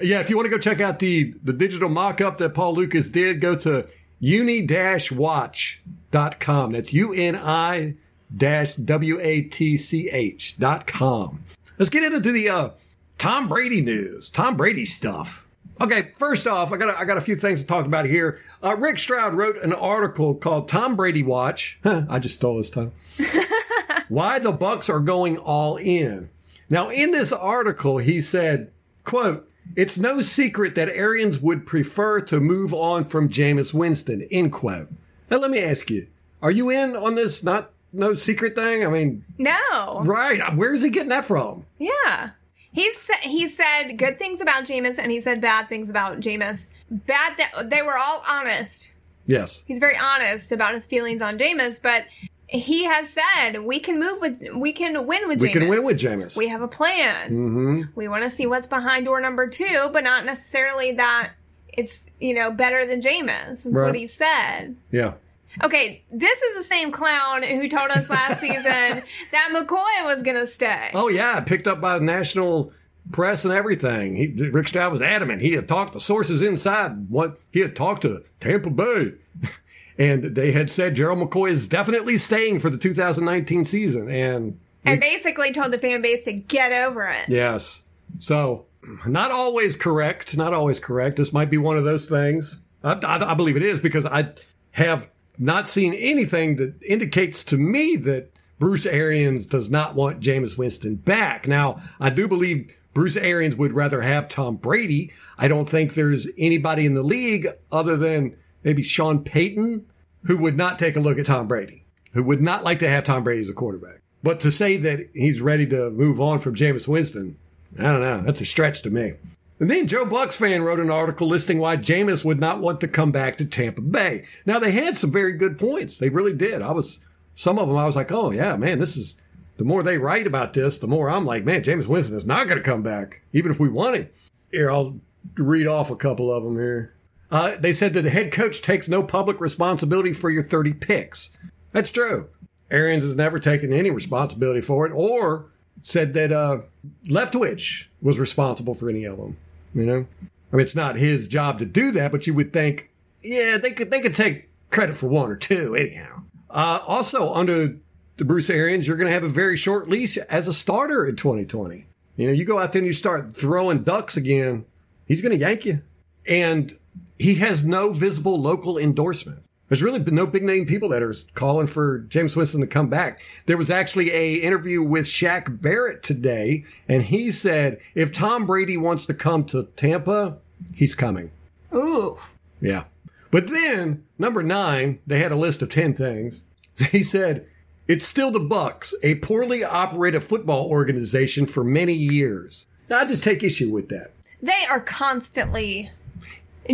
Yeah, 0.00 0.20
if 0.20 0.30
you 0.30 0.36
want 0.36 0.46
to 0.46 0.50
go 0.50 0.58
check 0.58 0.80
out 0.80 1.00
the 1.00 1.34
the 1.44 1.52
digital 1.52 1.90
mock-up 1.90 2.38
that 2.38 2.54
Paul 2.54 2.74
Lukas 2.74 3.08
did, 3.10 3.40
go 3.40 3.56
to 3.56 3.86
uni-watch.com. 4.20 6.70
That's 6.70 6.92
U-N-I 6.92 7.94
dash 8.34 8.74
W-A-T-C-H 8.74 10.58
dot 10.58 10.86
com. 10.86 11.42
Let's 11.78 11.90
get 11.90 12.10
into 12.10 12.32
the 12.32 12.48
uh, 12.48 12.70
Tom 13.18 13.48
Brady 13.48 13.80
news. 13.80 14.28
Tom 14.28 14.56
Brady 14.56 14.86
stuff. 14.86 15.46
Okay, 15.80 16.10
first 16.18 16.46
off, 16.46 16.72
I 16.72 16.76
got 16.76 16.94
a, 16.94 16.98
I 16.98 17.04
got 17.04 17.16
a 17.16 17.22
few 17.22 17.36
things 17.36 17.60
to 17.60 17.66
talk 17.66 17.86
about 17.86 18.04
here. 18.04 18.38
Uh, 18.62 18.76
Rick 18.76 18.98
Stroud 18.98 19.34
wrote 19.34 19.56
an 19.58 19.72
article 19.72 20.34
called 20.34 20.68
"Tom 20.68 20.94
Brady 20.96 21.22
Watch." 21.22 21.78
I 21.84 22.18
just 22.18 22.34
stole 22.34 22.58
his 22.58 22.68
title. 22.70 22.92
Why 24.08 24.38
the 24.38 24.52
Bucks 24.52 24.88
are 24.90 25.00
going 25.00 25.38
all 25.38 25.76
in. 25.76 26.28
Now, 26.68 26.90
in 26.90 27.12
this 27.12 27.32
article, 27.32 27.98
he 27.98 28.20
said, 28.20 28.70
"quote 29.04 29.48
It's 29.76 29.96
no 29.98 30.20
secret 30.20 30.74
that 30.74 30.88
Arians 30.90 31.40
would 31.40 31.66
prefer 31.66 32.20
to 32.22 32.40
move 32.40 32.74
on 32.74 33.04
from 33.04 33.28
Jameis 33.28 33.72
Winston." 33.72 34.26
End 34.30 34.52
quote. 34.52 34.88
Now, 35.30 35.38
let 35.38 35.50
me 35.50 35.60
ask 35.62 35.90
you: 35.90 36.06
Are 36.42 36.50
you 36.50 36.70
in 36.70 36.94
on 36.96 37.14
this? 37.14 37.42
Not 37.42 37.70
no 37.92 38.14
secret 38.14 38.54
thing? 38.54 38.84
I 38.84 38.88
mean, 38.88 39.24
No. 39.38 40.02
right? 40.04 40.54
Where's 40.56 40.82
he 40.82 40.90
getting 40.90 41.08
that 41.08 41.24
from? 41.24 41.64
Yeah. 41.78 42.30
He 42.72 42.92
said 42.92 43.16
he 43.22 43.48
said 43.48 43.92
good 43.98 44.18
things 44.18 44.40
about 44.40 44.64
Jameis 44.64 44.98
and 44.98 45.10
he 45.10 45.20
said 45.20 45.40
bad 45.40 45.68
things 45.68 45.90
about 45.90 46.20
Jameis. 46.20 46.66
Bad 46.90 47.36
that 47.38 47.70
they 47.70 47.82
were 47.82 47.96
all 47.98 48.22
honest. 48.28 48.92
Yes. 49.26 49.62
He's 49.66 49.78
very 49.78 49.96
honest 49.96 50.52
about 50.52 50.74
his 50.74 50.86
feelings 50.86 51.20
on 51.22 51.38
Jameis, 51.38 51.80
but 51.82 52.06
he 52.46 52.84
has 52.84 53.08
said 53.10 53.60
we 53.60 53.78
can 53.78 53.98
move 54.00 54.20
with 54.20 54.40
we 54.54 54.72
can 54.72 55.06
win 55.06 55.28
with 55.28 55.40
We 55.40 55.50
can 55.52 55.68
win 55.68 55.84
with 55.84 55.98
Jameis. 55.98 56.36
We 56.36 56.48
have 56.48 56.62
a 56.62 56.68
plan. 56.68 57.28
hmm 57.28 57.82
We 57.94 58.08
want 58.08 58.24
to 58.24 58.30
see 58.30 58.46
what's 58.46 58.66
behind 58.66 59.06
door 59.06 59.20
number 59.20 59.46
two, 59.48 59.90
but 59.92 60.04
not 60.04 60.24
necessarily 60.24 60.92
that 60.92 61.32
it's 61.68 62.06
you 62.20 62.34
know 62.34 62.50
better 62.50 62.86
than 62.86 63.00
Jameis. 63.00 63.62
That's 63.62 63.66
Right. 63.66 63.86
what 63.86 63.94
he 63.96 64.06
said. 64.06 64.76
Yeah. 64.90 65.14
Okay, 65.62 66.04
this 66.10 66.40
is 66.42 66.56
the 66.56 66.64
same 66.64 66.92
clown 66.92 67.42
who 67.42 67.68
told 67.68 67.90
us 67.90 68.08
last 68.08 68.40
season 68.40 68.62
that 68.62 69.48
McCoy 69.52 70.04
was 70.04 70.22
gonna 70.22 70.46
stay. 70.46 70.90
Oh 70.94 71.08
yeah, 71.08 71.40
picked 71.40 71.66
up 71.66 71.80
by 71.80 71.98
the 71.98 72.04
national 72.04 72.72
press 73.12 73.44
and 73.44 73.52
everything. 73.52 74.14
He, 74.14 74.48
Rick 74.50 74.68
Stroud 74.68 74.92
was 74.92 75.00
adamant. 75.00 75.42
He 75.42 75.52
had 75.52 75.68
talked 75.68 75.94
to 75.94 76.00
sources 76.00 76.40
inside. 76.40 77.08
What 77.08 77.40
he 77.50 77.60
had 77.60 77.74
talked 77.74 78.02
to 78.02 78.22
Tampa 78.38 78.70
Bay, 78.70 79.14
and 79.98 80.22
they 80.22 80.52
had 80.52 80.70
said 80.70 80.94
Gerald 80.94 81.18
McCoy 81.18 81.50
is 81.50 81.66
definitely 81.66 82.18
staying 82.18 82.60
for 82.60 82.70
the 82.70 82.78
2019 82.78 83.64
season. 83.64 84.08
And 84.08 84.58
and 84.84 85.00
basically 85.00 85.52
told 85.52 85.72
the 85.72 85.78
fan 85.78 86.00
base 86.00 86.24
to 86.24 86.32
get 86.32 86.72
over 86.72 87.06
it. 87.08 87.28
yes, 87.28 87.82
so 88.18 88.66
not 89.06 89.30
always 89.30 89.76
correct. 89.76 90.36
Not 90.36 90.54
always 90.54 90.80
correct. 90.80 91.16
This 91.16 91.32
might 91.32 91.50
be 91.50 91.58
one 91.58 91.76
of 91.76 91.84
those 91.84 92.08
things. 92.08 92.60
I, 92.82 92.92
I, 92.92 93.32
I 93.32 93.34
believe 93.34 93.56
it 93.56 93.62
is 93.62 93.80
because 93.80 94.06
I 94.06 94.32
have 94.70 95.10
not 95.40 95.68
seen 95.68 95.94
anything 95.94 96.56
that 96.56 96.74
indicates 96.82 97.42
to 97.44 97.56
me 97.56 97.96
that 97.96 98.30
Bruce 98.58 98.86
Arians 98.86 99.46
does 99.46 99.70
not 99.70 99.94
want 99.94 100.20
Jameis 100.20 100.58
Winston 100.58 100.96
back. 100.96 101.48
Now, 101.48 101.82
I 101.98 102.10
do 102.10 102.28
believe 102.28 102.76
Bruce 102.92 103.16
Arians 103.16 103.56
would 103.56 103.72
rather 103.72 104.02
have 104.02 104.28
Tom 104.28 104.56
Brady. 104.56 105.12
I 105.38 105.48
don't 105.48 105.68
think 105.68 105.94
there's 105.94 106.26
anybody 106.36 106.84
in 106.84 106.94
the 106.94 107.02
league 107.02 107.48
other 107.72 107.96
than 107.96 108.36
maybe 108.62 108.82
Sean 108.82 109.24
Payton 109.24 109.86
who 110.24 110.36
would 110.36 110.56
not 110.56 110.78
take 110.78 110.96
a 110.96 111.00
look 111.00 111.18
at 111.18 111.26
Tom 111.26 111.48
Brady, 111.48 111.84
who 112.12 112.22
would 112.22 112.42
not 112.42 112.62
like 112.62 112.78
to 112.80 112.88
have 112.88 113.04
Tom 113.04 113.24
Brady 113.24 113.40
as 113.40 113.48
a 113.48 113.54
quarterback. 113.54 114.02
But 114.22 114.40
to 114.40 114.50
say 114.50 114.76
that 114.76 115.08
he's 115.14 115.40
ready 115.40 115.66
to 115.68 115.88
move 115.90 116.20
on 116.20 116.40
from 116.40 116.54
Jameis 116.54 116.86
Winston, 116.86 117.38
I 117.78 117.84
don't 117.84 118.02
know. 118.02 118.20
That's 118.20 118.42
a 118.42 118.46
stretch 118.46 118.82
to 118.82 118.90
me. 118.90 119.14
And 119.60 119.70
then 119.70 119.86
Joe 119.86 120.06
Bucks 120.06 120.36
fan 120.36 120.62
wrote 120.62 120.80
an 120.80 120.90
article 120.90 121.28
listing 121.28 121.58
why 121.58 121.76
Jameis 121.76 122.24
would 122.24 122.40
not 122.40 122.60
want 122.60 122.80
to 122.80 122.88
come 122.88 123.12
back 123.12 123.36
to 123.38 123.44
Tampa 123.44 123.82
Bay. 123.82 124.24
Now 124.46 124.58
they 124.58 124.72
had 124.72 124.96
some 124.96 125.12
very 125.12 125.32
good 125.32 125.58
points. 125.58 125.98
They 125.98 126.08
really 126.08 126.32
did. 126.32 126.62
I 126.62 126.72
was 126.72 127.00
some 127.34 127.58
of 127.58 127.68
them. 127.68 127.76
I 127.76 127.84
was 127.84 127.94
like, 127.94 128.10
oh 128.10 128.30
yeah, 128.30 128.56
man, 128.56 128.80
this 128.80 128.96
is. 128.96 129.16
The 129.58 129.64
more 129.66 129.82
they 129.82 129.98
write 129.98 130.26
about 130.26 130.54
this, 130.54 130.78
the 130.78 130.88
more 130.88 131.10
I'm 131.10 131.26
like, 131.26 131.44
man, 131.44 131.62
Jameis 131.62 131.86
Winston 131.86 132.16
is 132.16 132.24
not 132.24 132.46
going 132.46 132.56
to 132.56 132.64
come 132.64 132.82
back, 132.82 133.20
even 133.34 133.50
if 133.50 133.60
we 133.60 133.68
want 133.68 133.94
him. 133.94 134.08
Here, 134.50 134.70
I'll 134.70 134.98
read 135.36 135.66
off 135.66 135.90
a 135.90 135.96
couple 135.96 136.32
of 136.32 136.42
them 136.42 136.54
here. 136.54 136.94
Uh, 137.30 137.56
they 137.56 137.74
said 137.74 137.92
that 137.92 138.00
the 138.00 138.08
head 138.08 138.32
coach 138.32 138.62
takes 138.62 138.88
no 138.88 139.02
public 139.02 139.38
responsibility 139.38 140.14
for 140.14 140.30
your 140.30 140.42
30 140.42 140.72
picks. 140.72 141.28
That's 141.72 141.90
true. 141.90 142.30
Arians 142.70 143.04
has 143.04 143.14
never 143.14 143.38
taken 143.38 143.70
any 143.70 143.90
responsibility 143.90 144.62
for 144.62 144.86
it, 144.86 144.92
or 144.94 145.50
said 145.82 146.14
that 146.14 146.32
uh, 146.32 146.60
Leftwich 147.08 147.84
was 148.00 148.18
responsible 148.18 148.72
for 148.72 148.88
any 148.88 149.04
of 149.04 149.18
them. 149.18 149.36
You 149.74 149.86
know, 149.86 150.06
I 150.52 150.56
mean, 150.56 150.62
it's 150.62 150.74
not 150.74 150.96
his 150.96 151.28
job 151.28 151.58
to 151.60 151.66
do 151.66 151.92
that, 151.92 152.10
but 152.10 152.26
you 152.26 152.34
would 152.34 152.52
think, 152.52 152.90
yeah, 153.22 153.58
they 153.58 153.72
could 153.72 153.90
they 153.90 154.00
could 154.00 154.14
take 154.14 154.48
credit 154.70 154.96
for 154.96 155.06
one 155.08 155.30
or 155.30 155.36
two 155.36 155.74
anyhow. 155.76 156.22
Uh, 156.48 156.80
also, 156.86 157.32
under 157.32 157.76
the 158.16 158.24
Bruce 158.24 158.50
Arians, 158.50 158.86
you're 158.86 158.96
going 158.96 159.06
to 159.06 159.12
have 159.12 159.24
a 159.24 159.28
very 159.28 159.56
short 159.56 159.88
leash 159.88 160.18
as 160.18 160.48
a 160.48 160.52
starter 160.52 161.06
in 161.06 161.16
2020. 161.16 161.86
You 162.16 162.26
know, 162.26 162.32
you 162.32 162.44
go 162.44 162.58
out 162.58 162.72
there 162.72 162.80
and 162.80 162.86
you 162.86 162.92
start 162.92 163.34
throwing 163.34 163.82
ducks 163.82 164.16
again, 164.16 164.64
he's 165.06 165.22
going 165.22 165.32
to 165.32 165.38
yank 165.38 165.64
you, 165.64 165.80
and 166.26 166.76
he 167.18 167.36
has 167.36 167.64
no 167.64 167.92
visible 167.92 168.38
local 168.38 168.76
endorsement. 168.76 169.42
There's 169.70 169.84
really 169.84 170.00
been 170.00 170.16
no 170.16 170.26
big 170.26 170.42
name 170.42 170.66
people 170.66 170.88
that 170.88 171.00
are 171.02 171.14
calling 171.34 171.68
for 171.68 172.00
James 172.00 172.34
Winston 172.34 172.60
to 172.60 172.66
come 172.66 172.88
back. 172.88 173.22
There 173.46 173.56
was 173.56 173.70
actually 173.70 174.10
a 174.10 174.34
interview 174.34 174.82
with 174.82 175.06
Shaq 175.06 175.62
Barrett 175.62 176.02
today, 176.02 176.64
and 176.88 177.04
he 177.04 177.30
said 177.30 177.80
if 177.94 178.12
Tom 178.12 178.46
Brady 178.46 178.76
wants 178.76 179.06
to 179.06 179.14
come 179.14 179.44
to 179.44 179.68
Tampa, 179.76 180.38
he's 180.74 180.96
coming. 180.96 181.30
Ooh. 181.72 182.18
Yeah. 182.60 182.84
But 183.30 183.46
then, 183.46 184.04
number 184.18 184.42
nine, 184.42 184.98
they 185.06 185.20
had 185.20 185.30
a 185.30 185.36
list 185.36 185.62
of 185.62 185.70
10 185.70 185.94
things. 185.94 186.42
He 186.90 187.02
said, 187.02 187.46
it's 187.86 188.06
still 188.06 188.30
the 188.30 188.40
Bucks, 188.40 188.94
a 189.02 189.16
poorly 189.16 189.62
operated 189.62 190.24
football 190.24 190.66
organization 190.66 191.44
for 191.44 191.62
many 191.62 191.92
years. 191.92 192.64
Now, 192.88 193.00
I 193.00 193.04
just 193.04 193.22
take 193.22 193.44
issue 193.44 193.70
with 193.70 193.88
that. 193.90 194.12
They 194.42 194.64
are 194.68 194.80
constantly 194.80 195.90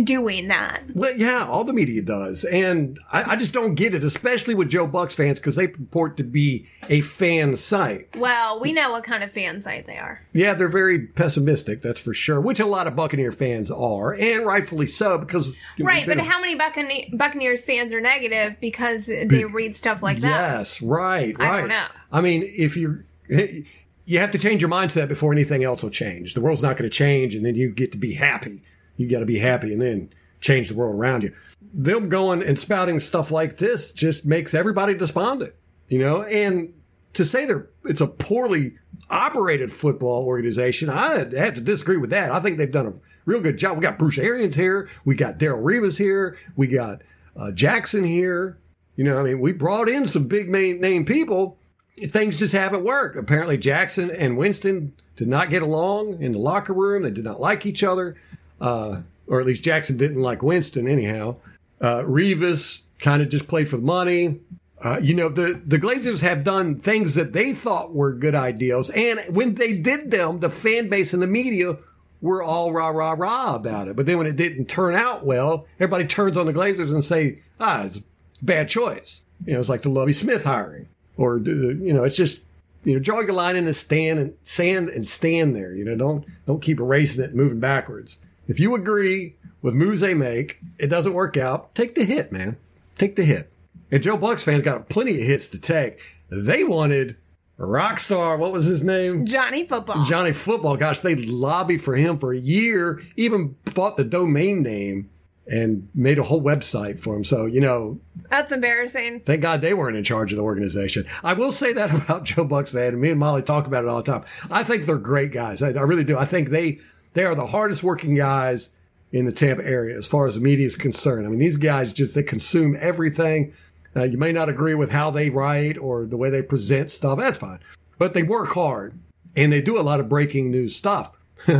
doing 0.03 0.47
that. 0.49 0.83
Well, 0.93 1.15
yeah, 1.15 1.45
all 1.45 1.63
the 1.63 1.73
media 1.73 2.01
does. 2.01 2.43
And 2.45 2.99
I, 3.11 3.31
I 3.31 3.35
just 3.35 3.51
don't 3.53 3.75
get 3.75 3.93
it, 3.93 4.03
especially 4.03 4.53
with 4.53 4.69
Joe 4.69 4.87
Bucks 4.87 5.15
fans, 5.15 5.39
because 5.39 5.55
they 5.55 5.67
purport 5.67 6.17
to 6.17 6.23
be 6.23 6.67
a 6.89 7.01
fan 7.01 7.55
site. 7.57 8.15
Well, 8.15 8.59
we 8.59 8.73
know 8.73 8.91
what 8.91 9.03
kind 9.03 9.23
of 9.23 9.31
fan 9.31 9.61
site 9.61 9.87
they 9.87 9.97
are. 9.97 10.25
Yeah, 10.33 10.53
they're 10.53 10.67
very 10.67 11.07
pessimistic, 11.07 11.81
that's 11.81 11.99
for 11.99 12.13
sure, 12.13 12.39
which 12.39 12.59
a 12.59 12.65
lot 12.65 12.87
of 12.87 12.95
Buccaneer 12.95 13.31
fans 13.31 13.71
are, 13.71 14.13
and 14.13 14.45
rightfully 14.45 14.87
so, 14.87 15.17
because. 15.17 15.55
Right, 15.79 16.05
but 16.05 16.17
a- 16.17 16.23
how 16.23 16.39
many 16.39 16.57
Buccane- 16.57 17.17
Buccaneers 17.17 17.65
fans 17.65 17.93
are 17.93 18.01
negative 18.01 18.57
because 18.61 19.07
they 19.07 19.45
read 19.45 19.75
stuff 19.75 20.03
like 20.03 20.19
that? 20.19 20.29
Yes, 20.57 20.81
right, 20.81 21.37
right. 21.39 21.49
I 21.51 21.59
don't 21.59 21.69
know. 21.69 21.85
I 22.11 22.21
mean, 22.21 22.43
if 22.55 22.77
you're, 22.77 23.05
you 23.29 24.19
have 24.19 24.31
to 24.31 24.37
change 24.37 24.61
your 24.61 24.71
mindset 24.71 25.07
before 25.07 25.31
anything 25.33 25.63
else 25.63 25.83
will 25.83 25.89
change. 25.89 26.33
The 26.33 26.41
world's 26.41 26.61
not 26.61 26.77
going 26.77 26.89
to 26.89 26.95
change, 26.95 27.35
and 27.35 27.45
then 27.45 27.55
you 27.55 27.69
get 27.69 27.91
to 27.93 27.97
be 27.97 28.13
happy. 28.13 28.61
You 28.97 29.07
got 29.07 29.19
to 29.19 29.25
be 29.25 29.39
happy, 29.39 29.71
and 29.71 29.81
then 29.81 30.09
change 30.41 30.69
the 30.69 30.75
world 30.75 30.95
around 30.95 31.23
you. 31.23 31.33
Them 31.73 32.09
going 32.09 32.43
and 32.43 32.57
spouting 32.57 32.99
stuff 32.99 33.31
like 33.31 33.57
this 33.57 33.91
just 33.91 34.25
makes 34.25 34.53
everybody 34.53 34.93
despondent, 34.93 35.53
you 35.87 35.99
know. 35.99 36.23
And 36.23 36.73
to 37.13 37.25
say 37.25 37.45
they're 37.45 37.67
it's 37.85 38.01
a 38.01 38.07
poorly 38.07 38.73
operated 39.09 39.71
football 39.71 40.25
organization, 40.25 40.89
I 40.89 41.17
have 41.35 41.55
to 41.55 41.61
disagree 41.61 41.97
with 41.97 42.09
that. 42.11 42.31
I 42.31 42.39
think 42.39 42.57
they've 42.57 42.71
done 42.71 42.87
a 42.87 42.93
real 43.25 43.41
good 43.41 43.57
job. 43.57 43.77
We 43.77 43.81
got 43.81 43.99
Bruce 43.99 44.17
Arians 44.17 44.55
here, 44.55 44.89
we 45.05 45.15
got 45.15 45.37
Darrelle 45.37 45.63
Revis 45.63 45.97
here, 45.97 46.37
we 46.55 46.67
got 46.67 47.01
uh, 47.35 47.51
Jackson 47.51 48.03
here. 48.03 48.57
You 48.95 49.03
know, 49.03 49.19
I 49.19 49.23
mean, 49.23 49.39
we 49.39 49.51
brought 49.51 49.89
in 49.89 50.07
some 50.07 50.27
big 50.27 50.49
name 50.49 51.05
people. 51.05 51.59
Things 52.07 52.39
just 52.39 52.53
haven't 52.53 52.83
worked. 52.83 53.15
Apparently, 53.15 53.57
Jackson 53.57 54.09
and 54.09 54.37
Winston 54.37 54.93
did 55.15 55.27
not 55.27 55.51
get 55.51 55.61
along 55.61 56.21
in 56.21 56.31
the 56.31 56.39
locker 56.39 56.73
room. 56.73 57.03
They 57.03 57.11
did 57.11 57.23
not 57.23 57.39
like 57.39 57.65
each 57.67 57.83
other, 57.83 58.15
uh, 58.61 59.01
or 59.27 59.39
at 59.39 59.45
least 59.45 59.63
Jackson 59.63 59.97
didn't 59.97 60.21
like 60.21 60.41
Winston 60.41 60.87
anyhow. 60.87 61.35
Uh, 61.79 62.01
Revis 62.01 62.81
kind 62.99 63.21
of 63.21 63.29
just 63.29 63.47
played 63.47 63.69
for 63.69 63.77
the 63.77 63.83
money. 63.83 64.39
Uh, 64.79 64.99
you 65.01 65.13
know, 65.13 65.29
the, 65.29 65.59
the 65.65 65.79
Glazers 65.79 66.21
have 66.21 66.43
done 66.43 66.77
things 66.77 67.15
that 67.15 67.33
they 67.33 67.53
thought 67.53 67.93
were 67.93 68.13
good 68.13 68.35
ideals. 68.35 68.89
And 68.91 69.19
when 69.35 69.55
they 69.55 69.73
did 69.73 70.11
them, 70.11 70.37
the 70.37 70.49
fan 70.49 70.87
base 70.87 71.13
and 71.13 71.21
the 71.21 71.27
media 71.27 71.77
were 72.21 72.43
all 72.43 72.71
rah, 72.71 72.89
rah, 72.89 73.15
rah 73.17 73.55
about 73.55 73.87
it. 73.87 73.95
But 73.95 74.05
then 74.05 74.17
when 74.17 74.27
it 74.27 74.35
didn't 74.35 74.65
turn 74.65 74.95
out 74.95 75.25
well, 75.25 75.65
everybody 75.79 76.05
turns 76.05 76.37
on 76.37 76.45
the 76.45 76.53
Glazers 76.53 76.91
and 76.91 77.03
say, 77.03 77.39
ah, 77.59 77.83
it's 77.83 77.97
a 77.97 78.03
bad 78.41 78.69
choice. 78.69 79.21
You 79.45 79.53
know, 79.53 79.59
it's 79.59 79.69
like 79.69 79.81
the 79.81 79.89
Lovie 79.89 80.13
Smith 80.13 80.43
hiring. 80.43 80.87
Or, 81.17 81.37
you 81.39 81.93
know, 81.93 82.03
it's 82.03 82.17
just, 82.17 82.45
you 82.83 82.93
know, 82.93 82.99
draw 82.99 83.21
your 83.21 83.33
line 83.33 83.55
in 83.55 83.65
the 83.65 83.73
stand 83.73 84.19
and 84.19 84.33
sand 84.43 84.89
and 84.89 85.07
stand 85.07 85.55
there. 85.55 85.73
You 85.73 85.85
know, 85.85 85.95
don't, 85.95 86.25
don't 86.45 86.61
keep 86.61 86.79
erasing 86.79 87.23
it 87.23 87.31
and 87.31 87.35
moving 87.35 87.59
backwards. 87.59 88.17
If 88.47 88.59
you 88.59 88.75
agree 88.75 89.35
with 89.61 89.73
moves 89.73 90.01
they 90.01 90.13
make, 90.13 90.59
it 90.77 90.87
doesn't 90.87 91.13
work 91.13 91.37
out, 91.37 91.73
take 91.75 91.95
the 91.95 92.05
hit, 92.05 92.31
man. 92.31 92.57
Take 92.97 93.15
the 93.15 93.23
hit. 93.25 93.51
And 93.91 94.01
Joe 94.03 94.17
Bucks 94.17 94.43
fans 94.43 94.63
got 94.63 94.89
plenty 94.89 95.19
of 95.19 95.25
hits 95.27 95.47
to 95.49 95.57
take. 95.57 95.99
They 96.29 96.63
wanted 96.63 97.15
rock 97.57 97.99
star, 97.99 98.37
what 98.37 98.51
was 98.51 98.65
his 98.65 98.83
name? 98.83 99.25
Johnny 99.25 99.65
Football. 99.65 100.03
Johnny 100.05 100.31
Football. 100.33 100.77
Gosh, 100.77 100.99
they 100.99 101.15
lobbied 101.15 101.81
for 101.81 101.95
him 101.95 102.19
for 102.19 102.31
a 102.33 102.37
year, 102.37 103.01
even 103.15 103.55
bought 103.73 103.97
the 103.97 104.03
domain 104.03 104.61
name 104.61 105.09
and 105.49 105.87
made 105.95 106.19
a 106.19 106.23
whole 106.23 106.41
website 106.41 106.99
for 106.99 107.15
him. 107.15 107.23
So, 107.23 107.45
you 107.45 107.61
know, 107.61 107.99
That's 108.29 108.51
embarrassing. 108.51 109.21
thank 109.21 109.41
God 109.41 109.61
they 109.61 109.73
weren't 109.73 109.95
in 109.95 110.03
charge 110.03 110.33
of 110.33 110.37
the 110.37 110.43
organization. 110.43 111.05
I 111.23 111.33
will 111.33 111.53
say 111.53 111.71
that 111.73 111.93
about 112.03 112.25
Joe 112.25 112.43
Bucks 112.43 112.71
fan, 112.71 112.89
and 112.93 113.01
me 113.01 113.11
and 113.11 113.19
Molly 113.19 113.41
talk 113.41 113.65
about 113.65 113.85
it 113.85 113.87
all 113.89 114.03
the 114.03 114.11
time. 114.11 114.25
I 114.51 114.63
think 114.65 114.85
they're 114.85 114.97
great 114.97 115.31
guys. 115.31 115.61
I, 115.61 115.69
I 115.69 115.81
really 115.83 116.03
do. 116.03 116.17
I 116.17 116.25
think 116.25 116.49
they 116.49 116.79
they 117.17 117.25
are 117.25 117.33
the 117.33 117.47
hardest 117.47 117.81
working 117.81 118.13
guys 118.13 118.69
in 119.11 119.25
the 119.25 119.31
Tampa 119.31 119.65
area 119.65 119.97
as 119.97 120.05
far 120.05 120.27
as 120.27 120.35
the 120.35 120.39
media 120.39 120.67
is 120.67 120.75
concerned. 120.75 121.25
I 121.25 121.29
mean, 121.31 121.39
these 121.39 121.57
guys 121.57 121.91
just 121.91 122.13
they 122.13 122.21
consume 122.21 122.77
everything. 122.79 123.53
Uh, 123.95 124.03
you 124.03 124.19
may 124.19 124.31
not 124.31 124.49
agree 124.49 124.75
with 124.75 124.91
how 124.91 125.09
they 125.09 125.31
write 125.31 125.79
or 125.79 126.05
the 126.05 126.15
way 126.15 126.29
they 126.29 126.43
present 126.43 126.91
stuff. 126.91 127.17
That's 127.17 127.39
fine, 127.39 127.57
but 127.97 128.13
they 128.13 128.21
work 128.21 128.49
hard 128.49 128.99
and 129.35 129.51
they 129.51 129.63
do 129.63 129.79
a 129.79 129.81
lot 129.81 129.99
of 129.99 130.07
breaking 130.07 130.51
news 130.51 130.75
stuff. 130.75 131.11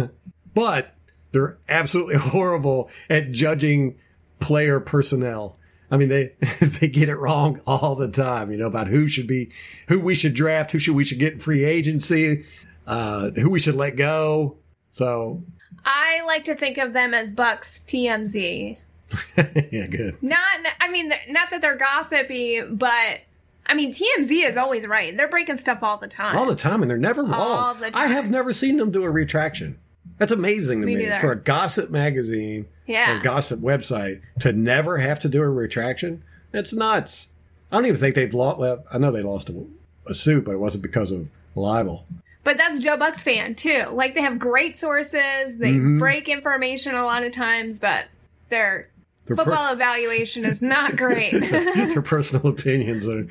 but 0.54 0.94
they're 1.32 1.58
absolutely 1.68 2.16
horrible 2.18 2.92
at 3.10 3.32
judging 3.32 3.98
player 4.40 4.80
personnel. 4.80 5.58
I 5.90 5.98
mean, 5.98 6.10
they 6.10 6.34
they 6.62 6.88
get 6.88 7.10
it 7.10 7.16
wrong 7.16 7.62
all 7.66 7.96
the 7.96 8.10
time. 8.10 8.52
You 8.52 8.58
know 8.60 8.68
about 8.68 8.90
who 8.90 9.08
should 9.08 9.26
be, 9.26 9.50
who 9.88 10.00
we 10.00 10.14
should 10.14 10.36
draft, 10.36 10.72
who 10.72 10.78
should 10.78 10.94
we 10.94 11.04
should 11.04 11.18
get 11.18 11.34
in 11.34 11.40
free 11.40 11.64
agency, 11.64 12.46
uh, 12.86 13.32
who 13.32 13.50
we 13.50 13.60
should 13.60 13.74
let 13.74 13.96
go. 13.96 14.58
So 14.98 15.44
I 15.86 16.22
like 16.26 16.46
to 16.46 16.56
think 16.56 16.78
of 16.78 16.94
them 16.94 17.14
as 17.14 17.32
Bucks 17.32 17.84
TMZ. 17.88 18.78
yeah, 19.72 19.88
good. 19.88 20.22
Not, 20.22 20.40
I 20.82 20.90
mean, 20.90 21.14
not 21.30 21.50
that 21.52 21.62
they're 21.62 21.78
gossipy, 21.78 22.62
but 22.62 23.22
I 23.66 23.74
mean, 23.74 23.94
TMZ 23.94 24.50
is 24.50 24.58
always 24.58 24.86
right. 24.86 25.16
They're 25.16 25.28
breaking 25.30 25.58
stuff 25.58 25.84
all 25.84 25.98
the 25.98 26.08
time. 26.08 26.36
All 26.36 26.46
the 26.46 26.56
time, 26.56 26.82
and 26.82 26.90
they're 26.90 26.98
never 26.98 27.24
wrong. 27.24 27.34
All 27.34 27.74
the 27.76 27.92
time. 27.92 28.10
I 28.10 28.14
have 28.14 28.30
never 28.30 28.52
seen 28.54 28.78
them 28.78 28.92
do 28.92 29.04
a 29.04 29.10
retraction. 29.10 29.78
That's 30.18 30.32
amazing 30.32 30.82
to 30.82 30.88
Me 30.88 30.96
me, 30.96 31.20
for 31.20 31.32
a 31.32 31.40
gossip 31.40 31.92
magazine 31.92 32.66
Yeah. 32.88 33.18
or 33.18 33.22
gossip 33.22 33.60
website 33.60 34.22
to 34.40 34.52
never 34.52 34.98
have 34.98 35.20
to 35.20 35.30
do 35.30 35.42
a 35.44 35.50
retraction. 35.50 36.24
That's 36.52 36.74
nuts. 36.74 37.28
I 37.72 37.76
don't 37.76 37.86
even 37.86 38.00
think 38.00 38.16
they've 38.16 38.34
lost. 38.34 38.58
Well, 38.58 38.84
I 38.92 38.98
know 38.98 39.12
they 39.12 39.22
lost 39.22 39.50
a, 39.50 39.66
a 40.08 40.14
suit, 40.14 40.46
but 40.46 40.52
it 40.52 40.58
wasn't 40.60 40.82
because 40.84 41.12
of 41.12 41.28
libel. 41.54 42.06
But 42.48 42.58
that's 42.58 42.80
Joe 42.80 42.96
Buck's 42.96 43.24
fan 43.24 43.56
too. 43.56 43.88
Like 43.92 44.16
they 44.16 44.22
have 44.22 44.40
great 44.40 44.78
sources. 44.78 45.58
They 45.58 45.74
Mm-hmm. 45.74 45.98
break 45.98 46.30
information 46.30 46.96
a 46.96 47.04
lot 47.04 47.26
of 47.26 47.34
times, 47.34 47.78
but 47.78 48.06
their 48.48 48.90
Their, 49.26 49.36
per- 49.36 49.44
football 49.44 49.74
evaluation 49.74 50.46
is 50.46 50.62
not 50.62 50.96
great. 50.96 51.32
their 51.34 52.02
personal 52.02 52.48
opinions 52.48 53.06
are. 53.06 53.28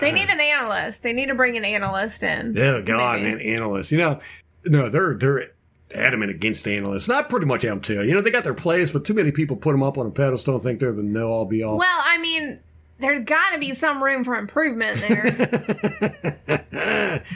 they 0.00 0.12
need 0.12 0.30
an 0.30 0.40
analyst. 0.40 1.02
They 1.02 1.12
need 1.12 1.26
to 1.26 1.34
bring 1.34 1.58
an 1.58 1.64
analyst 1.66 2.22
in. 2.22 2.54
Yeah, 2.56 2.80
God, 2.80 3.20
Maybe. 3.20 3.34
man, 3.34 3.40
analyst. 3.42 3.92
You 3.92 3.98
know, 3.98 4.18
no, 4.64 4.88
they're 4.88 5.12
they're 5.12 5.50
adamant 5.94 6.30
against 6.30 6.66
analysts. 6.66 7.06
Not 7.06 7.28
pretty 7.28 7.44
much 7.44 7.66
am 7.66 7.82
too. 7.82 8.02
You 8.02 8.14
know, 8.14 8.22
they 8.22 8.30
got 8.30 8.44
their 8.44 8.54
place, 8.54 8.90
but 8.90 9.04
too 9.04 9.12
many 9.12 9.30
people 9.30 9.58
put 9.58 9.72
them 9.72 9.82
up 9.82 9.98
on 9.98 10.06
a 10.06 10.10
pedestal 10.10 10.54
and 10.54 10.62
think 10.62 10.80
they're 10.80 10.92
the 10.92 11.02
know 11.02 11.28
all 11.28 11.44
be 11.44 11.62
all. 11.62 11.76
Well, 11.76 12.00
I 12.02 12.16
mean, 12.16 12.60
there's 12.98 13.24
got 13.24 13.50
to 13.52 13.58
be 13.58 13.74
some 13.74 14.02
room 14.02 14.24
for 14.24 14.36
improvement 14.36 15.04
there. 15.06 17.22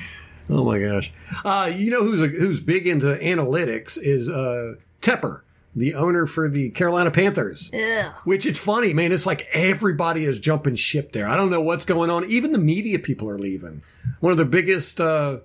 Oh 0.51 0.65
my 0.65 0.79
gosh! 0.79 1.13
Uh, 1.45 1.73
you 1.75 1.91
know 1.91 2.03
who's 2.03 2.21
a, 2.21 2.27
who's 2.27 2.61
big 2.61 2.87
into 2.87 3.07
analytics 3.07 3.99
is 4.01 4.29
uh, 4.29 4.75
Tepper, 5.01 5.41
the 5.75 5.95
owner 5.95 6.27
for 6.27 6.49
the 6.49 6.71
Carolina 6.71 7.11
Panthers. 7.11 7.71
Ugh. 7.73 8.13
Which 8.25 8.47
it's 8.47 8.59
funny, 8.59 8.93
man. 8.93 9.13
It's 9.13 9.27
like 9.27 9.49
everybody 9.53 10.25
is 10.25 10.39
jumping 10.39 10.75
ship 10.75 11.13
there. 11.13 11.29
I 11.29 11.37
don't 11.37 11.51
know 11.51 11.61
what's 11.61 11.85
going 11.85 12.11
on. 12.11 12.25
Even 12.31 12.53
the 12.53 12.59
media 12.59 12.99
people 12.99 13.29
are 13.31 13.39
leaving. 13.39 13.83
One 14.21 14.33
of 14.33 14.39
the 14.39 14.45
biggest 14.45 15.01
uh, 15.01 15.39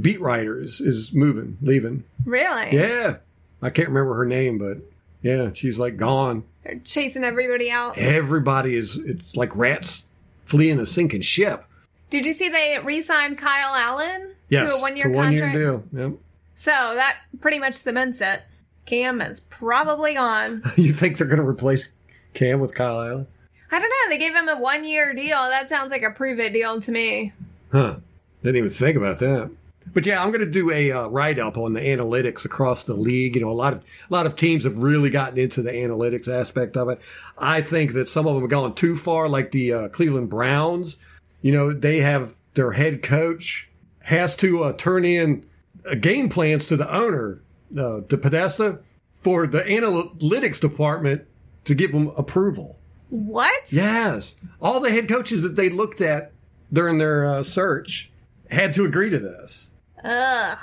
beat 0.00 0.20
writers 0.20 0.80
is 0.80 1.12
moving, 1.12 1.58
leaving. 1.60 2.04
Really? 2.24 2.74
Yeah, 2.74 3.16
I 3.60 3.70
can't 3.70 3.88
remember 3.88 4.14
her 4.14 4.26
name, 4.26 4.58
but 4.58 4.78
yeah, 5.22 5.50
she's 5.52 5.78
like 5.78 5.96
gone. 5.96 6.44
They're 6.64 6.80
chasing 6.84 7.24
everybody 7.24 7.70
out. 7.70 7.98
Everybody 7.98 8.76
is. 8.76 8.98
It's 8.98 9.36
like 9.36 9.54
rats 9.56 10.04
fleeing 10.44 10.78
a 10.78 10.86
sinking 10.86 11.22
ship. 11.22 11.64
Did 12.10 12.26
you 12.26 12.34
see 12.34 12.48
they 12.48 12.78
re-signed 12.82 13.38
Kyle 13.38 13.74
Allen 13.74 14.33
Yes, 14.54 14.70
to 14.70 14.76
a 14.76 14.80
one 14.80 14.96
year 14.96 15.12
contract? 15.12 15.54
deal. 15.54 15.84
Yep. 15.92 16.12
So 16.56 16.70
that 16.70 17.18
pretty 17.40 17.58
much 17.58 17.74
cements 17.74 18.20
it. 18.20 18.42
Cam 18.86 19.20
is 19.20 19.40
probably 19.40 20.14
gone. 20.14 20.62
You 20.76 20.92
think 20.92 21.18
they're 21.18 21.26
going 21.26 21.40
to 21.40 21.46
replace 21.46 21.88
Cam 22.34 22.60
with 22.60 22.74
Kyle 22.74 23.00
Allen? 23.00 23.26
I 23.70 23.78
don't 23.78 23.88
know. 23.88 24.10
They 24.10 24.18
gave 24.18 24.34
him 24.34 24.48
a 24.48 24.56
one-year 24.56 25.14
deal. 25.14 25.36
That 25.36 25.68
sounds 25.68 25.90
like 25.90 26.02
a 26.02 26.10
prove-it 26.10 26.52
deal 26.52 26.80
to 26.80 26.92
me. 26.92 27.32
Huh. 27.72 27.96
Didn't 28.42 28.56
even 28.56 28.70
think 28.70 28.96
about 28.96 29.18
that. 29.18 29.50
But 29.92 30.06
yeah, 30.06 30.22
I'm 30.22 30.30
going 30.30 30.44
to 30.44 30.50
do 30.50 30.70
a 30.70 30.92
uh, 30.92 31.08
write 31.08 31.38
up 31.38 31.56
on 31.58 31.72
the 31.72 31.80
analytics 31.80 32.44
across 32.44 32.84
the 32.84 32.94
league. 32.94 33.36
You 33.36 33.42
know, 33.42 33.50
a 33.50 33.52
lot 33.52 33.72
of 33.72 33.80
a 33.80 34.12
lot 34.12 34.26
of 34.26 34.36
teams 34.36 34.64
have 34.64 34.78
really 34.78 35.10
gotten 35.10 35.38
into 35.38 35.62
the 35.62 35.70
analytics 35.72 36.28
aspect 36.28 36.76
of 36.76 36.88
it. 36.88 37.00
I 37.36 37.60
think 37.60 37.92
that 37.92 38.08
some 38.08 38.26
of 38.26 38.34
them 38.34 38.42
have 38.42 38.50
gone 38.50 38.74
too 38.74 38.96
far, 38.96 39.28
like 39.28 39.50
the 39.50 39.72
uh, 39.72 39.88
Cleveland 39.88 40.30
Browns. 40.30 40.96
You 41.42 41.52
know, 41.52 41.72
they 41.72 41.98
have 41.98 42.34
their 42.54 42.72
head 42.72 43.02
coach 43.02 43.68
has 44.04 44.34
to 44.36 44.64
uh, 44.64 44.72
turn 44.74 45.04
in 45.04 45.44
uh, 45.90 45.94
game 45.94 46.28
plans 46.28 46.66
to 46.66 46.76
the 46.76 46.92
owner, 46.92 47.42
uh, 47.76 48.00
to 48.08 48.16
Podesta, 48.16 48.78
for 49.22 49.46
the 49.46 49.60
analytics 49.62 50.60
department 50.60 51.22
to 51.64 51.74
give 51.74 51.92
them 51.92 52.08
approval. 52.16 52.78
What? 53.10 53.72
Yes. 53.72 54.36
All 54.60 54.80
the 54.80 54.90
head 54.90 55.08
coaches 55.08 55.42
that 55.42 55.56
they 55.56 55.68
looked 55.68 56.00
at 56.00 56.32
during 56.72 56.98
their 56.98 57.24
uh, 57.26 57.42
search 57.42 58.10
had 58.50 58.72
to 58.74 58.84
agree 58.84 59.10
to 59.10 59.18
this. 59.18 59.70
Ugh. 60.02 60.58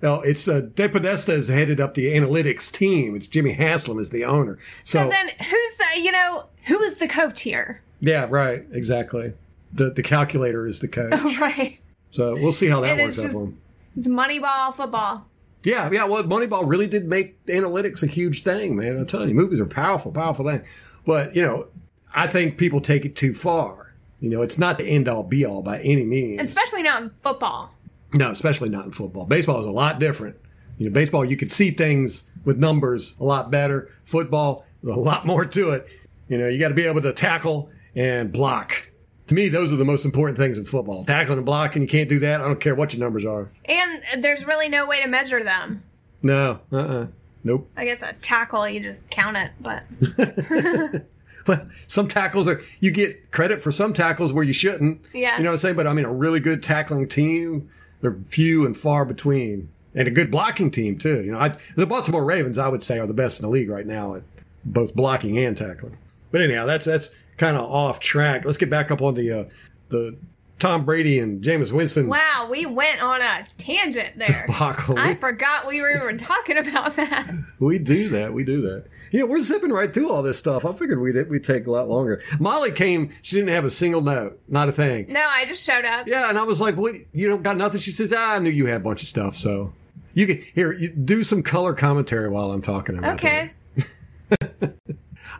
Well, 0.00 0.20
it's 0.22 0.46
uh, 0.46 0.60
DePodesta 0.60 1.34
has 1.34 1.48
headed 1.48 1.80
up 1.80 1.94
the 1.94 2.06
analytics 2.14 2.70
team. 2.70 3.16
It's 3.16 3.26
Jimmy 3.26 3.52
Haslam 3.54 3.98
is 3.98 4.10
the 4.10 4.24
owner. 4.24 4.58
So, 4.84 5.04
So 5.04 5.08
then, 5.10 5.28
who's 5.38 5.76
the? 5.78 6.00
You 6.00 6.12
know, 6.12 6.46
who 6.66 6.80
is 6.82 6.98
the 6.98 7.08
coach 7.08 7.40
here? 7.42 7.80
yeah, 8.00 8.26
right, 8.28 8.64
exactly. 8.70 9.32
The 9.72 9.90
the 9.90 10.02
calculator 10.02 10.66
is 10.66 10.80
the 10.80 10.88
coach. 10.88 11.14
Oh, 11.16 11.36
right. 11.40 11.78
So 12.14 12.36
we'll 12.36 12.52
see 12.52 12.68
how 12.68 12.80
that 12.82 12.92
And 12.92 13.00
works 13.00 13.18
out 13.18 13.32
for 13.32 13.44
him. 13.46 13.60
It's 13.96 14.06
Moneyball 14.06 14.72
football. 14.72 15.26
Yeah, 15.64 15.90
yeah. 15.90 16.04
Well, 16.04 16.22
Moneyball 16.22 16.62
really 16.64 16.86
did 16.86 17.06
make 17.06 17.44
analytics 17.46 18.04
a 18.04 18.06
huge 18.06 18.44
thing, 18.44 18.76
man. 18.76 18.98
I'm 18.98 19.06
telling 19.06 19.30
you, 19.30 19.34
movies 19.34 19.60
are 19.60 19.66
powerful, 19.66 20.12
powerful 20.12 20.44
thing. 20.44 20.62
But 21.04 21.34
you 21.34 21.42
know, 21.42 21.66
I 22.14 22.28
think 22.28 22.56
people 22.56 22.80
take 22.80 23.04
it 23.04 23.16
too 23.16 23.34
far. 23.34 23.92
You 24.20 24.30
know, 24.30 24.42
it's 24.42 24.58
not 24.58 24.78
the 24.78 24.84
end 24.84 25.08
all 25.08 25.24
be 25.24 25.44
all 25.44 25.60
by 25.60 25.80
any 25.80 26.04
means. 26.04 26.40
Especially 26.40 26.84
not 26.84 27.02
in 27.02 27.10
football. 27.24 27.74
No, 28.12 28.30
especially 28.30 28.68
not 28.68 28.84
in 28.84 28.92
football. 28.92 29.26
Baseball 29.26 29.58
is 29.58 29.66
a 29.66 29.72
lot 29.72 29.98
different. 29.98 30.36
You 30.78 30.88
know, 30.88 30.92
baseball 30.92 31.24
you 31.24 31.36
can 31.36 31.48
see 31.48 31.72
things 31.72 32.22
with 32.44 32.58
numbers 32.58 33.16
a 33.18 33.24
lot 33.24 33.50
better. 33.50 33.90
Football, 34.04 34.64
there's 34.84 34.96
a 34.96 35.00
lot 35.00 35.26
more 35.26 35.44
to 35.44 35.70
it. 35.70 35.88
You 36.28 36.38
know, 36.38 36.46
you 36.46 36.60
got 36.60 36.68
to 36.68 36.74
be 36.74 36.86
able 36.86 37.02
to 37.02 37.12
tackle 37.12 37.72
and 37.96 38.30
block. 38.30 38.88
To 39.28 39.34
me, 39.34 39.48
those 39.48 39.72
are 39.72 39.76
the 39.76 39.84
most 39.84 40.04
important 40.04 40.36
things 40.36 40.58
in 40.58 40.64
football. 40.64 41.04
Tackling 41.04 41.38
and 41.38 41.46
blocking, 41.46 41.82
you 41.82 41.88
can't 41.88 42.08
do 42.08 42.18
that. 42.20 42.40
I 42.40 42.44
don't 42.44 42.60
care 42.60 42.74
what 42.74 42.92
your 42.92 43.00
numbers 43.00 43.24
are. 43.24 43.50
And 43.64 44.22
there's 44.22 44.46
really 44.46 44.68
no 44.68 44.86
way 44.86 45.00
to 45.02 45.08
measure 45.08 45.42
them. 45.42 45.82
No, 46.22 46.60
uh, 46.72 46.76
uh 46.76 47.06
nope. 47.42 47.70
I 47.76 47.84
guess 47.84 48.02
a 48.02 48.12
tackle, 48.14 48.68
you 48.68 48.80
just 48.80 49.08
count 49.10 49.36
it, 49.36 49.52
but 49.60 49.84
But 51.44 51.66
some 51.88 52.08
tackles 52.08 52.48
are 52.48 52.62
you 52.80 52.90
get 52.90 53.30
credit 53.30 53.60
for 53.60 53.70
some 53.70 53.92
tackles 53.92 54.32
where 54.32 54.44
you 54.44 54.52
shouldn't. 54.52 55.02
Yeah. 55.12 55.36
You 55.36 55.42
know 55.42 55.50
what 55.50 55.54
I'm 55.54 55.58
saying? 55.58 55.76
But 55.76 55.86
I 55.86 55.92
mean 55.92 56.04
a 56.04 56.12
really 56.12 56.40
good 56.40 56.62
tackling 56.62 57.08
team, 57.08 57.68
they're 58.00 58.16
few 58.28 58.66
and 58.66 58.76
far 58.76 59.04
between. 59.04 59.68
And 59.94 60.08
a 60.08 60.10
good 60.10 60.30
blocking 60.30 60.70
team 60.70 60.98
too. 60.98 61.22
You 61.22 61.32
know, 61.32 61.38
I, 61.38 61.56
the 61.76 61.86
Baltimore 61.86 62.24
Ravens 62.24 62.58
I 62.58 62.68
would 62.68 62.82
say 62.82 62.98
are 62.98 63.06
the 63.06 63.14
best 63.14 63.38
in 63.38 63.42
the 63.42 63.50
league 63.50 63.70
right 63.70 63.86
now 63.86 64.16
at 64.16 64.22
both 64.64 64.94
blocking 64.94 65.38
and 65.38 65.56
tackling. 65.56 65.98
But 66.32 66.40
anyhow, 66.40 66.66
that's 66.66 66.86
that's 66.86 67.10
kind 67.36 67.56
of 67.56 67.70
off 67.70 68.00
track. 68.00 68.44
Let's 68.44 68.58
get 68.58 68.70
back 68.70 68.90
up 68.90 69.02
on 69.02 69.14
the 69.14 69.30
uh, 69.32 69.44
the 69.88 70.16
Tom 70.58 70.84
Brady 70.84 71.18
and 71.18 71.42
Jameis 71.42 71.72
Winston 71.72 72.08
wow, 72.08 72.48
we 72.50 72.64
went 72.64 73.02
on 73.02 73.20
a 73.20 73.44
tangent 73.58 74.16
there. 74.18 74.44
debacle. 74.46 74.98
I 74.98 75.14
forgot 75.14 75.66
we 75.66 75.80
were 75.80 75.90
even 75.90 76.16
talking 76.16 76.56
about 76.56 76.96
that. 76.96 77.30
We 77.58 77.78
do 77.78 78.08
that. 78.10 78.32
We 78.32 78.44
do 78.44 78.62
that. 78.62 78.84
You 79.10 79.20
know, 79.20 79.26
we're 79.26 79.40
zipping 79.40 79.70
right 79.70 79.92
through 79.92 80.10
all 80.10 80.22
this 80.22 80.38
stuff. 80.38 80.64
I 80.64 80.72
figured 80.72 81.00
we'd 81.00 81.28
we'd 81.28 81.44
take 81.44 81.66
a 81.66 81.70
lot 81.70 81.88
longer. 81.88 82.22
Molly 82.38 82.72
came. 82.72 83.10
She 83.22 83.36
didn't 83.36 83.50
have 83.50 83.64
a 83.64 83.70
single 83.70 84.00
note. 84.00 84.40
Not 84.48 84.68
a 84.68 84.72
thing. 84.72 85.06
No, 85.12 85.20
I 85.20 85.44
just 85.44 85.64
showed 85.64 85.84
up. 85.84 86.06
Yeah, 86.06 86.28
and 86.28 86.38
I 86.38 86.42
was 86.44 86.60
like, 86.60 86.76
"What? 86.76 86.94
You 87.12 87.28
don't 87.28 87.42
got 87.42 87.56
nothing?" 87.56 87.80
She 87.80 87.90
says, 87.90 88.12
ah, 88.12 88.34
"I 88.34 88.38
knew 88.38 88.50
you 88.50 88.66
had 88.66 88.80
a 88.80 88.84
bunch 88.84 89.02
of 89.02 89.08
stuff, 89.08 89.36
so 89.36 89.72
you 90.14 90.26
can 90.26 90.42
here 90.54 90.72
you 90.72 90.88
do 90.88 91.24
some 91.24 91.42
color 91.42 91.74
commentary 91.74 92.28
while 92.28 92.52
I'm 92.52 92.62
talking 92.62 92.96
about 92.96 93.12
it. 93.12 93.24
Okay. 93.24 93.46
that." 93.46 93.50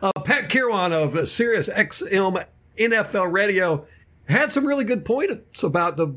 Uh, 0.01 0.11
Pat 0.23 0.49
Kirwan 0.49 0.91
of 0.93 1.27
Sirius 1.27 1.69
XM 1.69 2.45
NFL 2.77 3.31
Radio 3.31 3.85
had 4.27 4.51
some 4.51 4.65
really 4.65 4.83
good 4.83 5.05
points 5.05 5.63
about 5.63 5.97
the 5.97 6.07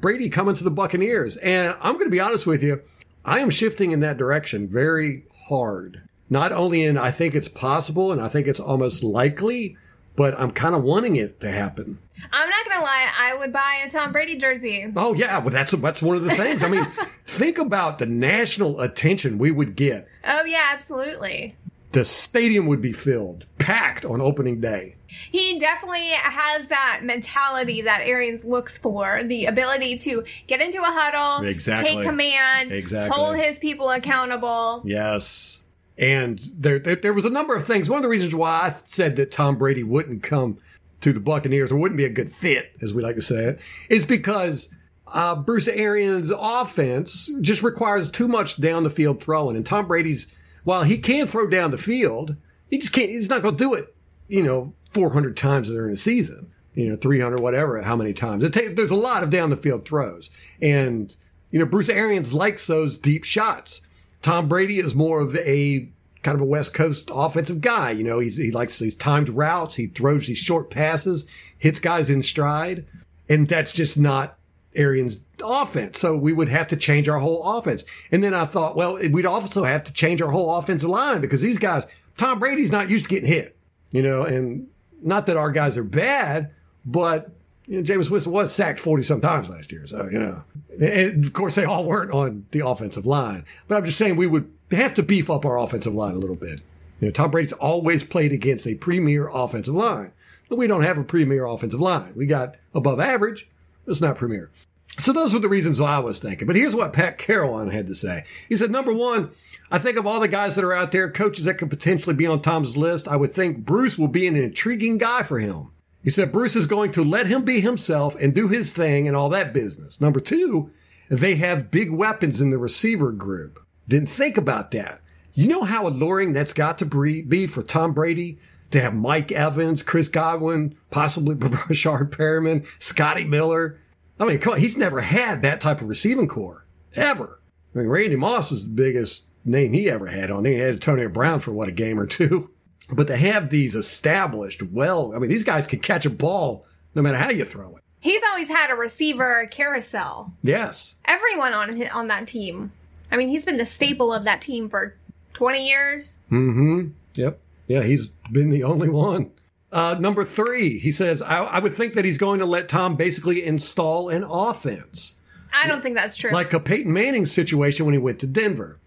Brady 0.00 0.28
coming 0.28 0.56
to 0.56 0.64
the 0.64 0.70
Buccaneers, 0.70 1.36
and 1.36 1.76
I'm 1.80 1.94
going 1.94 2.06
to 2.06 2.10
be 2.10 2.20
honest 2.20 2.46
with 2.46 2.62
you, 2.62 2.82
I 3.24 3.40
am 3.40 3.50
shifting 3.50 3.92
in 3.92 4.00
that 4.00 4.16
direction 4.16 4.68
very 4.68 5.24
hard. 5.48 6.02
Not 6.28 6.52
only 6.52 6.84
in 6.84 6.96
I 6.98 7.10
think 7.12 7.34
it's 7.34 7.48
possible 7.48 8.10
and 8.10 8.20
I 8.20 8.28
think 8.28 8.46
it's 8.48 8.58
almost 8.58 9.04
likely, 9.04 9.76
but 10.16 10.38
I'm 10.38 10.50
kind 10.50 10.74
of 10.74 10.82
wanting 10.82 11.16
it 11.16 11.40
to 11.40 11.50
happen. 11.50 11.98
I'm 12.32 12.48
not 12.48 12.64
gonna 12.66 12.82
lie, 12.82 13.08
I 13.16 13.36
would 13.36 13.52
buy 13.52 13.82
a 13.86 13.90
Tom 13.90 14.10
Brady 14.10 14.36
jersey. 14.36 14.92
Oh 14.96 15.14
yeah, 15.14 15.38
well 15.38 15.50
that's 15.50 15.72
that's 15.72 16.02
one 16.02 16.16
of 16.16 16.24
the 16.24 16.34
things. 16.34 16.62
I 16.64 16.68
mean, 16.68 16.86
think 17.26 17.58
about 17.58 17.98
the 17.98 18.06
national 18.06 18.80
attention 18.80 19.38
we 19.38 19.50
would 19.52 19.76
get. 19.76 20.08
Oh 20.24 20.44
yeah, 20.44 20.70
absolutely. 20.72 21.54
The 21.96 22.04
stadium 22.04 22.66
would 22.66 22.82
be 22.82 22.92
filled, 22.92 23.46
packed 23.56 24.04
on 24.04 24.20
opening 24.20 24.60
day. 24.60 24.96
He 25.08 25.58
definitely 25.58 26.10
has 26.10 26.66
that 26.66 27.00
mentality 27.02 27.80
that 27.80 28.02
Arians 28.02 28.44
looks 28.44 28.76
for 28.76 29.22
the 29.22 29.46
ability 29.46 29.96
to 30.00 30.22
get 30.46 30.60
into 30.60 30.78
a 30.82 30.84
huddle, 30.84 31.46
Exactly. 31.46 31.88
take 31.94 32.02
command, 32.04 32.74
Exactly. 32.74 33.16
hold 33.18 33.36
his 33.38 33.58
people 33.58 33.88
accountable. 33.88 34.82
Yes. 34.84 35.62
And 35.96 36.38
there, 36.58 36.78
there 36.78 36.96
there 36.96 37.14
was 37.14 37.24
a 37.24 37.30
number 37.30 37.56
of 37.56 37.66
things. 37.66 37.88
One 37.88 37.96
of 37.96 38.02
the 38.02 38.10
reasons 38.10 38.34
why 38.34 38.50
I 38.50 38.74
said 38.84 39.16
that 39.16 39.32
Tom 39.32 39.56
Brady 39.56 39.82
wouldn't 39.82 40.22
come 40.22 40.58
to 41.00 41.14
the 41.14 41.20
Buccaneers 41.20 41.72
or 41.72 41.76
wouldn't 41.76 41.96
be 41.96 42.04
a 42.04 42.10
good 42.10 42.30
fit, 42.30 42.76
as 42.82 42.92
we 42.92 43.02
like 43.02 43.16
to 43.16 43.22
say 43.22 43.42
it, 43.44 43.60
is 43.88 44.04
because 44.04 44.68
uh, 45.06 45.34
Bruce 45.34 45.66
Arians' 45.66 46.30
offense 46.30 47.30
just 47.40 47.62
requires 47.62 48.10
too 48.10 48.28
much 48.28 48.60
down 48.60 48.82
the 48.82 48.90
field 48.90 49.22
throwing. 49.22 49.56
And 49.56 49.64
Tom 49.64 49.86
Brady's, 49.88 50.26
while 50.66 50.82
he 50.82 50.98
can 50.98 51.26
throw 51.26 51.46
down 51.48 51.70
the 51.70 51.78
field, 51.78 52.36
he 52.68 52.76
just 52.76 52.92
can't. 52.92 53.08
He's 53.08 53.30
not 53.30 53.40
going 53.40 53.56
to 53.56 53.64
do 53.64 53.72
it 53.72 53.96
you 54.28 54.42
know, 54.42 54.72
400 54.90 55.36
times 55.36 55.70
during 55.70 55.94
a 55.94 55.96
season, 55.96 56.50
you 56.74 56.88
know, 56.88 56.96
300, 56.96 57.40
whatever, 57.40 57.80
how 57.82 57.96
many 57.96 58.12
times. 58.12 58.42
It 58.44 58.76
there's 58.76 58.90
a 58.90 58.96
lot 58.96 59.22
of 59.22 59.30
down 59.30 59.50
the 59.50 59.56
field 59.56 59.86
throws. 59.86 60.30
And, 60.60 61.14
you 61.50 61.58
know, 61.58 61.66
Bruce 61.66 61.88
Arians 61.88 62.32
likes 62.32 62.66
those 62.66 62.96
deep 62.98 63.24
shots. 63.24 63.80
Tom 64.22 64.48
Brady 64.48 64.78
is 64.78 64.94
more 64.94 65.20
of 65.20 65.36
a 65.36 65.88
kind 66.22 66.34
of 66.34 66.40
a 66.40 66.46
West 66.46 66.74
Coast 66.74 67.10
offensive 67.12 67.60
guy. 67.60 67.90
You 67.90 68.02
know, 68.02 68.18
he 68.18 68.50
likes 68.50 68.78
these 68.78 68.96
timed 68.96 69.28
routes. 69.28 69.76
He 69.76 69.86
throws 69.86 70.26
these 70.26 70.38
short 70.38 70.70
passes, 70.70 71.24
hits 71.58 71.78
guys 71.78 72.10
in 72.10 72.22
stride. 72.22 72.84
And 73.28 73.48
that's 73.48 73.72
just 73.72 73.98
not 73.98 74.38
Arians' 74.74 75.20
offense. 75.42 75.98
So 75.98 76.16
we 76.16 76.32
would 76.32 76.48
have 76.48 76.68
to 76.68 76.76
change 76.76 77.08
our 77.08 77.18
whole 77.18 77.58
offense. 77.58 77.84
And 78.10 78.22
then 78.22 78.34
I 78.34 78.46
thought, 78.46 78.76
well, 78.76 78.94
we'd 78.94 79.26
also 79.26 79.64
have 79.64 79.84
to 79.84 79.92
change 79.92 80.22
our 80.22 80.30
whole 80.30 80.56
offensive 80.56 80.88
line 80.88 81.20
because 81.20 81.40
these 81.40 81.58
guys, 81.58 81.86
Tom 82.16 82.38
Brady's 82.38 82.70
not 82.70 82.90
used 82.90 83.04
to 83.06 83.10
getting 83.10 83.28
hit, 83.28 83.56
you 83.90 84.02
know, 84.02 84.22
and 84.22 84.68
not 85.02 85.26
that 85.26 85.36
our 85.36 85.50
guys 85.50 85.76
are 85.76 85.84
bad, 85.84 86.50
but 86.84 87.30
you 87.66 87.78
know, 87.78 87.82
Jameis 87.82 88.10
Winston 88.10 88.32
was 88.32 88.54
sacked 88.54 88.80
40 88.80 89.02
some 89.02 89.20
times 89.20 89.48
last 89.48 89.72
year. 89.72 89.86
So, 89.86 90.08
you 90.10 90.18
know, 90.18 90.42
and 90.80 91.24
of 91.24 91.32
course 91.32 91.54
they 91.54 91.64
all 91.64 91.84
weren't 91.84 92.12
on 92.12 92.46
the 92.52 92.66
offensive 92.66 93.06
line, 93.06 93.44
but 93.68 93.76
I'm 93.76 93.84
just 93.84 93.98
saying 93.98 94.16
we 94.16 94.26
would 94.26 94.50
have 94.70 94.94
to 94.94 95.02
beef 95.02 95.30
up 95.30 95.44
our 95.44 95.58
offensive 95.58 95.94
line 95.94 96.14
a 96.14 96.18
little 96.18 96.36
bit. 96.36 96.60
You 97.00 97.08
know, 97.08 97.12
Tom 97.12 97.30
Brady's 97.30 97.52
always 97.52 98.04
played 98.04 98.32
against 98.32 98.66
a 98.66 98.74
premier 98.74 99.28
offensive 99.28 99.74
line, 99.74 100.12
but 100.48 100.56
we 100.56 100.66
don't 100.66 100.82
have 100.82 100.96
a 100.96 101.04
premier 101.04 101.44
offensive 101.44 101.80
line. 101.80 102.12
We 102.14 102.26
got 102.26 102.56
above 102.74 103.00
average. 103.00 103.48
It's 103.86 104.00
not 104.00 104.16
premier. 104.16 104.50
So 104.98 105.12
those 105.12 105.32
were 105.32 105.38
the 105.38 105.48
reasons 105.48 105.80
I 105.80 105.98
was 105.98 106.18
thinking. 106.18 106.46
But 106.46 106.56
here's 106.56 106.74
what 106.74 106.92
Pat 106.92 107.18
Kirwan 107.18 107.70
had 107.70 107.86
to 107.88 107.94
say. 107.94 108.24
He 108.48 108.56
said, 108.56 108.70
number 108.70 108.92
one, 108.92 109.30
I 109.70 109.78
think 109.78 109.98
of 109.98 110.06
all 110.06 110.20
the 110.20 110.28
guys 110.28 110.54
that 110.54 110.64
are 110.64 110.72
out 110.72 110.90
there, 110.92 111.10
coaches 111.10 111.44
that 111.44 111.58
could 111.58 111.70
potentially 111.70 112.14
be 112.14 112.26
on 112.26 112.40
Tom's 112.40 112.76
list, 112.76 113.06
I 113.06 113.16
would 113.16 113.34
think 113.34 113.58
Bruce 113.58 113.98
will 113.98 114.08
be 114.08 114.26
an 114.26 114.36
intriguing 114.36 114.96
guy 114.96 115.22
for 115.22 115.38
him. 115.38 115.70
He 116.02 116.10
said 116.10 116.32
Bruce 116.32 116.56
is 116.56 116.66
going 116.66 116.92
to 116.92 117.04
let 117.04 117.26
him 117.26 117.44
be 117.44 117.60
himself 117.60 118.14
and 118.20 118.34
do 118.34 118.48
his 118.48 118.72
thing 118.72 119.08
and 119.08 119.16
all 119.16 119.28
that 119.30 119.52
business. 119.52 120.00
Number 120.00 120.20
two, 120.20 120.70
they 121.10 121.34
have 121.34 121.70
big 121.70 121.90
weapons 121.90 122.40
in 122.40 122.50
the 122.50 122.58
receiver 122.58 123.12
group. 123.12 123.58
Didn't 123.88 124.10
think 124.10 124.36
about 124.36 124.70
that. 124.70 125.00
You 125.34 125.48
know 125.48 125.64
how 125.64 125.86
alluring 125.86 126.32
that's 126.32 126.52
got 126.52 126.78
to 126.78 126.86
be 126.86 127.46
for 127.46 127.62
Tom 127.62 127.92
Brady 127.92 128.38
to 128.70 128.80
have 128.80 128.94
Mike 128.94 129.32
Evans, 129.32 129.82
Chris 129.82 130.08
Godwin, 130.08 130.76
possibly 130.90 131.34
Breshad 131.36 132.10
Perriman, 132.10 132.64
Scotty 132.78 133.24
Miller. 133.24 133.78
I 134.18 134.24
mean, 134.24 134.38
come 134.38 134.54
on, 134.54 134.60
he's 134.60 134.76
never 134.76 135.00
had 135.00 135.42
that 135.42 135.60
type 135.60 135.80
of 135.80 135.88
receiving 135.88 136.28
corps 136.28 136.64
ever. 136.94 137.40
I 137.74 137.78
mean, 137.78 137.88
Randy 137.88 138.16
Moss 138.16 138.50
is 138.50 138.62
the 138.64 138.70
biggest 138.70 139.24
name 139.44 139.72
he 139.72 139.90
ever 139.90 140.06
had 140.06 140.30
on. 140.30 140.42
there. 140.42 140.52
He 140.52 140.58
had 140.58 140.74
Antonio 140.74 141.08
Brown 141.08 141.40
for 141.40 141.52
what 141.52 141.68
a 141.68 141.72
game 141.72 141.98
or 142.00 142.06
two. 142.06 142.50
But 142.88 143.08
to 143.08 143.16
have 143.16 143.50
these 143.50 143.74
established, 143.74 144.62
well, 144.62 145.12
I 145.12 145.18
mean, 145.18 145.28
these 145.28 145.42
guys 145.42 145.66
can 145.66 145.80
catch 145.80 146.06
a 146.06 146.10
ball 146.10 146.64
no 146.94 147.02
matter 147.02 147.18
how 147.18 147.30
you 147.30 147.44
throw 147.44 147.74
it. 147.76 147.82
He's 147.98 148.22
always 148.30 148.46
had 148.46 148.70
a 148.70 148.76
receiver 148.76 149.48
carousel. 149.50 150.32
Yes. 150.40 150.94
Everyone 151.04 151.52
on 151.52 151.88
on 151.88 152.06
that 152.06 152.28
team. 152.28 152.70
I 153.10 153.16
mean, 153.16 153.28
he's 153.28 153.44
been 153.44 153.56
the 153.56 153.66
staple 153.66 154.12
of 154.12 154.22
that 154.22 154.40
team 154.40 154.68
for 154.70 154.94
20 155.32 155.66
years. 155.66 156.12
Mm-hmm. 156.30 156.90
Yep. 157.14 157.40
Yeah, 157.66 157.82
he's 157.82 158.06
been 158.30 158.50
the 158.50 158.62
only 158.62 158.88
one. 158.88 159.32
Uh, 159.72 159.96
number 159.98 160.24
three, 160.24 160.78
he 160.78 160.92
says, 160.92 161.20
I, 161.22 161.38
I 161.38 161.58
would 161.58 161.74
think 161.74 161.94
that 161.94 162.04
he's 162.04 162.18
going 162.18 162.38
to 162.40 162.46
let 162.46 162.68
Tom 162.68 162.96
basically 162.96 163.44
install 163.44 164.08
an 164.08 164.24
offense. 164.24 165.14
I 165.52 165.66
don't 165.66 165.82
think 165.82 165.96
that's 165.96 166.16
true. 166.16 166.30
Like 166.30 166.52
a 166.52 166.60
Peyton 166.60 166.92
Manning 166.92 167.26
situation 167.26 167.84
when 167.84 167.94
he 167.94 167.98
went 167.98 168.20
to 168.20 168.26
Denver. 168.26 168.78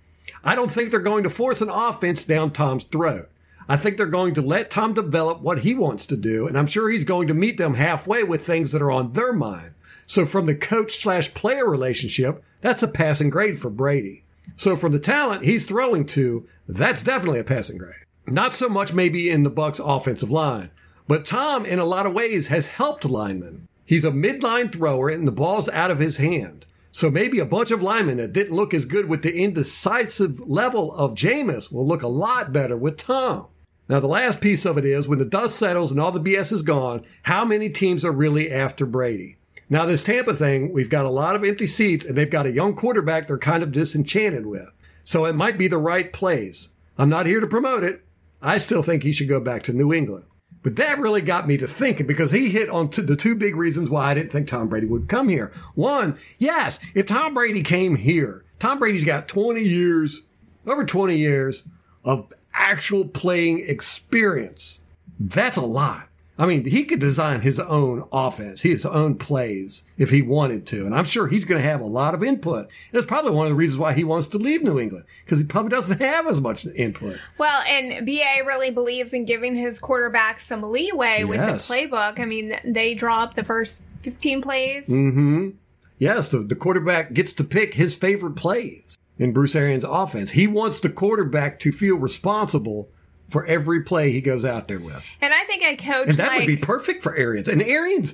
I 0.43 0.55
don't 0.55 0.71
think 0.71 0.91
they're 0.91 0.99
going 0.99 1.23
to 1.23 1.29
force 1.29 1.61
an 1.61 1.69
offense 1.69 2.23
down 2.23 2.51
Tom's 2.51 2.85
throat. 2.85 3.29
I 3.67 3.75
think 3.75 3.97
they're 3.97 4.07
going 4.07 4.33
to 4.33 4.41
let 4.41 4.71
Tom 4.71 4.93
develop 4.93 5.41
what 5.41 5.59
he 5.59 5.75
wants 5.75 6.05
to 6.07 6.17
do, 6.17 6.47
and 6.47 6.57
I'm 6.57 6.65
sure 6.65 6.89
he's 6.89 7.03
going 7.03 7.27
to 7.27 7.33
meet 7.33 7.57
them 7.57 7.75
halfway 7.75 8.23
with 8.23 8.45
things 8.45 8.71
that 8.71 8.81
are 8.81 8.91
on 8.91 9.13
their 9.13 9.33
mind. 9.33 9.73
So 10.07 10.25
from 10.25 10.47
the 10.47 10.55
coach 10.55 10.97
slash 10.97 11.33
player 11.35 11.69
relationship, 11.69 12.43
that's 12.61 12.81
a 12.81 12.87
passing 12.87 13.29
grade 13.29 13.59
for 13.59 13.69
Brady. 13.69 14.23
So 14.57 14.75
from 14.75 14.91
the 14.91 14.99
talent 14.99 15.45
he's 15.45 15.67
throwing 15.67 16.05
to, 16.07 16.47
that's 16.67 17.03
definitely 17.03 17.39
a 17.39 17.43
passing 17.43 17.77
grade. 17.77 18.05
Not 18.31 18.53
so 18.53 18.69
much 18.69 18.93
maybe 18.93 19.29
in 19.29 19.43
the 19.43 19.49
Bucks 19.49 19.79
offensive 19.83 20.29
line, 20.29 20.69
but 21.07 21.25
Tom 21.25 21.65
in 21.65 21.79
a 21.79 21.85
lot 21.85 22.05
of 22.05 22.13
ways 22.13 22.49
has 22.49 22.67
helped 22.67 23.03
linemen. 23.03 23.67
He's 23.85 24.05
a 24.05 24.11
midline 24.11 24.71
thrower 24.71 25.09
and 25.09 25.27
the 25.27 25.31
ball's 25.31 25.67
out 25.69 25.89
of 25.89 25.97
his 25.97 26.17
hand. 26.17 26.67
So 26.91 27.09
maybe 27.09 27.39
a 27.39 27.45
bunch 27.45 27.71
of 27.71 27.81
linemen 27.81 28.17
that 28.17 28.33
didn't 28.33 28.55
look 28.55 28.73
as 28.73 28.85
good 28.85 29.09
with 29.09 29.23
the 29.23 29.35
indecisive 29.35 30.39
level 30.47 30.93
of 30.93 31.15
Jameis 31.15 31.71
will 31.71 31.87
look 31.87 32.03
a 32.03 32.07
lot 32.07 32.53
better 32.53 32.77
with 32.77 32.97
Tom. 32.97 33.47
Now, 33.87 33.99
the 33.99 34.07
last 34.07 34.41
piece 34.41 34.65
of 34.65 34.77
it 34.77 34.85
is 34.85 35.07
when 35.07 35.17
the 35.17 35.25
dust 35.25 35.55
settles 35.55 35.89
and 35.89 35.99
all 35.99 36.11
the 36.11 36.21
BS 36.21 36.51
is 36.51 36.61
gone, 36.61 37.03
how 37.23 37.43
many 37.43 37.69
teams 37.69 38.05
are 38.05 38.11
really 38.11 38.51
after 38.51 38.85
Brady? 38.85 39.37
Now, 39.71 39.87
this 39.87 40.03
Tampa 40.03 40.35
thing, 40.35 40.71
we've 40.71 40.89
got 40.89 41.05
a 41.05 41.09
lot 41.09 41.35
of 41.35 41.43
empty 41.43 41.65
seats 41.65 42.05
and 42.05 42.15
they've 42.15 42.29
got 42.29 42.45
a 42.45 42.51
young 42.51 42.75
quarterback 42.75 43.25
they're 43.25 43.39
kind 43.39 43.63
of 43.63 43.71
disenchanted 43.71 44.45
with. 44.45 44.69
So 45.03 45.25
it 45.25 45.33
might 45.33 45.57
be 45.57 45.67
the 45.67 45.79
right 45.79 46.13
plays. 46.13 46.69
I'm 46.97 47.09
not 47.09 47.25
here 47.25 47.39
to 47.39 47.47
promote 47.47 47.83
it. 47.83 48.03
I 48.41 48.57
still 48.57 48.83
think 48.83 49.03
he 49.03 49.11
should 49.11 49.27
go 49.27 49.39
back 49.39 49.63
to 49.63 49.73
New 49.73 49.93
England. 49.93 50.25
But 50.61 50.75
that 50.75 50.99
really 50.99 51.21
got 51.21 51.47
me 51.47 51.57
to 51.57 51.67
thinking 51.67 52.05
because 52.05 52.31
he 52.31 52.49
hit 52.49 52.69
on 52.69 52.89
the 52.89 53.15
two 53.15 53.35
big 53.35 53.55
reasons 53.55 53.89
why 53.89 54.11
I 54.11 54.13
didn't 54.13 54.31
think 54.31 54.47
Tom 54.47 54.67
Brady 54.67 54.87
would 54.87 55.07
come 55.07 55.29
here. 55.29 55.51
One, 55.75 56.17
yes, 56.37 56.79
if 56.93 57.05
Tom 57.05 57.33
Brady 57.33 57.63
came 57.63 57.95
here, 57.95 58.43
Tom 58.59 58.77
Brady's 58.77 59.05
got 59.05 59.29
20 59.29 59.61
years, 59.61 60.21
over 60.67 60.85
20 60.85 61.15
years 61.15 61.63
of 62.03 62.33
actual 62.53 63.05
playing 63.05 63.59
experience. 63.69 64.81
That's 65.17 65.57
a 65.57 65.61
lot. 65.61 66.08
I 66.39 66.45
mean, 66.45 66.63
he 66.63 66.85
could 66.85 67.01
design 67.01 67.41
his 67.41 67.59
own 67.59 68.07
offense, 68.13 68.61
his 68.61 68.85
own 68.85 69.15
plays 69.15 69.83
if 69.97 70.09
he 70.09 70.21
wanted 70.21 70.65
to. 70.67 70.85
And 70.85 70.95
I'm 70.95 71.03
sure 71.03 71.27
he's 71.27 71.43
going 71.43 71.61
to 71.61 71.67
have 71.67 71.81
a 71.81 71.85
lot 71.85 72.15
of 72.15 72.23
input. 72.23 72.61
And 72.61 72.69
that's 72.93 73.05
probably 73.05 73.31
one 73.31 73.47
of 73.47 73.51
the 73.51 73.55
reasons 73.55 73.77
why 73.77 73.91
he 73.91 74.05
wants 74.05 74.27
to 74.27 74.37
leave 74.37 74.63
New 74.63 74.79
England 74.79 75.03
because 75.25 75.37
he 75.37 75.43
probably 75.43 75.71
doesn't 75.71 75.99
have 75.99 76.27
as 76.27 76.39
much 76.39 76.65
input. 76.65 77.17
Well, 77.37 77.61
and 77.63 78.05
BA 78.05 78.45
really 78.45 78.71
believes 78.71 79.11
in 79.11 79.25
giving 79.25 79.57
his 79.57 79.79
quarterback 79.79 80.39
some 80.39 80.61
leeway 80.61 81.25
with 81.25 81.41
the 81.41 81.73
playbook. 81.73 82.21
I 82.21 82.25
mean, 82.25 82.57
they 82.63 82.93
draw 82.93 83.21
up 83.21 83.35
the 83.35 83.43
first 83.43 83.83
15 84.03 84.41
plays. 84.41 84.87
Mm-hmm. 84.87 85.49
Yes, 85.97 86.29
the, 86.29 86.37
the 86.37 86.55
quarterback 86.55 87.11
gets 87.11 87.33
to 87.33 87.43
pick 87.43 87.73
his 87.73 87.95
favorite 87.95 88.37
plays 88.37 88.97
in 89.17 89.33
Bruce 89.33 89.55
Arians' 89.55 89.83
offense. 89.83 90.31
He 90.31 90.47
wants 90.47 90.79
the 90.79 90.89
quarterback 90.89 91.59
to 91.59 91.73
feel 91.73 91.97
responsible 91.97 92.87
for 93.29 93.45
every 93.45 93.83
play 93.83 94.11
he 94.11 94.21
goes 94.21 94.45
out 94.45 94.67
there 94.67 94.79
with. 94.79 95.03
And 95.21 95.33
I 95.33 95.43
think 95.45 95.63
I 95.63 95.75
coach 95.75 96.09
And 96.09 96.17
that 96.17 96.27
like 96.29 96.39
would 96.39 96.47
be 96.47 96.57
perfect 96.57 97.03
for 97.03 97.15
Arians. 97.15 97.47
And 97.47 97.61
Arians, 97.61 98.13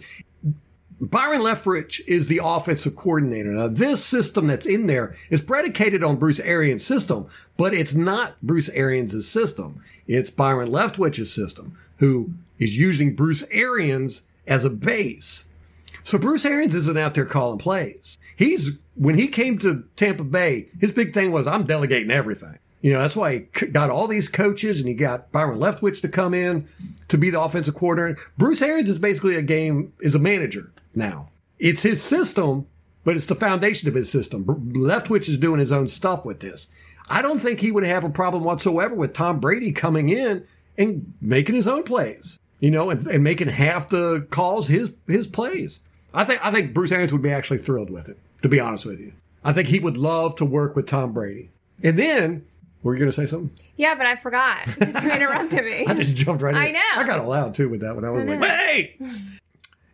Byron 0.99 1.41
Leftwich 1.41 2.01
is 2.07 2.27
the 2.27 2.41
offensive 2.43 2.95
coordinator. 2.95 3.51
Now, 3.51 3.67
this 3.67 4.03
system 4.03 4.47
that's 4.47 4.65
in 4.65 4.87
there 4.87 5.15
is 5.29 5.41
predicated 5.41 6.03
on 6.03 6.17
Bruce 6.17 6.39
Arians' 6.39 6.85
system, 6.85 7.27
but 7.57 7.73
it's 7.73 7.93
not 7.93 8.41
Bruce 8.41 8.69
Arians' 8.69 9.27
system. 9.27 9.83
It's 10.07 10.29
Byron 10.29 10.69
Leftwich's 10.69 11.33
system, 11.33 11.77
who 11.97 12.31
is 12.59 12.77
using 12.77 13.15
Bruce 13.15 13.43
Arians 13.51 14.21
as 14.47 14.63
a 14.63 14.69
base. 14.69 15.45
So 16.03 16.17
Bruce 16.17 16.45
Arians 16.45 16.75
isn't 16.75 16.97
out 16.97 17.15
there 17.15 17.25
calling 17.25 17.57
plays. 17.57 18.17
He's 18.35 18.71
when 18.95 19.17
he 19.17 19.27
came 19.27 19.57
to 19.59 19.83
Tampa 19.95 20.23
Bay, 20.23 20.67
his 20.79 20.91
big 20.91 21.13
thing 21.13 21.31
was 21.31 21.47
I'm 21.47 21.65
delegating 21.65 22.11
everything. 22.11 22.57
You 22.85 22.93
know, 22.93 22.99
that's 22.99 23.15
why 23.15 23.47
he 23.59 23.65
got 23.65 23.89
all 23.89 24.05
these 24.05 24.29
coaches 24.29 24.77
and 24.77 24.87
he 24.87 24.93
got 24.93 25.31
Byron 25.31 25.57
Leftwich 25.57 26.01
to 26.01 26.07
come 26.07 26.35
in 26.35 26.67
to 27.07 27.17
be 27.17 27.31
the 27.31 27.41
offensive 27.41 27.73
coordinator. 27.73 28.21
Bruce 28.37 28.61
Arians 28.61 28.89
is 28.89 28.99
basically 28.99 29.35
a 29.35 29.41
game 29.41 29.91
is 30.01 30.13
a 30.13 30.19
manager 30.19 30.71
now. 30.93 31.29
It's 31.57 31.81
his 31.81 32.03
system, 32.03 32.67
but 33.03 33.15
it's 33.15 33.25
the 33.25 33.33
foundation 33.33 33.89
of 33.89 33.95
his 33.95 34.11
system. 34.11 34.45
Leftwich 34.45 35.27
is 35.27 35.39
doing 35.39 35.59
his 35.59 35.71
own 35.71 35.87
stuff 35.87 36.25
with 36.25 36.41
this. 36.41 36.67
I 37.09 37.23
don't 37.23 37.39
think 37.39 37.59
he 37.59 37.71
would 37.71 37.85
have 37.85 38.03
a 38.03 38.09
problem 38.11 38.43
whatsoever 38.43 38.93
with 38.93 39.13
Tom 39.13 39.39
Brady 39.39 39.71
coming 39.71 40.09
in 40.09 40.45
and 40.77 41.11
making 41.19 41.55
his 41.55 41.67
own 41.67 41.81
plays. 41.81 42.37
You 42.59 42.69
know, 42.69 42.91
and, 42.91 43.07
and 43.07 43.23
making 43.23 43.47
half 43.47 43.89
the 43.89 44.27
calls 44.29 44.67
his 44.67 44.91
his 45.07 45.25
plays. 45.25 45.79
I 46.13 46.23
think 46.23 46.45
I 46.45 46.51
think 46.51 46.75
Bruce 46.75 46.91
Arians 46.91 47.13
would 47.13 47.23
be 47.23 47.31
actually 47.31 47.57
thrilled 47.57 47.89
with 47.89 48.09
it. 48.09 48.19
To 48.43 48.47
be 48.47 48.59
honest 48.59 48.85
with 48.85 48.99
you, 48.99 49.13
I 49.43 49.53
think 49.53 49.69
he 49.69 49.79
would 49.79 49.97
love 49.97 50.35
to 50.35 50.45
work 50.45 50.75
with 50.75 50.85
Tom 50.85 51.13
Brady. 51.13 51.49
And 51.83 51.97
then, 51.99 52.45
were 52.85 52.93
you 52.93 52.99
going 52.99 53.09
to 53.09 53.15
say 53.15 53.25
something? 53.25 53.49
Yeah, 53.77 53.95
but 53.95 54.05
I 54.05 54.15
forgot. 54.15 54.67
You 54.77 55.11
interrupted 55.11 55.65
me. 55.65 55.85
I 55.87 55.95
just 55.95 56.15
jumped 56.15 56.43
right 56.43 56.53
in. 56.53 56.61
I 56.61 56.71
know. 56.71 56.79
I 56.95 57.03
got 57.03 57.27
loud 57.27 57.55
too 57.55 57.67
with 57.67 57.81
that 57.81 57.95
one. 57.95 58.05
I 58.05 58.11
was 58.11 58.23
I 58.23 58.35
like, 58.35 58.41
wait! 58.41 59.01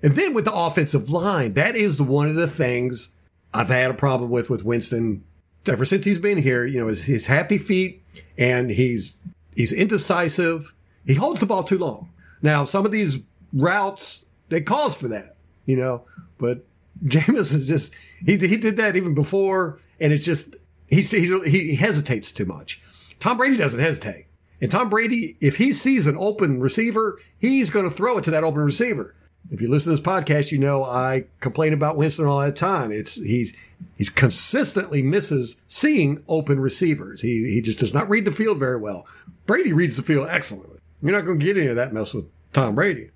And 0.04 0.14
then 0.16 0.34
with 0.34 0.44
the 0.46 0.54
offensive 0.54 1.10
line, 1.10 1.54
that 1.54 1.76
is 1.78 1.98
the, 1.98 2.04
one 2.04 2.28
of 2.28 2.36
the 2.36 2.48
things 2.48 3.10
I've 3.54 3.70
had 3.70 3.92
a 3.92 3.94
problem 3.94 4.30
with 4.30 4.50
with 4.50 4.66
Winston 4.66 5.24
ever 5.68 5.86
since 5.86 6.04
he's 6.04 6.20
been 6.20 6.38
here. 6.38 6.66
You 6.66 6.82
know, 6.82 6.88
his, 6.88 7.04
his 7.04 7.28
happy 7.28 7.58
feet 7.58 8.04
and 8.38 8.70
he's 8.70 9.16
he's 9.56 9.72
indecisive. 9.72 10.74
He 11.06 11.14
holds 11.14 11.40
the 11.40 11.46
ball 11.46 11.64
too 11.64 11.78
long. 11.78 12.10
Now, 12.42 12.66
some 12.66 12.86
of 12.86 12.92
these 12.92 13.20
routes 13.54 14.26
they 14.50 14.60
calls 14.60 14.98
for 14.98 15.08
that, 15.08 15.38
you 15.66 15.78
know, 15.78 16.04
but 16.38 16.66
Jameis 17.06 17.54
is 17.54 17.66
just 17.66 17.94
he 18.26 18.38
he 18.38 18.58
did 18.58 18.76
that 18.78 18.98
even 18.98 19.14
before, 19.14 19.80
and 20.00 20.12
it's 20.12 20.26
just 20.26 20.58
he's, 20.92 21.10
he's 21.10 21.32
he 21.46 21.76
hesitates 21.76 22.32
too 22.32 22.46
much. 22.46 22.82
Tom 23.20 23.38
Brady 23.38 23.58
doesn't 23.58 23.80
hesitate. 23.80 24.28
And 24.62 24.70
Tom 24.70 24.90
Brady, 24.90 25.38
if 25.40 25.56
he 25.58 25.74
sees 25.74 26.06
an 26.06 26.16
open 26.18 26.60
receiver, 26.60 27.20
he's 27.40 27.72
going 27.72 27.90
to 27.90 27.96
throw 27.96 28.20
it 28.20 28.24
to 28.26 28.32
that 28.32 28.44
open 28.44 28.62
receiver. 28.62 29.16
If 29.50 29.60
you 29.60 29.70
listen 29.70 29.90
to 29.92 29.98
this 29.98 30.06
podcast, 30.06 30.52
you 30.52 30.60
know 30.60 30.84
I 30.84 31.26
complain 31.40 31.74
about 31.74 31.98
Winston 31.98 32.26
all 32.26 32.42
the 32.42 32.52
time. 32.52 32.92
It's 32.92 33.16
he's 33.16 33.54
he's 33.98 34.10
consistently 34.10 35.02
misses 35.02 35.58
seeing 35.68 36.24
open 36.28 36.60
receivers. 36.60 37.22
He 37.22 37.52
he 37.52 37.60
just 37.62 37.80
does 37.80 37.94
not 37.94 38.08
read 38.08 38.26
the 38.26 38.32
field 38.32 38.60
very 38.60 38.78
well. 38.78 39.08
Brady 39.48 39.74
reads 39.74 39.96
the 39.96 40.04
field 40.04 40.28
excellently. 40.30 40.80
You're 41.02 41.14
not 41.14 41.26
going 41.26 41.40
to 41.40 41.46
get 41.46 41.58
any 41.58 41.68
of 41.68 41.76
that 41.78 41.92
mess 41.92 42.14
with 42.14 42.26
Tom 42.54 42.76
Brady, 42.76 43.10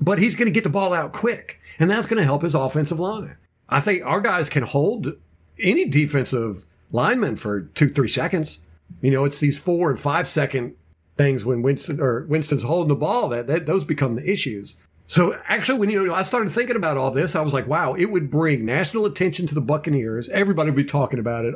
but 0.00 0.18
he's 0.18 0.34
going 0.34 0.46
to 0.46 0.52
get 0.52 0.64
the 0.64 0.70
ball 0.70 0.92
out 0.92 1.14
quick, 1.14 1.58
and 1.78 1.90
that's 1.90 2.06
going 2.06 2.18
to 2.18 2.24
help 2.24 2.42
his 2.42 2.54
offensive 2.54 3.00
line. 3.00 3.36
I 3.68 3.80
think 3.80 4.04
our 4.04 4.20
guys 4.20 4.50
can 4.50 4.64
hold 4.64 5.14
any 5.58 5.86
defensive 5.86 6.66
lineman 6.92 7.36
for 7.36 7.62
two 7.62 7.88
three 7.88 8.08
seconds. 8.08 8.60
You 9.00 9.10
know, 9.10 9.24
it's 9.24 9.38
these 9.38 9.58
four 9.58 9.90
and 9.90 9.98
five 9.98 10.28
second 10.28 10.74
things 11.16 11.44
when 11.44 11.62
Winston 11.62 12.00
or 12.00 12.24
Winston's 12.24 12.62
holding 12.62 12.88
the 12.88 12.96
ball 12.96 13.28
that, 13.28 13.46
that 13.46 13.66
those 13.66 13.84
become 13.84 14.16
the 14.16 14.30
issues. 14.30 14.74
So 15.06 15.36
actually, 15.46 15.78
when 15.80 15.90
you 15.90 16.06
know, 16.06 16.14
I 16.14 16.22
started 16.22 16.52
thinking 16.52 16.76
about 16.76 16.96
all 16.96 17.10
this, 17.10 17.34
I 17.34 17.40
was 17.40 17.52
like, 17.52 17.66
wow, 17.66 17.94
it 17.94 18.06
would 18.06 18.30
bring 18.30 18.64
national 18.64 19.06
attention 19.06 19.46
to 19.48 19.54
the 19.54 19.60
Buccaneers. 19.60 20.28
Everybody 20.28 20.70
would 20.70 20.76
be 20.76 20.84
talking 20.84 21.18
about 21.18 21.44
it 21.44 21.54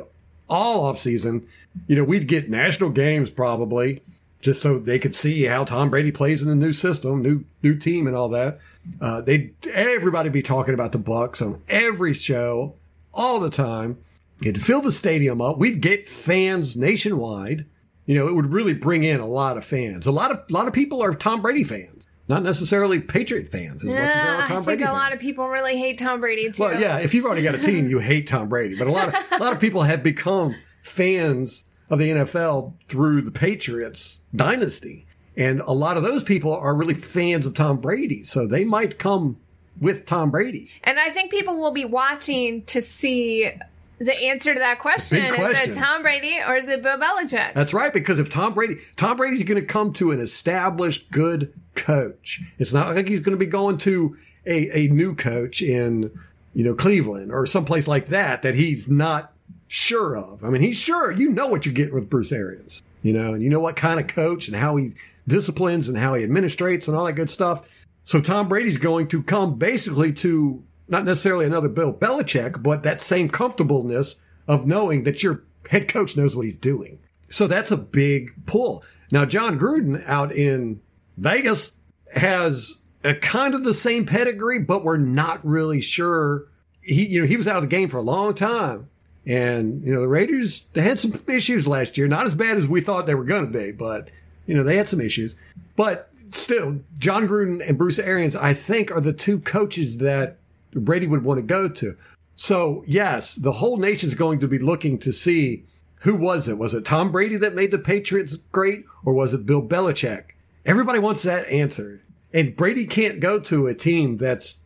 all 0.49 0.83
off 0.85 0.99
season. 0.99 1.47
You 1.87 1.95
know, 1.95 2.03
we'd 2.03 2.27
get 2.27 2.49
national 2.49 2.89
games 2.89 3.29
probably 3.29 4.01
just 4.41 4.61
so 4.61 4.77
they 4.77 4.99
could 4.99 5.15
see 5.15 5.45
how 5.45 5.63
Tom 5.63 5.89
Brady 5.89 6.11
plays 6.11 6.41
in 6.41 6.47
the 6.47 6.55
new 6.55 6.73
system, 6.73 7.21
new 7.21 7.43
new 7.63 7.77
team, 7.77 8.07
and 8.07 8.15
all 8.15 8.29
that. 8.29 8.59
Uh, 9.01 9.21
they 9.21 9.51
everybody 9.73 10.29
be 10.29 10.43
talking 10.43 10.73
about 10.73 10.91
the 10.91 10.99
Bucks 10.99 11.41
on 11.41 11.61
every 11.67 12.13
show 12.13 12.75
all 13.13 13.39
the 13.39 13.49
time. 13.49 13.97
It'd 14.41 14.61
fill 14.61 14.81
the 14.81 14.91
stadium 14.91 15.41
up. 15.41 15.57
We'd 15.57 15.81
get 15.81 16.09
fans 16.09 16.75
nationwide. 16.75 17.65
You 18.05 18.15
know, 18.15 18.27
it 18.27 18.35
would 18.35 18.51
really 18.51 18.73
bring 18.73 19.03
in 19.03 19.19
a 19.19 19.25
lot 19.25 19.57
of 19.57 19.65
fans. 19.65 20.05
A 20.05 20.11
lot 20.11 20.31
of 20.31 20.39
a 20.49 20.53
lot 20.53 20.67
of 20.67 20.73
people 20.73 21.01
are 21.01 21.13
Tom 21.13 21.41
Brady 21.41 21.63
fans, 21.63 22.05
not 22.27 22.43
necessarily 22.43 22.99
Patriot 22.99 23.47
fans 23.47 23.83
as 23.83 23.89
much 23.89 23.97
as 23.99 24.13
they 24.13 24.19
Yeah, 24.19 24.35
are 24.35 24.41
I 24.43 24.47
Tom 24.47 24.55
think 24.57 24.65
Brady 24.65 24.83
a 24.83 24.85
fans. 24.87 24.97
lot 24.97 25.13
of 25.13 25.19
people 25.19 25.47
really 25.47 25.77
hate 25.77 25.97
Tom 25.97 26.19
Brady 26.19 26.51
too. 26.51 26.61
Well, 26.63 26.79
yeah, 26.79 26.97
if 26.99 27.13
you've 27.13 27.25
already 27.25 27.41
got 27.41 27.55
a 27.55 27.59
team, 27.59 27.89
you 27.89 27.99
hate 27.99 28.27
Tom 28.27 28.47
Brady. 28.47 28.75
But 28.77 28.87
a 28.87 28.91
lot 28.91 29.07
of 29.07 29.15
a 29.31 29.43
lot 29.43 29.53
of 29.53 29.59
people 29.59 29.81
have 29.83 30.03
become 30.03 30.55
fans 30.81 31.63
of 31.89 31.97
the 31.99 32.09
NFL 32.11 32.73
through 32.87 33.21
the 33.21 33.31
Patriots 33.31 34.19
dynasty. 34.35 35.05
And 35.37 35.61
a 35.61 35.71
lot 35.73 35.97
of 35.97 36.03
those 36.03 36.23
people 36.23 36.53
are 36.55 36.73
really 36.75 36.93
fans 36.93 37.45
of 37.45 37.53
Tom 37.55 37.77
Brady. 37.81 38.23
So 38.23 38.47
they 38.47 38.63
might 38.65 38.97
come 38.99 39.37
with 39.81 40.05
Tom 40.05 40.31
Brady. 40.31 40.69
And 40.83 40.97
I 40.99 41.09
think 41.09 41.29
people 41.31 41.59
will 41.59 41.71
be 41.71 41.83
watching 41.85 42.63
to 42.65 42.81
see 42.81 43.51
the 43.99 44.17
answer 44.17 44.53
to 44.53 44.59
that 44.59 44.79
question. 44.79 45.19
Big 45.19 45.39
Is 45.39 45.59
it 45.59 45.73
Tom 45.75 46.01
Brady 46.01 46.37
or 46.45 46.55
is 46.55 46.67
it 46.67 46.81
Bill 46.81 46.97
Belichick? 46.97 47.53
That's 47.53 47.73
right, 47.73 47.93
because 47.93 48.19
if 48.19 48.29
Tom 48.29 48.53
Brady, 48.53 48.79
Tom 48.95 49.17
Brady's 49.17 49.43
going 49.43 49.59
to 49.59 49.65
come 49.65 49.93
to 49.93 50.11
an 50.11 50.19
established 50.19 51.11
good 51.11 51.53
coach. 51.75 52.41
It's 52.59 52.73
not 52.73 52.95
like 52.95 53.07
he's 53.07 53.21
going 53.21 53.37
to 53.37 53.43
be 53.43 53.45
going 53.45 53.77
to 53.79 54.17
a, 54.45 54.85
a 54.85 54.87
new 54.89 55.15
coach 55.15 55.61
in, 55.61 56.11
you 56.53 56.63
know, 56.63 56.73
Cleveland 56.73 57.31
or 57.31 57.45
someplace 57.45 57.87
like 57.87 58.07
that 58.07 58.41
that 58.41 58.55
he's 58.55 58.87
not 58.87 59.33
sure 59.67 60.17
of. 60.17 60.43
I 60.43 60.49
mean, 60.49 60.61
he's 60.61 60.77
sure. 60.77 61.11
You 61.11 61.29
know 61.29 61.47
what 61.47 61.65
you're 61.65 61.73
getting 61.73 61.95
with 61.95 62.09
Bruce 62.09 62.31
Arians, 62.31 62.81
you 63.01 63.13
know, 63.13 63.33
and 63.33 63.41
you 63.41 63.49
know 63.49 63.59
what 63.59 63.75
kind 63.75 63.99
of 63.99 64.07
coach 64.07 64.47
and 64.47 64.55
how 64.55 64.75
he 64.75 64.93
disciplines 65.27 65.89
and 65.89 65.97
how 65.97 66.13
he 66.13 66.25
administrates 66.25 66.87
and 66.87 66.95
all 66.95 67.05
that 67.05 67.13
good 67.13 67.29
stuff. 67.29 67.67
So 68.03 68.21
Tom 68.21 68.47
Brady's 68.47 68.77
going 68.77 69.07
to 69.09 69.23
come 69.23 69.55
basically 69.55 70.13
to 70.13 70.63
not 70.87 71.05
necessarily 71.05 71.45
another 71.45 71.69
Bill 71.69 71.93
Belichick, 71.93 72.61
but 72.61 72.83
that 72.83 73.01
same 73.01 73.29
comfortableness 73.29 74.17
of 74.47 74.65
knowing 74.65 75.03
that 75.03 75.23
your 75.23 75.43
head 75.69 75.87
coach 75.87 76.15
knows 76.15 76.35
what 76.35 76.45
he's 76.45 76.57
doing. 76.57 76.99
So 77.29 77.47
that's 77.47 77.71
a 77.71 77.77
big 77.77 78.45
pull. 78.45 78.83
Now, 79.11 79.25
Jon 79.25 79.59
Gruden 79.59 80.03
out 80.07 80.31
in 80.31 80.81
Vegas 81.17 81.71
has 82.13 82.81
a 83.03 83.15
kind 83.15 83.53
of 83.53 83.63
the 83.63 83.73
same 83.73 84.05
pedigree, 84.05 84.59
but 84.59 84.83
we're 84.83 84.97
not 84.97 85.45
really 85.45 85.81
sure. 85.81 86.47
He, 86.81 87.07
you 87.07 87.21
know, 87.21 87.27
he 87.27 87.37
was 87.37 87.47
out 87.47 87.57
of 87.57 87.63
the 87.63 87.67
game 87.67 87.89
for 87.89 87.97
a 87.97 88.01
long 88.01 88.33
time. 88.33 88.89
And, 89.25 89.83
you 89.83 89.93
know, 89.93 90.01
the 90.01 90.07
Raiders, 90.07 90.65
they 90.73 90.81
had 90.81 90.99
some 90.99 91.13
issues 91.27 91.67
last 91.67 91.97
year. 91.97 92.07
Not 92.07 92.27
as 92.27 92.35
bad 92.35 92.57
as 92.57 92.67
we 92.67 92.81
thought 92.81 93.07
they 93.07 93.15
were 93.15 93.23
going 93.23 93.51
to 93.51 93.59
be, 93.59 93.71
but, 93.71 94.09
you 94.45 94.53
know, 94.53 94.63
they 94.63 94.77
had 94.77 94.87
some 94.87 95.01
issues. 95.01 95.35
But 95.75 96.09
still, 96.31 96.81
Jon 96.99 97.27
Gruden 97.27 97.67
and 97.67 97.77
Bruce 97.77 97.97
Arians, 97.97 98.35
I 98.35 98.53
think, 98.53 98.91
are 98.91 99.01
the 99.01 99.13
two 99.13 99.39
coaches 99.39 99.97
that 99.97 100.37
Brady 100.75 101.07
would 101.07 101.23
want 101.23 101.37
to 101.37 101.41
go 101.41 101.67
to. 101.67 101.97
So, 102.35 102.83
yes, 102.85 103.35
the 103.35 103.53
whole 103.53 103.77
nation's 103.77 104.13
going 104.13 104.39
to 104.39 104.47
be 104.47 104.59
looking 104.59 104.97
to 104.99 105.13
see 105.13 105.63
who 105.99 106.15
was 106.15 106.47
it? 106.47 106.57
Was 106.57 106.73
it 106.73 106.85
Tom 106.85 107.11
Brady 107.11 107.37
that 107.37 107.55
made 107.55 107.71
the 107.71 107.79
Patriots 107.79 108.35
great, 108.51 108.85
or 109.03 109.13
was 109.13 109.33
it 109.33 109.45
Bill 109.45 109.61
Belichick? 109.61 110.25
Everybody 110.65 110.99
wants 110.99 111.23
that 111.23 111.47
answered. 111.47 112.01
And 112.33 112.55
Brady 112.55 112.85
can't 112.85 113.19
go 113.19 113.39
to 113.39 113.67
a 113.67 113.73
team 113.73 114.17
that's 114.17 114.57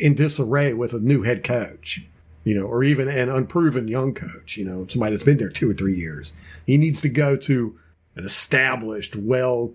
in 0.00 0.14
disarray 0.14 0.72
with 0.72 0.92
a 0.92 0.98
new 0.98 1.22
head 1.22 1.44
coach, 1.44 2.04
you 2.44 2.54
know, 2.54 2.64
or 2.64 2.82
even 2.82 3.08
an 3.08 3.28
unproven 3.28 3.88
young 3.88 4.14
coach, 4.14 4.56
you 4.56 4.64
know, 4.64 4.86
somebody 4.88 5.14
that's 5.14 5.24
been 5.24 5.36
there 5.36 5.48
two 5.48 5.70
or 5.70 5.74
three 5.74 5.96
years. 5.96 6.32
He 6.66 6.76
needs 6.76 7.00
to 7.02 7.08
go 7.08 7.36
to 7.36 7.78
an 8.16 8.24
established, 8.24 9.14
well, 9.14 9.72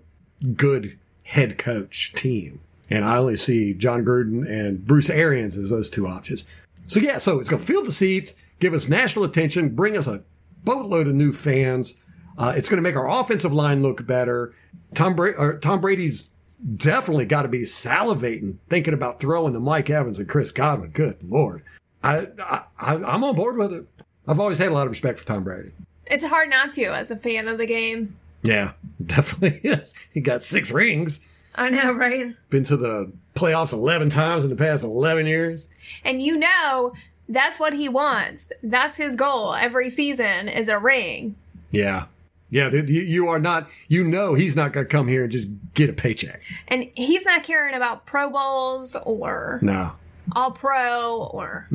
good 0.54 0.98
head 1.22 1.56
coach 1.56 2.12
team. 2.14 2.60
And 2.90 3.04
I 3.04 3.16
only 3.18 3.36
see 3.36 3.74
Jon 3.74 4.04
Gruden 4.04 4.48
and 4.48 4.84
Bruce 4.86 5.10
Arians 5.10 5.56
as 5.56 5.70
those 5.70 5.90
two 5.90 6.06
options. 6.06 6.44
So 6.86 7.00
yeah, 7.00 7.18
so 7.18 7.40
it's 7.40 7.48
going 7.48 7.60
to 7.60 7.66
fill 7.66 7.84
the 7.84 7.90
seats, 7.92 8.32
give 8.60 8.74
us 8.74 8.88
national 8.88 9.24
attention, 9.24 9.74
bring 9.74 9.96
us 9.96 10.06
a 10.06 10.22
boatload 10.64 11.08
of 11.08 11.14
new 11.14 11.32
fans. 11.32 11.94
Uh, 12.38 12.52
it's 12.56 12.68
going 12.68 12.76
to 12.78 12.82
make 12.82 12.96
our 12.96 13.08
offensive 13.10 13.52
line 13.52 13.82
look 13.82 14.06
better. 14.06 14.54
Tom, 14.94 15.16
Bra- 15.16 15.58
Tom 15.60 15.80
Brady's 15.80 16.28
definitely 16.76 17.24
got 17.26 17.42
to 17.42 17.48
be 17.48 17.60
salivating 17.62 18.56
thinking 18.68 18.94
about 18.94 19.20
throwing 19.20 19.52
to 19.54 19.60
Mike 19.60 19.90
Evans 19.90 20.18
and 20.18 20.28
Chris 20.28 20.50
Godwin. 20.50 20.90
Good 20.90 21.16
lord, 21.28 21.62
I, 22.04 22.28
I 22.38 22.62
I- 22.78 22.94
I'm 22.94 23.24
on 23.24 23.34
board 23.34 23.56
with 23.56 23.72
it. 23.72 23.86
I've 24.28 24.40
always 24.40 24.58
had 24.58 24.68
a 24.68 24.74
lot 24.74 24.86
of 24.86 24.90
respect 24.90 25.18
for 25.18 25.26
Tom 25.26 25.44
Brady. 25.44 25.70
It's 26.06 26.24
hard 26.24 26.50
not 26.50 26.72
to 26.74 26.84
as 26.86 27.10
a 27.10 27.16
fan 27.16 27.48
of 27.48 27.58
the 27.58 27.66
game. 27.66 28.16
Yeah, 28.42 28.72
definitely. 29.06 29.60
is. 29.70 29.92
he 30.12 30.20
got 30.20 30.42
six 30.42 30.70
rings. 30.70 31.20
I 31.56 31.70
know, 31.70 31.92
right? 31.92 32.34
Been 32.50 32.64
to 32.64 32.76
the 32.76 33.12
playoffs 33.34 33.72
11 33.72 34.10
times 34.10 34.44
in 34.44 34.50
the 34.50 34.56
past 34.56 34.82
11 34.84 35.26
years. 35.26 35.66
And 36.04 36.20
you 36.22 36.36
know 36.38 36.92
that's 37.28 37.58
what 37.58 37.72
he 37.74 37.88
wants. 37.88 38.48
That's 38.62 38.96
his 38.96 39.16
goal 39.16 39.54
every 39.54 39.90
season 39.90 40.48
is 40.48 40.68
a 40.68 40.78
ring. 40.78 41.36
Yeah. 41.70 42.06
Yeah, 42.48 42.70
dude, 42.70 42.88
you, 42.88 43.02
you 43.02 43.26
are 43.28 43.40
not, 43.40 43.68
you 43.88 44.04
know, 44.04 44.34
he's 44.34 44.54
not 44.54 44.72
going 44.72 44.86
to 44.86 44.90
come 44.90 45.08
here 45.08 45.24
and 45.24 45.32
just 45.32 45.48
get 45.74 45.90
a 45.90 45.92
paycheck. 45.92 46.40
And 46.68 46.88
he's 46.94 47.24
not 47.24 47.42
caring 47.42 47.74
about 47.74 48.06
Pro 48.06 48.30
Bowls 48.30 48.94
or 49.02 49.58
No. 49.62 49.92
All 50.32 50.52
Pro 50.52 51.24
or 51.32 51.66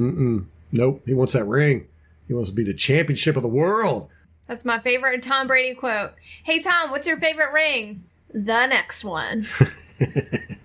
Nope. 0.72 1.02
He 1.06 1.14
wants 1.14 1.34
that 1.34 1.44
ring. 1.44 1.88
He 2.28 2.34
wants 2.34 2.50
to 2.50 2.56
be 2.56 2.64
the 2.64 2.74
championship 2.74 3.36
of 3.36 3.42
the 3.44 3.50
world. 3.50 4.08
that's 4.48 4.64
my 4.64 4.80
favorite 4.80 5.22
Tom 5.22 5.48
Brady 5.48 5.74
quote. 5.76 6.14
Hey 6.44 6.60
Tom, 6.62 6.90
what's 6.92 7.06
your 7.06 7.18
favorite 7.18 7.52
ring? 7.52 8.06
The 8.34 8.66
next 8.66 9.04
one. 9.04 9.48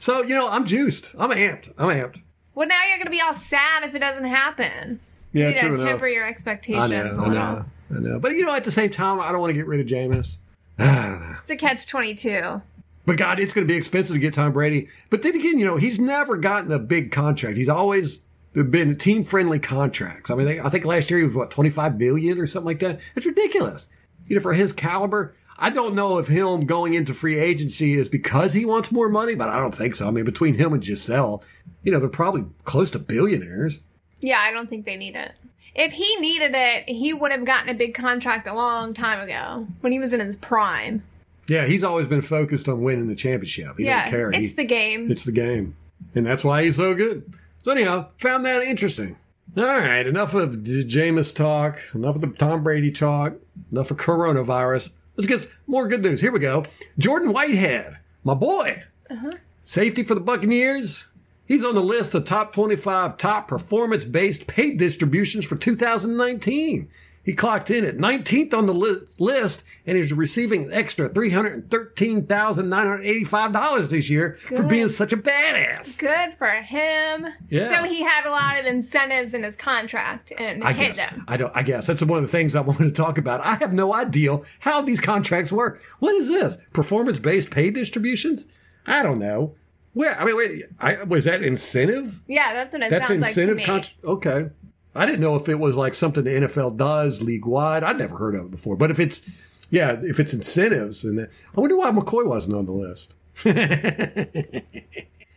So, 0.00 0.22
you 0.22 0.34
know, 0.34 0.48
I'm 0.48 0.64
juiced. 0.64 1.12
I'm 1.18 1.30
amped. 1.30 1.72
I'm 1.76 1.88
amped. 1.88 2.20
Well, 2.54 2.68
now 2.68 2.80
you're 2.88 2.98
gonna 2.98 3.10
be 3.10 3.20
all 3.20 3.34
sad 3.34 3.84
if 3.84 3.94
it 3.94 3.98
doesn't 3.98 4.24
happen. 4.24 5.00
Yeah, 5.32 5.48
you 5.48 5.58
true 5.58 5.68
to 5.68 5.74
enough. 5.74 5.86
temper 5.86 6.08
your 6.08 6.24
I 6.24 6.28
expectations 6.30 6.90
know, 6.90 7.24
a 7.24 7.26
I 7.26 7.28
know, 7.28 7.64
I 7.94 7.98
know. 7.98 8.18
But, 8.18 8.32
you 8.32 8.46
know, 8.46 8.54
at 8.54 8.64
the 8.64 8.70
same 8.72 8.90
time, 8.90 9.20
I 9.20 9.30
don't 9.30 9.40
want 9.40 9.50
to 9.50 9.54
get 9.54 9.66
rid 9.66 9.80
of 9.80 9.86
Jameis. 9.86 10.38
I. 10.78 11.36
It's 11.42 11.50
a 11.50 11.56
catch 11.56 11.86
twenty 11.86 12.14
two. 12.14 12.62
But 13.06 13.16
God, 13.16 13.40
it's 13.40 13.52
going 13.52 13.66
to 13.66 13.72
be 13.72 13.76
expensive 13.76 14.14
to 14.14 14.20
get 14.20 14.34
Tom 14.34 14.52
Brady. 14.52 14.88
But 15.08 15.22
then 15.22 15.34
again, 15.34 15.58
you 15.58 15.64
know, 15.64 15.78
he's 15.78 15.98
never 15.98 16.36
gotten 16.36 16.70
a 16.72 16.78
big 16.78 17.10
contract. 17.10 17.56
He's 17.56 17.68
always 17.68 18.20
been 18.52 18.96
team 18.96 19.24
friendly 19.24 19.58
contracts. 19.58 20.30
I 20.30 20.34
mean, 20.34 20.46
they, 20.46 20.60
I 20.60 20.68
think 20.68 20.84
last 20.84 21.10
year 21.10 21.18
he 21.18 21.24
was 21.24 21.34
what 21.34 21.50
twenty 21.50 21.70
five 21.70 21.98
billion 21.98 22.38
or 22.38 22.46
something 22.46 22.66
like 22.66 22.80
that. 22.80 23.00
It's 23.16 23.26
ridiculous. 23.26 23.88
You 24.26 24.36
know, 24.36 24.42
for 24.42 24.52
his 24.52 24.72
caliber, 24.72 25.34
I 25.58 25.70
don't 25.70 25.94
know 25.94 26.18
if 26.18 26.28
him 26.28 26.60
going 26.66 26.94
into 26.94 27.12
free 27.12 27.38
agency 27.38 27.96
is 27.98 28.08
because 28.08 28.52
he 28.52 28.64
wants 28.64 28.92
more 28.92 29.08
money, 29.08 29.34
but 29.34 29.48
I 29.48 29.58
don't 29.58 29.74
think 29.74 29.94
so. 29.94 30.06
I 30.06 30.10
mean, 30.12 30.24
between 30.24 30.54
him 30.54 30.72
and 30.72 30.82
Gisele, 30.82 31.42
you 31.82 31.90
know, 31.90 31.98
they're 31.98 32.08
probably 32.08 32.44
close 32.64 32.90
to 32.92 32.98
billionaires. 32.98 33.80
Yeah, 34.20 34.38
I 34.38 34.52
don't 34.52 34.70
think 34.70 34.84
they 34.84 34.96
need 34.96 35.16
it. 35.16 35.32
If 35.74 35.92
he 35.92 36.16
needed 36.20 36.52
it, 36.54 36.88
he 36.88 37.12
would 37.12 37.32
have 37.32 37.44
gotten 37.44 37.68
a 37.68 37.74
big 37.74 37.94
contract 37.94 38.46
a 38.46 38.54
long 38.54 38.94
time 38.94 39.20
ago 39.20 39.66
when 39.80 39.92
he 39.92 39.98
was 39.98 40.12
in 40.12 40.20
his 40.20 40.36
prime. 40.36 41.02
Yeah, 41.48 41.66
he's 41.66 41.82
always 41.84 42.06
been 42.06 42.22
focused 42.22 42.68
on 42.68 42.82
winning 42.82 43.08
the 43.08 43.14
championship. 43.14 43.78
He 43.78 43.84
yeah, 43.84 44.02
don't 44.02 44.10
care. 44.10 44.30
it's 44.30 44.50
He- 44.50 44.54
the 44.56 44.64
game. 44.64 45.10
It's 45.10 45.24
the 45.24 45.32
game. 45.32 45.76
And 46.14 46.26
that's 46.26 46.44
why 46.44 46.64
he's 46.64 46.76
so 46.76 46.94
good. 46.94 47.32
So 47.62 47.72
anyhow, 47.72 48.08
found 48.18 48.44
that 48.44 48.62
interesting. 48.62 49.16
All 49.56 49.64
right, 49.64 50.06
enough 50.06 50.34
of 50.34 50.64
the 50.64 50.84
Jameis 50.84 51.34
talk, 51.34 51.80
enough 51.94 52.16
of 52.16 52.20
the 52.20 52.28
Tom 52.28 52.62
Brady 52.62 52.92
talk, 52.92 53.34
enough 53.72 53.90
of 53.90 53.96
coronavirus. 53.96 54.90
Let's 55.18 55.26
get 55.26 55.50
more 55.66 55.88
good 55.88 56.02
news. 56.02 56.20
Here 56.20 56.30
we 56.30 56.38
go. 56.38 56.62
Jordan 56.96 57.32
Whitehead, 57.32 57.98
my 58.22 58.34
boy. 58.34 58.84
Uh-huh. 59.10 59.32
Safety 59.64 60.04
for 60.04 60.14
the 60.14 60.20
Buccaneers. 60.20 61.06
He's 61.44 61.64
on 61.64 61.74
the 61.74 61.82
list 61.82 62.14
of 62.14 62.24
top 62.24 62.52
25 62.52 63.18
top 63.18 63.48
performance 63.48 64.04
based 64.04 64.46
paid 64.46 64.78
distributions 64.78 65.44
for 65.44 65.56
2019. 65.56 66.88
He 67.28 67.34
clocked 67.34 67.70
in 67.70 67.84
at 67.84 67.98
19th 67.98 68.54
on 68.54 68.64
the 68.64 68.72
li- 68.72 69.02
list 69.18 69.62
and 69.84 69.98
he's 69.98 70.14
receiving 70.14 70.64
an 70.64 70.72
extra 70.72 71.10
$313,985 71.10 73.88
this 73.90 74.08
year 74.08 74.36
for 74.36 74.62
being 74.62 74.88
such 74.88 75.12
a 75.12 75.16
badass. 75.18 75.98
Good 75.98 76.32
for 76.38 76.46
him. 76.48 77.26
Yeah. 77.50 77.68
So 77.68 77.82
he 77.86 78.02
had 78.02 78.24
a 78.24 78.30
lot 78.30 78.58
of 78.58 78.64
incentives 78.64 79.34
in 79.34 79.42
his 79.42 79.56
contract 79.56 80.32
and 80.38 80.64
I 80.64 80.72
hit 80.72 80.94
guess. 80.96 81.10
them. 81.10 81.26
I 81.28 81.36
don't. 81.36 81.54
I 81.54 81.62
guess 81.62 81.86
that's 81.86 82.02
one 82.02 82.16
of 82.16 82.24
the 82.24 82.30
things 82.32 82.54
I 82.54 82.60
wanted 82.62 82.84
to 82.84 82.92
talk 82.92 83.18
about. 83.18 83.42
I 83.42 83.56
have 83.56 83.74
no 83.74 83.92
idea 83.94 84.40
how 84.60 84.80
these 84.80 84.98
contracts 85.00 85.52
work. 85.52 85.82
What 85.98 86.14
is 86.14 86.28
this? 86.28 86.56
Performance-based 86.72 87.50
pay 87.50 87.68
distributions? 87.68 88.46
I 88.86 89.02
don't 89.02 89.18
know. 89.18 89.54
Where? 89.92 90.18
I 90.18 90.24
mean, 90.24 90.34
wait. 90.34 90.62
I, 90.80 91.02
was 91.02 91.24
that 91.24 91.42
incentive? 91.42 92.22
Yeah, 92.26 92.54
that's 92.54 92.72
what 92.72 92.84
it 92.84 92.88
That's 92.88 93.06
sounds 93.06 93.20
like 93.20 93.34
to 93.34 93.40
incentive. 93.42 93.56
me. 93.58 93.64
Con- 93.64 93.84
okay. 94.02 94.48
I 94.94 95.06
didn't 95.06 95.20
know 95.20 95.36
if 95.36 95.48
it 95.48 95.58
was 95.58 95.76
like 95.76 95.94
something 95.94 96.24
the 96.24 96.30
NFL 96.30 96.76
does 96.76 97.22
league 97.22 97.46
wide. 97.46 97.84
I'd 97.84 97.98
never 97.98 98.16
heard 98.16 98.34
of 98.34 98.46
it 98.46 98.50
before. 98.50 98.76
But 98.76 98.90
if 98.90 98.98
it's, 98.98 99.22
yeah, 99.70 100.00
if 100.02 100.18
it's 100.18 100.32
incentives, 100.32 101.04
and 101.04 101.20
I 101.20 101.60
wonder 101.60 101.76
why 101.76 101.90
McCoy 101.90 102.26
wasn't 102.26 102.54
on 102.54 102.66
the 102.66 102.72
list. 102.72 103.14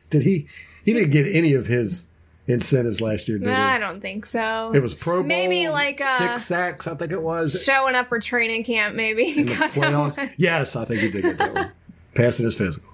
Did 0.10 0.24
he? 0.24 0.48
He 0.84 0.94
didn't 0.94 1.12
get 1.12 1.28
any 1.28 1.54
of 1.54 1.68
his 1.68 2.06
incentives 2.48 3.02
last 3.02 3.28
year. 3.28 3.38
Did 3.38 3.48
he? 3.48 3.54
I 3.54 3.78
don't 3.78 4.02
think 4.02 4.26
so. 4.26 4.72
It 4.74 4.82
was 4.82 4.94
Pro 4.94 5.18
Bowl, 5.18 5.24
Maybe 5.28 5.70
like, 5.70 6.02
uh, 6.02 6.18
six 6.18 6.46
sacks. 6.46 6.88
I 6.88 6.96
think 6.96 7.12
it 7.12 7.22
was. 7.22 7.64
showing 7.64 7.96
up 7.96 8.08
for 8.10 8.20
training 8.20 8.64
camp. 8.64 8.96
Maybe 8.96 9.44
Got 9.44 9.74
that 9.74 10.18
one. 10.18 10.32
Yes, 10.38 10.76
I 10.76 10.86
think 10.86 11.02
he 11.02 11.12
did 11.12 11.22
get 11.24 11.38
that 11.38 11.54
one. 11.54 11.72
Passing 12.16 12.46
his 12.46 12.56
physical. 12.56 12.90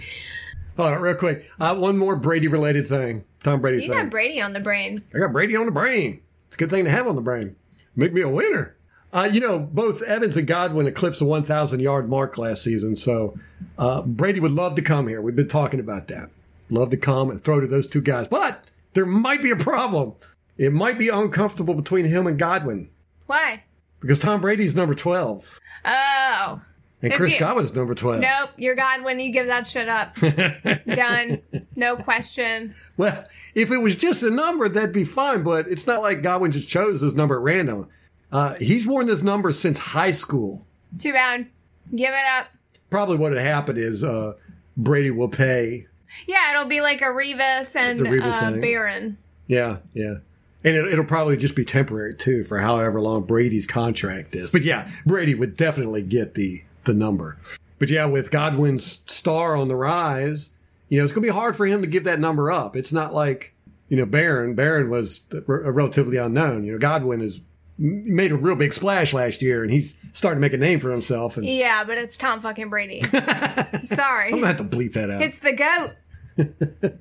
All 0.78 0.92
right, 0.92 1.02
real 1.02 1.16
quick. 1.16 1.50
Uh, 1.60 1.76
one 1.76 1.98
more 1.98 2.16
Brady 2.16 2.48
related 2.48 2.88
thing. 2.88 3.26
Tom 3.44 3.62
Brady 3.62 3.84
You 3.84 3.90
got 3.90 4.10
Brady 4.10 4.42
on 4.42 4.54
the 4.54 4.60
brain. 4.60 5.04
I 5.14 5.20
got 5.20 5.32
Brady 5.32 5.56
on 5.56 5.66
the 5.66 5.72
brain. 5.72 6.22
It's 6.48 6.56
a 6.56 6.58
good 6.58 6.70
thing 6.70 6.86
to 6.86 6.92
have 6.92 7.08
on 7.08 7.16
the 7.16 7.22
brain. 7.22 7.56
Make 7.96 8.14
me 8.14 8.22
a 8.22 8.30
winner. 8.30 8.76
Uh, 9.12 9.30
you 9.32 9.40
know, 9.40 9.60
both 9.60 10.02
Evans 10.04 10.38
and 10.38 10.46
Godwin 10.48 10.86
eclipsed 10.88 11.20
the 11.20 11.26
1,000 11.26 11.80
yard 11.80 12.10
mark 12.10 12.38
last 12.38 12.64
season. 12.64 12.96
So 12.96 13.38
uh, 13.78 14.04
Brady 14.04 14.40
would 14.40 14.52
love 14.52 14.76
to 14.76 14.82
come 14.82 15.08
here. 15.08 15.22
We've 15.22 15.36
been 15.36 15.48
talking 15.48 15.80
about 15.80 16.08
that. 16.10 16.30
Love 16.70 16.92
to 16.92 16.98
come 16.98 17.32
and 17.32 17.44
throw 17.44 17.60
to 17.60 17.68
those 17.68 17.88
two 17.88 18.02
guys. 18.02 18.28
But 18.28 18.70
there 18.94 19.06
might 19.08 19.42
be 19.42 19.50
a 19.50 19.56
problem. 19.56 20.14
It 20.58 20.74
might 20.74 21.00
be 21.00 21.10
uncomfortable 21.10 21.74
between 21.74 22.06
him 22.06 22.28
and 22.28 22.38
Godwin 22.38 22.90
Why? 23.28 23.64
because 24.02 24.20
Tom 24.20 24.42
Brady's 24.42 24.76
number 24.76 24.94
12 24.94 25.60
Oh. 25.86 26.62
And 27.02 27.14
Chris 27.14 27.34
you- 27.34 27.40
Godwin's 27.40 27.74
number 27.74 27.96
12. 27.96 28.20
Nope, 28.22 28.50
you're 28.58 28.76
God 28.76 29.04
when 29.04 29.20
you 29.20 29.32
give 29.32 29.48
that 29.48 29.66
shit 29.66 29.88
up. 29.88 30.16
Done. 30.86 31.42
No 31.76 31.96
question. 31.96 32.76
Well, 32.98 33.26
if 33.56 33.72
it 33.72 33.78
was 33.78 33.96
just 33.96 34.22
a 34.24 34.30
number, 34.30 34.68
that'd 34.68 34.92
be 34.92 35.06
fine. 35.06 35.44
But 35.44 35.68
it's 35.68 35.88
not 35.88 36.02
like 36.02 36.22
Godwin 36.22 36.52
just 36.52 36.68
chose 36.68 37.02
this 37.02 37.14
number 37.14 37.36
at 37.36 37.42
random. 37.42 37.88
Uh, 38.32 38.56
he's 38.56 38.86
worn 38.86 39.08
this 39.08 39.22
number 39.22 39.52
since 39.52 39.78
high 39.78 40.12
school. 40.12 40.66
Too 41.00 41.14
bad. 41.14 41.48
Give 41.96 42.14
it 42.14 42.26
up. 42.38 42.48
Probably 42.90 43.18
what 43.18 43.34
had 43.34 43.46
happened 43.46 43.78
is 43.78 44.04
uh, 44.04 44.34
Brady 44.76 45.12
will 45.12 45.30
pay. 45.30 45.88
Yeah, 46.28 46.52
it'll 46.52 46.66
be 46.66 46.82
like 46.82 47.02
a 47.02 47.06
Revis 47.06 47.76
and 47.76 48.00
Revis 48.02 48.58
uh. 48.58 48.60
Barron. 48.60 49.18
Yeah, 49.48 49.78
yeah. 49.94 50.16
And 50.64 50.76
it, 50.76 50.94
it'll 50.94 51.06
probably 51.06 51.38
just 51.38 51.56
be 51.56 51.64
temporary 51.64 52.16
too 52.16 52.44
for 52.44 52.60
however 52.60 53.00
long 53.00 53.24
Brady's 53.24 53.66
contract 53.66 54.36
is. 54.36 54.52
But 54.52 54.64
yeah, 54.64 54.90
Brady 55.06 55.34
would 55.36 55.56
definitely 55.56 56.02
get 56.02 56.34
the 56.34 56.64
the 56.90 56.94
number. 56.94 57.38
But 57.78 57.90
yeah, 57.90 58.06
with 58.06 58.32
Godwin's 58.32 59.04
star 59.06 59.56
on 59.56 59.68
the 59.68 59.76
rise, 59.76 60.50
you 60.90 60.98
know, 60.98 61.04
it's 61.04 61.14
going 61.14 61.26
to 61.26 61.32
be 61.32 61.38
hard 61.38 61.56
for 61.56 61.66
him 61.66 61.82
to 61.82 61.88
give 61.88 62.04
that 62.04 62.20
number 62.20 62.52
up. 62.52 62.76
It's 62.76 62.92
not 62.92 63.14
like, 63.14 63.54
you 63.88 63.96
know, 63.96 64.06
Barron. 64.06 64.56
Barron 64.56 64.90
was 64.90 65.22
a 65.32 65.42
relatively 65.72 66.18
unknown. 66.18 66.64
You 66.66 66.74
know, 66.74 66.78
Godwin 66.78 67.22
has 67.22 67.40
made 67.78 68.32
a 68.32 68.36
real 68.36 68.56
big 68.56 68.74
splash 68.74 69.14
last 69.14 69.42
year 69.42 69.64
and 69.64 69.72
he's 69.72 69.94
starting 70.14 70.38
to 70.38 70.42
make 70.42 70.54
a 70.54 70.58
name 70.58 70.80
for 70.80 70.92
himself. 70.92 71.38
And 71.38 71.46
Yeah, 71.46 71.84
but 71.86 71.98
it's 71.98 72.18
Tom 72.18 72.42
fucking 72.42 72.70
Brady. 72.70 73.04
Sorry. 73.04 73.14
I'm 74.34 74.40
going 74.40 74.42
to 74.42 74.48
have 74.48 74.58
to 74.58 74.64
bleep 74.64 74.94
that 74.94 75.10
out. 75.10 75.22
It's 75.22 75.40
the 75.40 75.54
goat. 75.54 75.92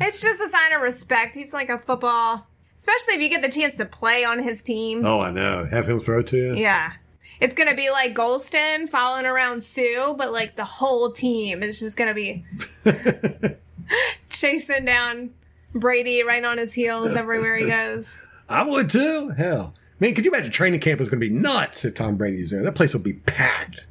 it's 0.00 0.20
just 0.20 0.40
a 0.40 0.48
sign 0.48 0.74
of 0.74 0.82
respect. 0.82 1.36
He's 1.36 1.52
like 1.52 1.70
a 1.70 1.78
football, 1.78 2.46
especially 2.78 3.14
if 3.14 3.20
you 3.20 3.30
get 3.30 3.42
the 3.42 3.48
chance 3.48 3.76
to 3.76 3.86
play 3.86 4.24
on 4.24 4.42
his 4.42 4.62
team. 4.62 5.06
oh, 5.06 5.20
I 5.20 5.30
know. 5.30 5.66
Have 5.70 5.88
him 5.88 6.00
throw 6.00 6.22
to 6.22 6.36
you? 6.36 6.54
Yeah. 6.56 6.92
It's 7.40 7.54
gonna 7.54 7.74
be 7.74 7.90
like 7.90 8.14
Gholston 8.14 8.88
following 8.88 9.26
around 9.26 9.62
Suh, 9.62 10.14
but 10.16 10.32
like 10.32 10.56
the 10.56 10.64
whole 10.64 11.10
team 11.10 11.62
is 11.62 11.80
just 11.80 11.96
gonna 11.96 12.14
be 12.14 12.44
chasing 14.28 14.84
down 14.84 15.30
Brady 15.74 16.22
right 16.22 16.44
on 16.44 16.58
his 16.58 16.72
heels 16.72 17.16
everywhere 17.16 17.56
he 17.56 17.66
goes. 17.66 18.12
I 18.48 18.64
would 18.64 18.90
too. 18.90 19.30
Hell. 19.30 19.74
Man, 20.00 20.14
could 20.14 20.24
you 20.24 20.30
imagine 20.32 20.50
training 20.50 20.80
camp 20.80 21.00
is 21.00 21.08
going 21.08 21.20
to 21.20 21.28
be 21.28 21.32
nuts 21.32 21.84
if 21.84 21.94
Tom 21.94 22.16
Brady's 22.16 22.50
there? 22.50 22.62
That 22.62 22.74
place 22.74 22.94
will 22.94 23.02
be 23.02 23.12
packed. 23.12 23.86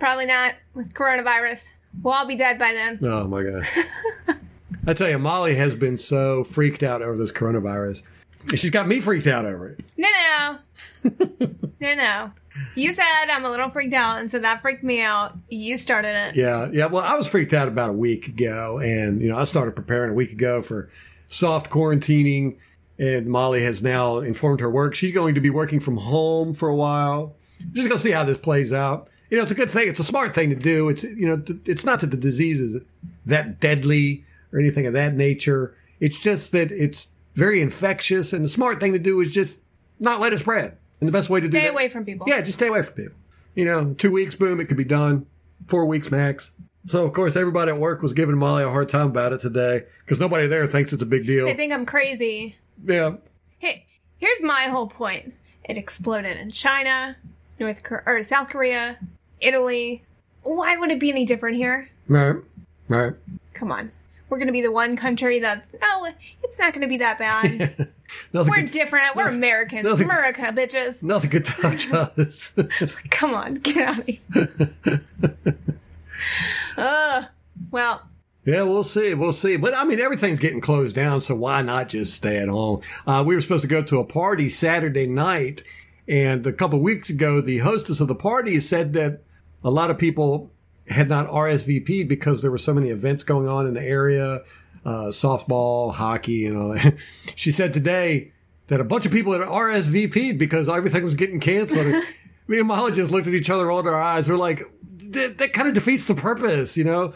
Probably 0.00 0.26
not 0.26 0.54
with 0.74 0.92
coronavirus. 0.92 1.70
We'll 2.02 2.12
all 2.12 2.26
be 2.26 2.34
dead 2.34 2.58
by 2.58 2.72
then. 2.72 2.98
Oh 3.02 3.28
my 3.28 3.44
god! 3.44 3.64
I 4.86 4.94
tell 4.94 5.08
you, 5.08 5.18
Molly 5.18 5.54
has 5.54 5.76
been 5.76 5.96
so 5.96 6.42
freaked 6.42 6.82
out 6.82 7.02
over 7.02 7.16
this 7.16 7.30
coronavirus. 7.30 8.02
She's 8.50 8.70
got 8.70 8.88
me 8.88 9.00
freaked 9.00 9.28
out 9.28 9.46
over 9.46 9.68
it. 9.68 9.80
No, 9.96 10.08
no, 10.10 10.58
no, 11.80 11.94
no. 11.94 12.32
You 12.74 12.92
said 12.92 13.04
I'm 13.30 13.44
a 13.44 13.50
little 13.50 13.68
freaked 13.68 13.94
out, 13.94 14.18
and 14.18 14.30
so 14.30 14.38
that 14.38 14.62
freaked 14.62 14.84
me 14.84 15.00
out. 15.00 15.36
You 15.48 15.76
started 15.76 16.16
it. 16.16 16.36
Yeah, 16.36 16.68
yeah. 16.72 16.86
Well, 16.86 17.02
I 17.02 17.14
was 17.14 17.28
freaked 17.28 17.52
out 17.52 17.68
about 17.68 17.90
a 17.90 17.94
week 17.94 18.28
ago, 18.28 18.78
and 18.78 19.20
you 19.20 19.28
know, 19.28 19.38
I 19.38 19.44
started 19.44 19.74
preparing 19.74 20.10
a 20.10 20.14
week 20.14 20.32
ago 20.32 20.62
for 20.62 20.88
soft 21.28 21.70
quarantining. 21.70 22.58
And 22.96 23.26
Molly 23.26 23.64
has 23.64 23.82
now 23.82 24.18
informed 24.18 24.60
her 24.60 24.70
work. 24.70 24.94
She's 24.94 25.10
going 25.10 25.34
to 25.34 25.40
be 25.40 25.50
working 25.50 25.80
from 25.80 25.96
home 25.96 26.54
for 26.54 26.68
a 26.68 26.74
while. 26.76 27.34
Just 27.72 27.88
gonna 27.88 27.98
see 27.98 28.12
how 28.12 28.22
this 28.22 28.38
plays 28.38 28.72
out. 28.72 29.08
You 29.30 29.36
know, 29.36 29.42
it's 29.42 29.52
a 29.52 29.56
good 29.56 29.70
thing. 29.70 29.88
It's 29.88 29.98
a 29.98 30.04
smart 30.04 30.32
thing 30.32 30.50
to 30.50 30.56
do. 30.56 30.88
It's 30.88 31.02
you 31.02 31.26
know, 31.26 31.42
it's 31.64 31.84
not 31.84 32.00
that 32.00 32.12
the 32.12 32.16
disease 32.16 32.60
is 32.60 32.76
that 33.26 33.58
deadly 33.58 34.24
or 34.52 34.60
anything 34.60 34.86
of 34.86 34.92
that 34.92 35.14
nature. 35.14 35.76
It's 35.98 36.18
just 36.18 36.52
that 36.52 36.70
it's 36.70 37.08
very 37.34 37.60
infectious, 37.60 38.32
and 38.32 38.44
the 38.44 38.48
smart 38.48 38.78
thing 38.78 38.92
to 38.92 38.98
do 39.00 39.20
is 39.20 39.32
just 39.32 39.56
not 39.98 40.20
let 40.20 40.32
it 40.32 40.38
spread. 40.38 40.76
And 41.04 41.12
the 41.12 41.18
best 41.18 41.28
way 41.28 41.38
to 41.40 41.48
do 41.48 41.58
Stay 41.58 41.66
that, 41.66 41.72
away 41.72 41.90
from 41.90 42.06
people. 42.06 42.26
yeah, 42.26 42.40
just 42.40 42.56
stay 42.56 42.68
away 42.68 42.80
from 42.80 42.94
people. 42.94 43.18
You 43.54 43.66
know, 43.66 43.92
two 43.92 44.10
weeks, 44.10 44.34
boom, 44.34 44.58
it 44.58 44.66
could 44.68 44.78
be 44.78 44.84
done. 44.84 45.26
Four 45.66 45.84
weeks 45.84 46.10
max. 46.10 46.50
So, 46.88 47.04
of 47.04 47.12
course, 47.12 47.36
everybody 47.36 47.70
at 47.72 47.78
work 47.78 48.00
was 48.00 48.14
giving 48.14 48.36
Molly 48.38 48.62
a 48.64 48.70
hard 48.70 48.88
time 48.88 49.08
about 49.08 49.34
it 49.34 49.42
today 49.42 49.84
because 50.00 50.18
nobody 50.18 50.46
there 50.46 50.66
thinks 50.66 50.94
it's 50.94 51.02
a 51.02 51.06
big 51.06 51.26
deal. 51.26 51.44
They 51.44 51.52
think 51.54 51.74
I'm 51.74 51.84
crazy. 51.84 52.56
Yeah. 52.86 53.16
Hey, 53.58 53.84
here's 54.18 54.40
my 54.40 54.62
whole 54.64 54.86
point. 54.86 55.34
It 55.64 55.76
exploded 55.76 56.38
in 56.38 56.50
China, 56.50 57.16
North 57.60 57.82
Korea, 57.82 58.02
or 58.06 58.22
South 58.22 58.48
Korea, 58.48 58.98
Italy. 59.42 60.02
Why 60.42 60.76
would 60.78 60.90
it 60.90 61.00
be 61.00 61.10
any 61.10 61.26
different 61.26 61.56
here? 61.56 61.90
Right. 62.08 62.36
Right. 62.88 63.12
Come 63.52 63.70
on. 63.72 63.92
We're 64.34 64.38
going 64.38 64.48
to 64.48 64.52
be 64.52 64.62
the 64.62 64.72
one 64.72 64.96
country 64.96 65.38
that's, 65.38 65.70
oh, 65.80 66.08
it's 66.42 66.58
not 66.58 66.72
going 66.72 66.82
to 66.82 66.88
be 66.88 66.96
that 66.96 67.20
bad. 67.20 67.86
We're 68.32 68.44
could, 68.44 68.72
different. 68.72 69.14
We're 69.14 69.28
Americans. 69.28 69.84
nothing- 69.84 70.06
America, 70.06 70.52
bitches. 70.52 71.04
nothing 71.04 71.30
could 71.30 71.44
touch 71.44 71.92
us. 71.92 72.52
Come 73.10 73.32
on, 73.32 73.54
get 73.54 73.76
out 73.76 73.98
of 74.00 74.06
here. 74.06 75.00
Ugh. 76.76 77.24
Well, 77.70 78.02
yeah, 78.44 78.62
we'll 78.62 78.82
see. 78.82 79.14
We'll 79.14 79.32
see. 79.32 79.56
But 79.56 79.72
I 79.72 79.84
mean, 79.84 80.00
everything's 80.00 80.40
getting 80.40 80.60
closed 80.60 80.96
down, 80.96 81.20
so 81.20 81.36
why 81.36 81.62
not 81.62 81.88
just 81.90 82.14
stay 82.14 82.38
at 82.38 82.48
home? 82.48 82.80
Uh, 83.06 83.22
we 83.24 83.36
were 83.36 83.40
supposed 83.40 83.62
to 83.62 83.68
go 83.68 83.84
to 83.84 84.00
a 84.00 84.04
party 84.04 84.48
Saturday 84.48 85.06
night, 85.06 85.62
and 86.08 86.44
a 86.44 86.52
couple 86.52 86.80
of 86.80 86.82
weeks 86.82 87.08
ago, 87.08 87.40
the 87.40 87.58
hostess 87.58 88.00
of 88.00 88.08
the 88.08 88.16
party 88.16 88.58
said 88.58 88.94
that 88.94 89.22
a 89.62 89.70
lot 89.70 89.90
of 89.90 89.98
people 89.98 90.50
had 90.88 91.08
not 91.08 91.28
RSVP'd 91.28 92.08
because 92.08 92.42
there 92.42 92.50
were 92.50 92.58
so 92.58 92.74
many 92.74 92.90
events 92.90 93.24
going 93.24 93.48
on 93.48 93.66
in 93.66 93.74
the 93.74 93.82
area 93.82 94.42
uh, 94.84 95.06
softball, 95.06 95.92
hockey, 95.92 96.46
and 96.46 96.56
all 96.56 96.74
that. 96.74 96.96
she 97.34 97.52
said 97.52 97.72
today 97.72 98.32
that 98.66 98.80
a 98.80 98.84
bunch 98.84 99.06
of 99.06 99.12
people 99.12 99.32
had 99.32 99.42
RSVP'd 99.42 100.38
because 100.38 100.68
everything 100.68 101.04
was 101.04 101.14
getting 101.14 101.40
canceled. 101.40 101.86
Me 102.46 102.58
and 102.58 102.68
Molly 102.68 102.92
just 102.92 103.10
looked 103.10 103.26
at 103.26 103.34
each 103.34 103.48
other, 103.48 103.66
rolled 103.66 103.86
our 103.86 104.00
eyes. 104.00 104.28
We're 104.28 104.36
like, 104.36 104.70
that, 105.10 105.38
that 105.38 105.52
kind 105.54 105.68
of 105.68 105.74
defeats 105.74 106.04
the 106.04 106.14
purpose, 106.14 106.76
you 106.76 106.84
know? 106.84 107.14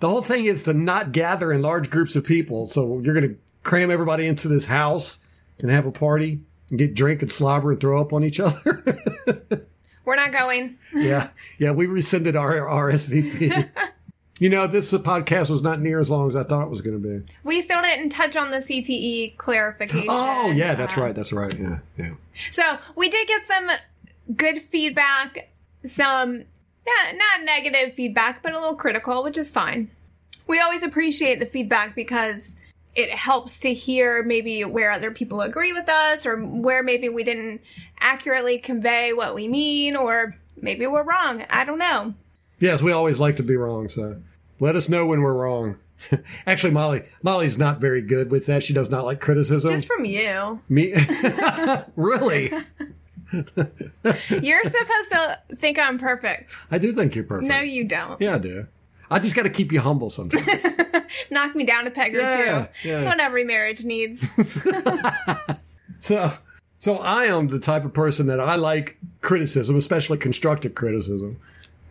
The 0.00 0.08
whole 0.08 0.22
thing 0.22 0.46
is 0.46 0.62
to 0.64 0.72
not 0.72 1.12
gather 1.12 1.52
in 1.52 1.60
large 1.60 1.90
groups 1.90 2.16
of 2.16 2.24
people. 2.24 2.68
So 2.68 2.98
you're 3.00 3.14
going 3.14 3.28
to 3.28 3.36
cram 3.62 3.90
everybody 3.90 4.26
into 4.26 4.48
this 4.48 4.64
house 4.64 5.18
and 5.58 5.70
have 5.70 5.86
a 5.86 5.92
party 5.92 6.40
and 6.70 6.78
get 6.78 6.94
drink 6.94 7.20
and 7.20 7.30
slobber 7.30 7.72
and 7.72 7.80
throw 7.80 8.00
up 8.00 8.12
on 8.12 8.24
each 8.24 8.40
other. 8.40 8.82
we're 10.04 10.16
not 10.16 10.32
going. 10.32 10.78
yeah. 10.94 11.28
Yeah. 11.58 11.72
We 11.72 11.86
rescinded 11.86 12.36
our 12.36 12.54
RSVP. 12.54 13.68
you 14.38 14.48
know, 14.48 14.66
this 14.66 14.92
podcast 14.92 15.50
was 15.50 15.62
not 15.62 15.80
near 15.80 16.00
as 16.00 16.10
long 16.10 16.28
as 16.28 16.36
I 16.36 16.42
thought 16.44 16.62
it 16.64 16.70
was 16.70 16.80
going 16.80 17.00
to 17.00 17.08
be. 17.20 17.32
We 17.44 17.62
still 17.62 17.82
didn't 17.82 18.10
touch 18.10 18.36
on 18.36 18.50
the 18.50 18.58
CTE 18.58 19.36
clarification. 19.36 20.06
Oh, 20.08 20.50
yeah. 20.50 20.74
That's 20.74 20.96
Uh, 20.96 21.02
right. 21.02 21.14
That's 21.14 21.32
right. 21.32 21.52
Yeah. 21.58 21.78
Yeah. 21.96 22.10
So 22.50 22.78
we 22.96 23.08
did 23.08 23.28
get 23.28 23.44
some 23.44 23.68
good 24.36 24.60
feedback, 24.60 25.50
some 25.84 26.38
not, 26.86 27.14
not 27.14 27.44
negative 27.44 27.94
feedback, 27.94 28.42
but 28.42 28.52
a 28.52 28.58
little 28.58 28.74
critical, 28.74 29.22
which 29.22 29.38
is 29.38 29.50
fine. 29.50 29.90
We 30.48 30.58
always 30.58 30.82
appreciate 30.82 31.38
the 31.38 31.46
feedback 31.46 31.94
because 31.94 32.56
it 32.94 33.10
helps 33.10 33.58
to 33.60 33.72
hear 33.72 34.22
maybe 34.22 34.64
where 34.64 34.90
other 34.90 35.10
people 35.10 35.40
agree 35.40 35.72
with 35.72 35.88
us 35.88 36.26
or 36.26 36.36
where 36.36 36.82
maybe 36.82 37.08
we 37.08 37.24
didn't 37.24 37.62
accurately 38.00 38.58
convey 38.58 39.12
what 39.12 39.34
we 39.34 39.48
mean 39.48 39.96
or 39.96 40.36
maybe 40.60 40.86
we're 40.86 41.02
wrong. 41.02 41.44
I 41.50 41.64
don't 41.64 41.78
know. 41.78 42.14
Yes, 42.60 42.82
we 42.82 42.92
always 42.92 43.18
like 43.18 43.36
to 43.36 43.42
be 43.42 43.56
wrong, 43.56 43.88
so 43.88 44.20
let 44.60 44.76
us 44.76 44.88
know 44.88 45.06
when 45.06 45.22
we're 45.22 45.32
wrong. 45.32 45.78
Actually, 46.46 46.72
Molly, 46.72 47.04
Molly's 47.22 47.58
not 47.58 47.80
very 47.80 48.02
good 48.02 48.30
with 48.30 48.46
that. 48.46 48.62
She 48.62 48.72
does 48.72 48.90
not 48.90 49.04
like 49.04 49.20
criticism. 49.20 49.70
Just 49.72 49.88
from 49.88 50.04
you. 50.04 50.60
Me, 50.68 50.94
really? 51.96 52.52
You're 53.32 54.64
supposed 54.64 55.10
to 55.10 55.38
think 55.56 55.78
I'm 55.78 55.98
perfect. 55.98 56.54
I 56.70 56.78
do 56.78 56.92
think 56.92 57.14
you're 57.14 57.24
perfect. 57.24 57.48
No, 57.48 57.60
you 57.60 57.84
don't. 57.84 58.20
Yeah, 58.20 58.34
I 58.34 58.38
do. 58.38 58.66
I 59.12 59.18
just 59.18 59.34
got 59.36 59.42
to 59.42 59.50
keep 59.50 59.72
you 59.72 59.80
humble 59.80 60.10
sometimes. 60.10 60.46
Knock 61.30 61.54
me 61.54 61.64
down 61.64 61.86
a 61.86 61.90
peg 61.90 62.16
or 62.16 62.20
Yeah, 62.20 62.66
two. 62.82 62.88
yeah. 62.88 62.98
It's 62.98 63.06
what 63.06 63.20
every 63.20 63.44
marriage 63.44 63.84
needs. 63.84 64.26
so, 66.00 66.32
so 66.78 66.98
I 66.98 67.24
am 67.26 67.48
the 67.48 67.58
type 67.58 67.84
of 67.84 67.92
person 67.92 68.26
that 68.26 68.40
I 68.40 68.56
like 68.56 68.96
criticism, 69.20 69.76
especially 69.76 70.18
constructive 70.18 70.74
criticism. 70.74 71.38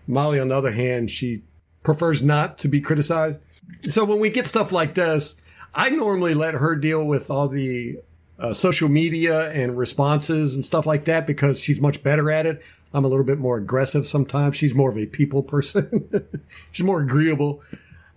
Molly, 0.07 0.39
on 0.39 0.49
the 0.49 0.55
other 0.55 0.71
hand, 0.71 1.09
she 1.11 1.43
prefers 1.83 2.21
not 2.21 2.57
to 2.59 2.67
be 2.67 2.81
criticized. 2.81 3.39
So 3.83 4.03
when 4.03 4.19
we 4.19 4.29
get 4.29 4.47
stuff 4.47 4.71
like 4.71 4.95
this, 4.95 5.35
I 5.73 5.89
normally 5.89 6.33
let 6.33 6.55
her 6.55 6.75
deal 6.75 7.05
with 7.05 7.31
all 7.31 7.47
the 7.47 7.99
uh, 8.37 8.53
social 8.53 8.89
media 8.89 9.51
and 9.51 9.77
responses 9.77 10.55
and 10.55 10.65
stuff 10.65 10.85
like 10.85 11.05
that 11.05 11.25
because 11.27 11.59
she's 11.59 11.79
much 11.79 12.03
better 12.03 12.31
at 12.31 12.45
it. 12.45 12.61
I'm 12.93 13.05
a 13.05 13.07
little 13.07 13.23
bit 13.25 13.39
more 13.39 13.57
aggressive 13.57 14.07
sometimes. 14.07 14.55
She's 14.55 14.73
more 14.73 14.89
of 14.89 14.97
a 14.97 15.05
people 15.05 15.43
person. 15.43 16.27
she's 16.71 16.85
more 16.85 17.01
agreeable. 17.01 17.61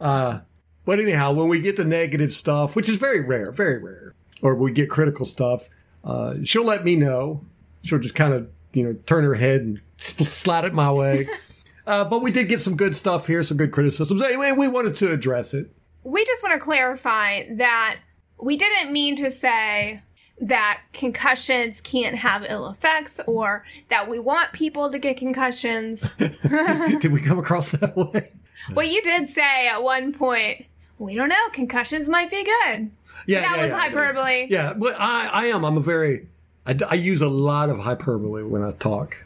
Uh, 0.00 0.40
but 0.84 0.98
anyhow, 0.98 1.32
when 1.32 1.48
we 1.48 1.60
get 1.60 1.76
the 1.76 1.84
negative 1.84 2.34
stuff, 2.34 2.76
which 2.76 2.88
is 2.88 2.96
very 2.96 3.20
rare, 3.20 3.50
very 3.52 3.82
rare, 3.82 4.14
or 4.42 4.54
we 4.54 4.72
get 4.72 4.90
critical 4.90 5.24
stuff, 5.24 5.68
uh, 6.02 6.34
she'll 6.44 6.64
let 6.64 6.84
me 6.84 6.96
know. 6.96 7.44
She'll 7.82 8.00
just 8.00 8.14
kind 8.14 8.34
of, 8.34 8.48
you 8.72 8.82
know, 8.82 8.94
turn 9.06 9.24
her 9.24 9.34
head 9.34 9.60
and 9.60 9.80
slide 9.98 10.64
it 10.64 10.74
my 10.74 10.90
way. 10.90 11.28
uh, 11.86 12.04
but 12.04 12.22
we 12.22 12.30
did 12.30 12.48
get 12.48 12.60
some 12.60 12.76
good 12.76 12.96
stuff 12.96 13.26
here, 13.26 13.42
some 13.42 13.56
good 13.56 13.70
criticisms. 13.70 14.20
Anyway, 14.22 14.52
we 14.52 14.68
wanted 14.68 14.96
to 14.96 15.12
address 15.12 15.54
it. 15.54 15.70
we 16.02 16.24
just 16.24 16.42
want 16.42 16.52
to 16.52 16.58
clarify 16.58 17.44
that 17.54 18.00
we 18.40 18.56
didn't 18.56 18.92
mean 18.92 19.16
to 19.16 19.30
say 19.30 20.02
that 20.40 20.80
concussions 20.92 21.80
can't 21.80 22.16
have 22.16 22.44
ill 22.48 22.68
effects 22.68 23.20
or 23.26 23.64
that 23.88 24.08
we 24.08 24.18
want 24.18 24.52
people 24.52 24.90
to 24.90 24.98
get 24.98 25.16
concussions. 25.16 26.08
did 26.18 27.12
we 27.12 27.20
come 27.20 27.38
across 27.38 27.70
that 27.72 27.96
way? 28.14 28.30
well, 28.72 28.86
you 28.86 29.00
did 29.02 29.28
say 29.28 29.68
at 29.68 29.82
one 29.82 30.12
point, 30.12 30.66
we 30.98 31.14
don't 31.14 31.28
know, 31.28 31.48
concussions 31.52 32.08
might 32.08 32.30
be 32.30 32.44
good. 32.44 32.90
Yeah, 33.26 33.42
that 33.42 33.56
yeah, 33.56 33.62
was 33.62 33.68
yeah, 33.68 33.78
hyperbole. 33.78 34.46
Yeah, 34.50 34.72
but 34.74 34.98
I, 34.98 35.26
I 35.26 35.44
am. 35.46 35.64
I'm 35.64 35.76
a 35.76 35.80
very, 35.80 36.26
I 36.66 36.94
use 36.94 37.22
a 37.22 37.28
lot 37.28 37.70
of 37.70 37.78
hyperbole 37.78 38.42
when 38.42 38.62
I 38.62 38.72
talk. 38.72 39.24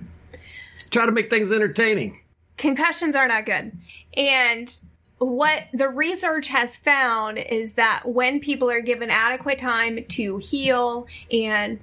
Try 0.90 1.06
to 1.06 1.12
make 1.12 1.30
things 1.30 1.52
entertaining. 1.52 2.20
concussions 2.56 3.14
are 3.14 3.28
not 3.28 3.46
good. 3.46 3.72
And 4.16 4.74
what 5.18 5.64
the 5.72 5.88
research 5.88 6.48
has 6.48 6.76
found 6.76 7.38
is 7.38 7.74
that 7.74 8.02
when 8.04 8.40
people 8.40 8.70
are 8.70 8.80
given 8.80 9.10
adequate 9.10 9.58
time 9.58 10.04
to 10.10 10.38
heal 10.38 11.06
and 11.32 11.80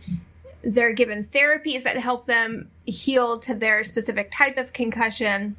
they're 0.63 0.93
given 0.93 1.23
therapies 1.23 1.83
that 1.83 1.97
help 1.97 2.25
them 2.25 2.69
heal 2.85 3.37
to 3.39 3.53
their 3.53 3.83
specific 3.83 4.31
type 4.31 4.57
of 4.57 4.73
concussion, 4.73 5.55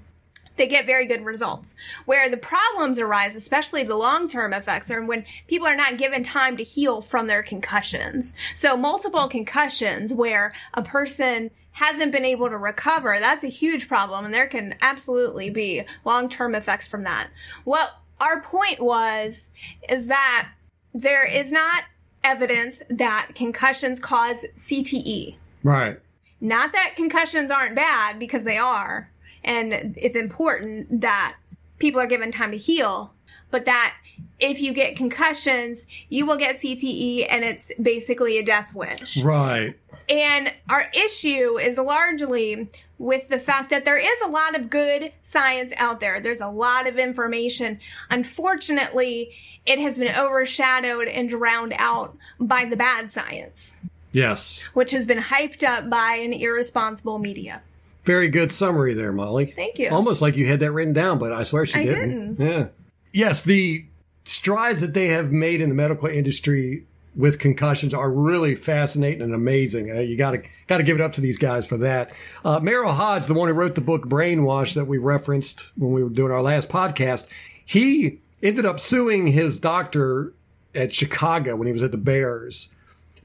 they 0.56 0.66
get 0.66 0.86
very 0.86 1.06
good 1.06 1.24
results. 1.24 1.74
Where 2.06 2.28
the 2.28 2.38
problems 2.38 2.98
arise, 2.98 3.36
especially 3.36 3.84
the 3.84 3.96
long 3.96 4.28
term 4.28 4.52
effects, 4.52 4.90
are 4.90 5.04
when 5.04 5.24
people 5.46 5.68
are 5.68 5.76
not 5.76 5.98
given 5.98 6.22
time 6.22 6.56
to 6.56 6.64
heal 6.64 7.02
from 7.02 7.26
their 7.26 7.42
concussions. 7.42 8.34
So, 8.54 8.76
multiple 8.76 9.28
concussions 9.28 10.12
where 10.12 10.52
a 10.74 10.82
person 10.82 11.50
hasn't 11.76 12.10
been 12.10 12.24
able 12.24 12.48
to 12.48 12.56
recover, 12.56 13.18
that's 13.20 13.44
a 13.44 13.48
huge 13.48 13.86
problem, 13.86 14.24
and 14.24 14.32
there 14.32 14.46
can 14.46 14.74
absolutely 14.80 15.50
be 15.50 15.82
long 16.06 16.26
term 16.26 16.54
effects 16.54 16.86
from 16.86 17.04
that. 17.04 17.28
What 17.64 17.90
our 18.18 18.40
point 18.40 18.80
was 18.80 19.50
is 19.90 20.06
that 20.06 20.48
there 20.94 21.26
is 21.26 21.52
not 21.52 21.84
evidence 22.24 22.80
that 22.88 23.32
concussions 23.34 24.00
cause 24.00 24.46
CTE. 24.56 25.36
Right. 25.62 26.00
Not 26.40 26.72
that 26.72 26.94
concussions 26.96 27.50
aren't 27.50 27.76
bad 27.76 28.18
because 28.18 28.44
they 28.44 28.56
are, 28.56 29.10
and 29.44 29.94
it's 29.98 30.16
important 30.16 31.02
that 31.02 31.36
people 31.78 32.00
are 32.00 32.06
given 32.06 32.32
time 32.32 32.52
to 32.52 32.56
heal, 32.56 33.12
but 33.50 33.66
that 33.66 33.94
if 34.40 34.62
you 34.62 34.72
get 34.72 34.96
concussions, 34.96 35.86
you 36.08 36.24
will 36.24 36.38
get 36.38 36.56
CTE 36.56 37.26
and 37.28 37.44
it's 37.44 37.70
basically 37.82 38.38
a 38.38 38.42
death 38.42 38.74
wish. 38.74 39.18
Right. 39.18 39.78
And 40.08 40.52
our 40.70 40.86
issue 40.94 41.58
is 41.58 41.78
largely 41.78 42.68
with 42.98 43.28
the 43.28 43.38
fact 43.38 43.70
that 43.70 43.84
there 43.84 43.98
is 43.98 44.20
a 44.24 44.28
lot 44.28 44.54
of 44.58 44.70
good 44.70 45.12
science 45.22 45.72
out 45.76 46.00
there. 46.00 46.20
There's 46.20 46.40
a 46.40 46.48
lot 46.48 46.86
of 46.88 46.98
information. 46.98 47.80
Unfortunately, 48.10 49.32
it 49.66 49.78
has 49.78 49.98
been 49.98 50.14
overshadowed 50.16 51.08
and 51.08 51.28
drowned 51.28 51.74
out 51.78 52.16
by 52.38 52.64
the 52.64 52.76
bad 52.76 53.12
science, 53.12 53.74
Yes. 54.12 54.62
which 54.74 54.92
has 54.92 55.06
been 55.06 55.18
hyped 55.18 55.62
up 55.62 55.90
by 55.90 56.20
an 56.22 56.32
irresponsible 56.32 57.18
media. 57.18 57.62
Very 58.04 58.28
good 58.28 58.52
summary 58.52 58.94
there, 58.94 59.12
Molly. 59.12 59.46
Thank 59.46 59.78
you. 59.80 59.90
Almost 59.90 60.22
like 60.22 60.36
you 60.36 60.46
had 60.46 60.60
that 60.60 60.70
written 60.70 60.94
down, 60.94 61.18
but 61.18 61.32
I 61.32 61.42
swear 61.42 61.66
she 61.66 61.80
I 61.80 61.84
didn't. 61.84 62.38
Yeah. 62.38 62.66
Yes, 63.12 63.42
the 63.42 63.84
strides 64.24 64.80
that 64.80 64.94
they 64.94 65.08
have 65.08 65.32
made 65.32 65.60
in 65.60 65.68
the 65.68 65.74
medical 65.74 66.08
industry 66.08 66.84
with 67.16 67.38
concussions 67.38 67.94
are 67.94 68.10
really 68.10 68.54
fascinating 68.54 69.22
and 69.22 69.34
amazing. 69.34 69.90
Uh, 69.90 70.00
you 70.00 70.16
got 70.16 70.32
to 70.32 70.42
got 70.66 70.76
to 70.76 70.82
give 70.82 70.96
it 70.96 71.02
up 71.02 71.14
to 71.14 71.20
these 71.20 71.38
guys 71.38 71.66
for 71.66 71.78
that. 71.78 72.12
Uh, 72.44 72.60
Merril 72.60 72.94
Hoge, 72.94 73.26
the 73.26 73.34
one 73.34 73.48
who 73.48 73.54
wrote 73.54 73.74
the 73.74 73.80
book 73.80 74.06
Brainwash 74.06 74.74
that 74.74 74.86
we 74.86 74.98
referenced 74.98 75.70
when 75.76 75.92
we 75.92 76.02
were 76.02 76.10
doing 76.10 76.30
our 76.30 76.42
last 76.42 76.68
podcast, 76.68 77.26
he 77.64 78.20
ended 78.42 78.66
up 78.66 78.78
suing 78.78 79.26
his 79.26 79.58
doctor 79.58 80.34
at 80.74 80.92
Chicago 80.92 81.56
when 81.56 81.66
he 81.66 81.72
was 81.72 81.82
at 81.82 81.90
the 81.90 81.96
Bears 81.96 82.68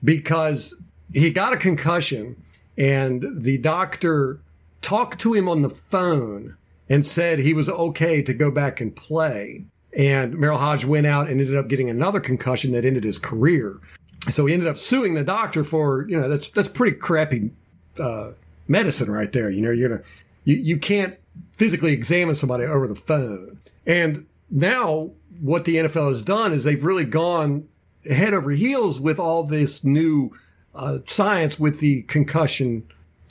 because 0.04 0.74
he 1.14 1.30
got 1.32 1.54
a 1.54 1.58
concussion 1.58 2.42
and 2.78 3.26
the 3.32 3.58
doctor 3.58 4.40
talked 4.82 5.20
to 5.20 5.34
him 5.34 5.50
on 5.50 5.62
the 5.62 5.70
phone 5.70 6.56
and 6.90 7.06
said 7.06 7.40
he 7.40 7.54
was 7.54 7.70
okay 7.70 8.22
to 8.22 8.34
go 8.34 8.50
back 8.50 8.82
and 8.82 8.96
play. 8.96 9.66
And 9.98 10.36
Merril 10.36 10.58
Hoge 10.58 10.86
went 10.86 11.06
out 11.06 11.30
and 11.30 11.42
ended 11.42 11.56
up 11.56 11.68
getting 11.68 11.90
another 11.90 12.20
concussion 12.20 12.72
that 12.72 12.86
ended 12.86 13.04
his 13.04 13.18
career. 13.18 13.80
So 14.30 14.46
he 14.46 14.54
ended 14.54 14.68
up 14.68 14.80
suing 14.80 15.16
the 15.16 15.24
doctor 15.24 15.64
for, 15.64 16.08
you 16.08 16.20
know, 16.20 16.30
that's 16.30 16.50
that's 16.50 16.70
pretty 16.70 16.98
crappy 16.98 17.52
uh, 18.00 18.32
medicine 18.68 19.12
right 19.12 19.32
there. 19.32 19.50
You 19.50 19.62
know, 19.62 19.72
you're 19.72 19.90
gonna 19.90 20.02
you, 20.46 20.56
you 20.56 20.78
can't 20.78 21.18
physically 21.58 21.92
examine 21.92 22.36
somebody 22.36 22.64
over 22.64 22.88
the 22.88 22.96
phone. 22.96 23.60
And 23.86 24.26
now 24.50 25.12
what 25.40 25.66
the 25.66 25.78
NFL 25.78 26.10
has 26.10 26.22
done 26.22 26.54
is 26.54 26.64
they've 26.64 26.84
really 26.84 27.06
gone 27.06 27.68
head 28.06 28.34
over 28.34 28.52
heels 28.52 29.00
with 29.00 29.20
all 29.20 29.44
this 29.44 29.84
new 29.84 30.32
uh, 30.74 31.00
science 31.06 31.60
with 31.60 31.80
the 31.80 32.04
concussion 32.04 32.84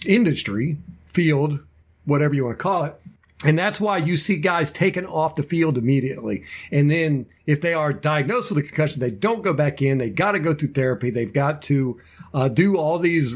industry 0.07 0.77
field, 1.07 1.61
whatever 2.05 2.35
you 2.35 2.45
want 2.45 2.59
to 2.59 2.63
call 2.63 2.85
it. 2.85 3.00
And 3.45 3.59
that's 3.59 3.81
why 3.81 3.97
you 3.97 4.19
see 4.19 4.37
guys 4.37 4.71
taken 4.71 5.07
off 5.07 5.35
the 5.35 5.43
field 5.43 5.79
immediately. 5.79 6.45
And 6.71 6.91
then 6.91 7.27
if 7.47 7.63
they 7.63 7.73
are 7.73 7.93
diagnosed 7.93 8.51
with 8.51 8.59
a 8.59 8.63
concussion, 8.63 9.01
they 9.01 9.11
don't 9.11 9.43
go 9.43 9.55
back 9.55 9.81
in. 9.81 9.97
They 9.97 10.11
got 10.11 10.33
to 10.33 10.39
go 10.39 10.55
through 10.55 10.73
therapy. 10.73 11.09
They've 11.11 11.33
got 11.33 11.63
to 11.63 11.99
uh, 12.35 12.49
do 12.49 12.77
all 12.77 12.99
these 12.99 13.35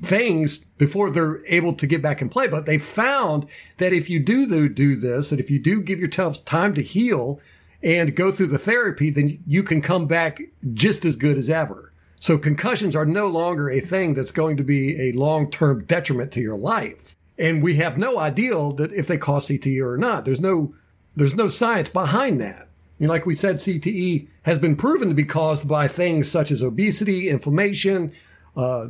things 0.00 0.58
before 0.78 1.10
they're 1.10 1.44
able 1.46 1.74
to 1.74 1.86
get 1.86 2.00
back 2.00 2.22
and 2.22 2.30
play. 2.30 2.48
But 2.48 2.64
they 2.64 2.78
found 2.78 3.46
that 3.76 3.92
if 3.92 4.08
you 4.08 4.18
do 4.18 4.46
do, 4.68 4.96
this, 4.96 5.30
and 5.30 5.38
if 5.38 5.50
you 5.50 5.58
do 5.58 5.82
give 5.82 6.00
yourself 6.00 6.42
time 6.46 6.74
to 6.74 6.82
heal 6.82 7.38
and 7.82 8.16
go 8.16 8.32
through 8.32 8.46
the 8.46 8.58
therapy, 8.58 9.10
then 9.10 9.42
you 9.46 9.62
can 9.62 9.82
come 9.82 10.06
back 10.06 10.40
just 10.72 11.04
as 11.04 11.16
good 11.16 11.36
as 11.36 11.50
ever. 11.50 11.92
So 12.18 12.38
concussions 12.38 12.96
are 12.96 13.04
no 13.04 13.26
longer 13.26 13.68
a 13.68 13.80
thing 13.80 14.14
that's 14.14 14.30
going 14.30 14.56
to 14.56 14.64
be 14.64 14.98
a 14.98 15.12
long-term 15.12 15.84
detriment 15.84 16.32
to 16.32 16.40
your 16.40 16.56
life. 16.56 17.14
And 17.38 17.62
we 17.62 17.76
have 17.76 17.98
no 17.98 18.18
idea 18.18 18.54
that 18.74 18.92
if 18.92 19.06
they 19.06 19.18
cause 19.18 19.48
CTE 19.48 19.84
or 19.84 19.96
not. 19.96 20.24
There's 20.24 20.40
no, 20.40 20.74
there's 21.16 21.34
no 21.34 21.48
science 21.48 21.88
behind 21.88 22.40
that. 22.40 22.68
You 22.98 23.06
know, 23.06 23.12
like 23.12 23.26
we 23.26 23.34
said, 23.34 23.56
CTE 23.56 24.28
has 24.42 24.58
been 24.58 24.76
proven 24.76 25.08
to 25.08 25.14
be 25.14 25.24
caused 25.24 25.66
by 25.66 25.88
things 25.88 26.30
such 26.30 26.50
as 26.50 26.62
obesity, 26.62 27.28
inflammation, 27.28 28.12
uh, 28.56 28.88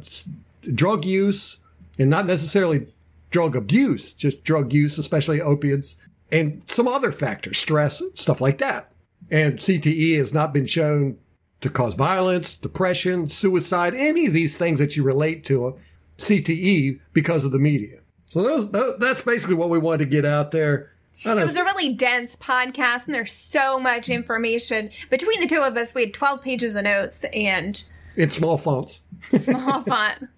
drug 0.75 1.05
use, 1.05 1.59
and 1.99 2.11
not 2.11 2.27
necessarily 2.27 2.87
drug 3.31 3.57
abuse, 3.57 4.13
just 4.13 4.45
drug 4.45 4.73
use, 4.73 4.99
especially 4.99 5.41
opiates, 5.41 5.97
and 6.31 6.63
some 6.67 6.87
other 6.87 7.13
factors, 7.13 7.59
stress, 7.59 8.03
stuff 8.15 8.41
like 8.41 8.59
that. 8.59 8.91
And 9.31 9.59
CTE 9.59 10.19
has 10.19 10.33
not 10.33 10.53
been 10.53 10.67
shown 10.67 11.19
to 11.61 11.71
cause 11.71 11.95
violence, 11.95 12.55
depression, 12.55 13.29
suicide, 13.29 13.95
any 13.95 14.27
of 14.27 14.35
these 14.35 14.57
things 14.57 14.79
that 14.79 14.97
you 14.97 15.03
relate 15.03 15.45
to 15.47 15.77
CTE 16.19 17.01
because 17.13 17.45
of 17.45 17.53
the 17.53 17.59
media. 17.59 18.01
So 18.35 18.43
those, 18.43 18.97
that's 18.99 19.21
basically 19.21 19.55
what 19.55 19.71
we 19.71 19.79
wanted 19.79 19.99
to 19.99 20.07
get 20.07 20.25
out 20.25 20.51
there. 20.51 20.91
It 21.25 21.37
was 21.37 21.57
a 21.57 21.63
really 21.63 21.95
dense 21.95 22.35
podcast, 22.35 23.07
and 23.07 23.15
there's 23.15 23.33
so 23.33 23.79
much 23.79 24.09
information. 24.09 24.91
Between 25.09 25.41
the 25.41 25.47
two 25.47 25.63
of 25.63 25.77
us, 25.77 25.95
we 25.95 26.01
had 26.01 26.15
12 26.15 26.43
pages 26.43 26.75
of 26.75 26.83
notes 26.83 27.25
and 27.33 27.81
in 28.17 28.31
small 28.31 28.59
fonts. 28.59 28.99
small 29.41 29.83
font. 29.85 30.29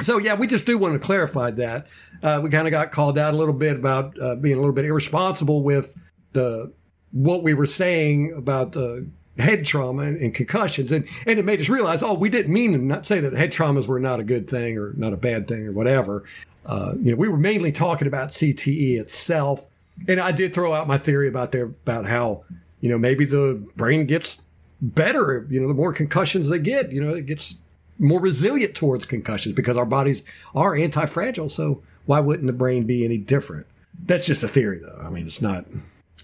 So 0.00 0.16
yeah, 0.16 0.32
we 0.32 0.46
just 0.46 0.64
do 0.64 0.78
want 0.78 0.94
to 0.94 0.98
clarify 0.98 1.50
that. 1.50 1.88
Uh, 2.22 2.40
we 2.42 2.48
kind 2.48 2.66
of 2.66 2.70
got 2.70 2.90
called 2.90 3.18
out 3.18 3.34
a 3.34 3.36
little 3.36 3.52
bit 3.52 3.76
about 3.76 4.18
uh, 4.18 4.34
being 4.36 4.56
a 4.56 4.58
little 4.58 4.74
bit 4.74 4.86
irresponsible 4.86 5.62
with 5.62 5.94
the 6.32 6.72
what 7.10 7.42
we 7.42 7.52
were 7.52 7.66
saying 7.66 8.32
about 8.34 8.78
uh, 8.78 9.00
head 9.38 9.64
trauma 9.64 10.02
and, 10.02 10.16
and 10.18 10.34
concussions, 10.34 10.92
and 10.92 11.06
and 11.26 11.38
it 11.38 11.44
made 11.44 11.60
us 11.60 11.68
realize, 11.68 12.02
oh, 12.02 12.14
we 12.14 12.28
didn't 12.28 12.52
mean 12.52 12.72
to 12.72 12.78
not 12.78 13.06
say 13.06 13.20
that 13.20 13.32
head 13.32 13.52
traumas 13.52 13.86
were 13.86 14.00
not 14.00 14.20
a 14.20 14.24
good 14.24 14.48
thing 14.48 14.78
or 14.78 14.92
not 14.96 15.12
a 15.12 15.16
bad 15.16 15.48
thing 15.48 15.66
or 15.66 15.72
whatever. 15.72 16.24
Uh, 16.64 16.94
you 17.00 17.10
know, 17.10 17.16
we 17.16 17.28
were 17.28 17.38
mainly 17.38 17.72
talking 17.72 18.06
about 18.06 18.28
CTE 18.28 19.00
itself, 19.00 19.64
and 20.06 20.20
I 20.20 20.32
did 20.32 20.54
throw 20.54 20.74
out 20.74 20.86
my 20.86 20.98
theory 20.98 21.28
about 21.28 21.52
there 21.52 21.64
about 21.64 22.06
how 22.06 22.44
you 22.80 22.88
know 22.88 22.98
maybe 22.98 23.24
the 23.24 23.62
brain 23.76 24.06
gets 24.06 24.38
better. 24.80 25.46
You 25.48 25.60
know, 25.60 25.68
the 25.68 25.74
more 25.74 25.92
concussions 25.92 26.48
they 26.48 26.58
get, 26.58 26.92
you 26.92 27.02
know, 27.02 27.14
it 27.14 27.26
gets 27.26 27.56
more 27.98 28.20
resilient 28.20 28.74
towards 28.74 29.06
concussions 29.06 29.54
because 29.54 29.76
our 29.76 29.86
bodies 29.86 30.22
are 30.54 30.74
anti-fragile. 30.74 31.48
So 31.48 31.82
why 32.06 32.20
wouldn't 32.20 32.46
the 32.46 32.52
brain 32.52 32.84
be 32.84 33.04
any 33.04 33.18
different? 33.18 33.66
That's 34.06 34.26
just 34.26 34.42
a 34.42 34.48
theory, 34.48 34.78
though. 34.78 35.00
I 35.00 35.10
mean, 35.10 35.26
it's 35.26 35.42
not 35.42 35.66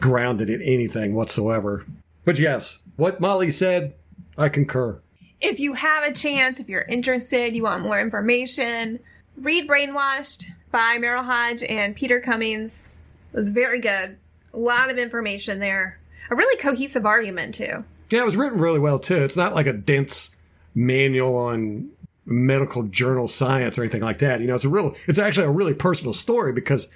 grounded 0.01 0.51
in 0.51 0.61
anything 0.63 1.15
whatsoever. 1.15 1.85
But 2.29 2.39
yes, 2.39 2.81
what 2.97 3.23
Molly 3.23 3.51
said, 3.51 3.95
I 4.37 4.51
concur. 4.51 5.01
If 5.41 5.59
you 5.59 5.73
have 5.73 6.05
a 6.05 6.13
chance, 6.13 6.61
if 6.61 6.69
you're 6.69 6.83
interested, 6.83 7.57
you 7.57 7.63
want 7.63 7.85
more 7.85 7.99
information, 7.99 9.01
read 9.39 9.67
Brainwashed 9.67 10.45
by 10.71 10.99
Merril 10.99 11.25
Hoge 11.25 11.63
and 11.63 11.97
Peter 11.97 12.21
Cummings. 12.21 12.99
It 13.33 13.37
was 13.39 13.49
very 13.49 13.81
good. 13.81 14.19
A 14.53 14.59
lot 14.59 14.91
of 14.91 14.99
information 14.99 15.59
there. 15.59 15.99
A 16.31 16.37
really 16.37 16.59
cohesive 16.59 17.07
argument, 17.07 17.55
too. 17.55 17.83
Yeah, 18.11 18.21
it 18.21 18.27
was 18.27 18.37
written 18.37 18.59
really 18.59 18.79
well 18.79 18.99
too. 18.99 19.25
It's 19.25 19.35
not 19.35 19.55
like 19.55 19.67
a 19.67 19.73
dense 19.73 20.29
manual 20.75 21.35
on 21.35 21.89
medical 22.27 22.83
journal 22.83 23.27
science 23.27 23.79
or 23.79 23.85
anything 23.85 24.03
like 24.03 24.19
that. 24.19 24.43
You 24.43 24.49
know, 24.49 24.55
it's 24.55 24.67
a 24.67 24.69
real, 24.69 24.95
it's 25.07 25.19
actually 25.19 25.47
a 25.47 25.51
really 25.51 25.73
personal 25.73 26.13
story 26.13 26.53
because, 26.53 26.89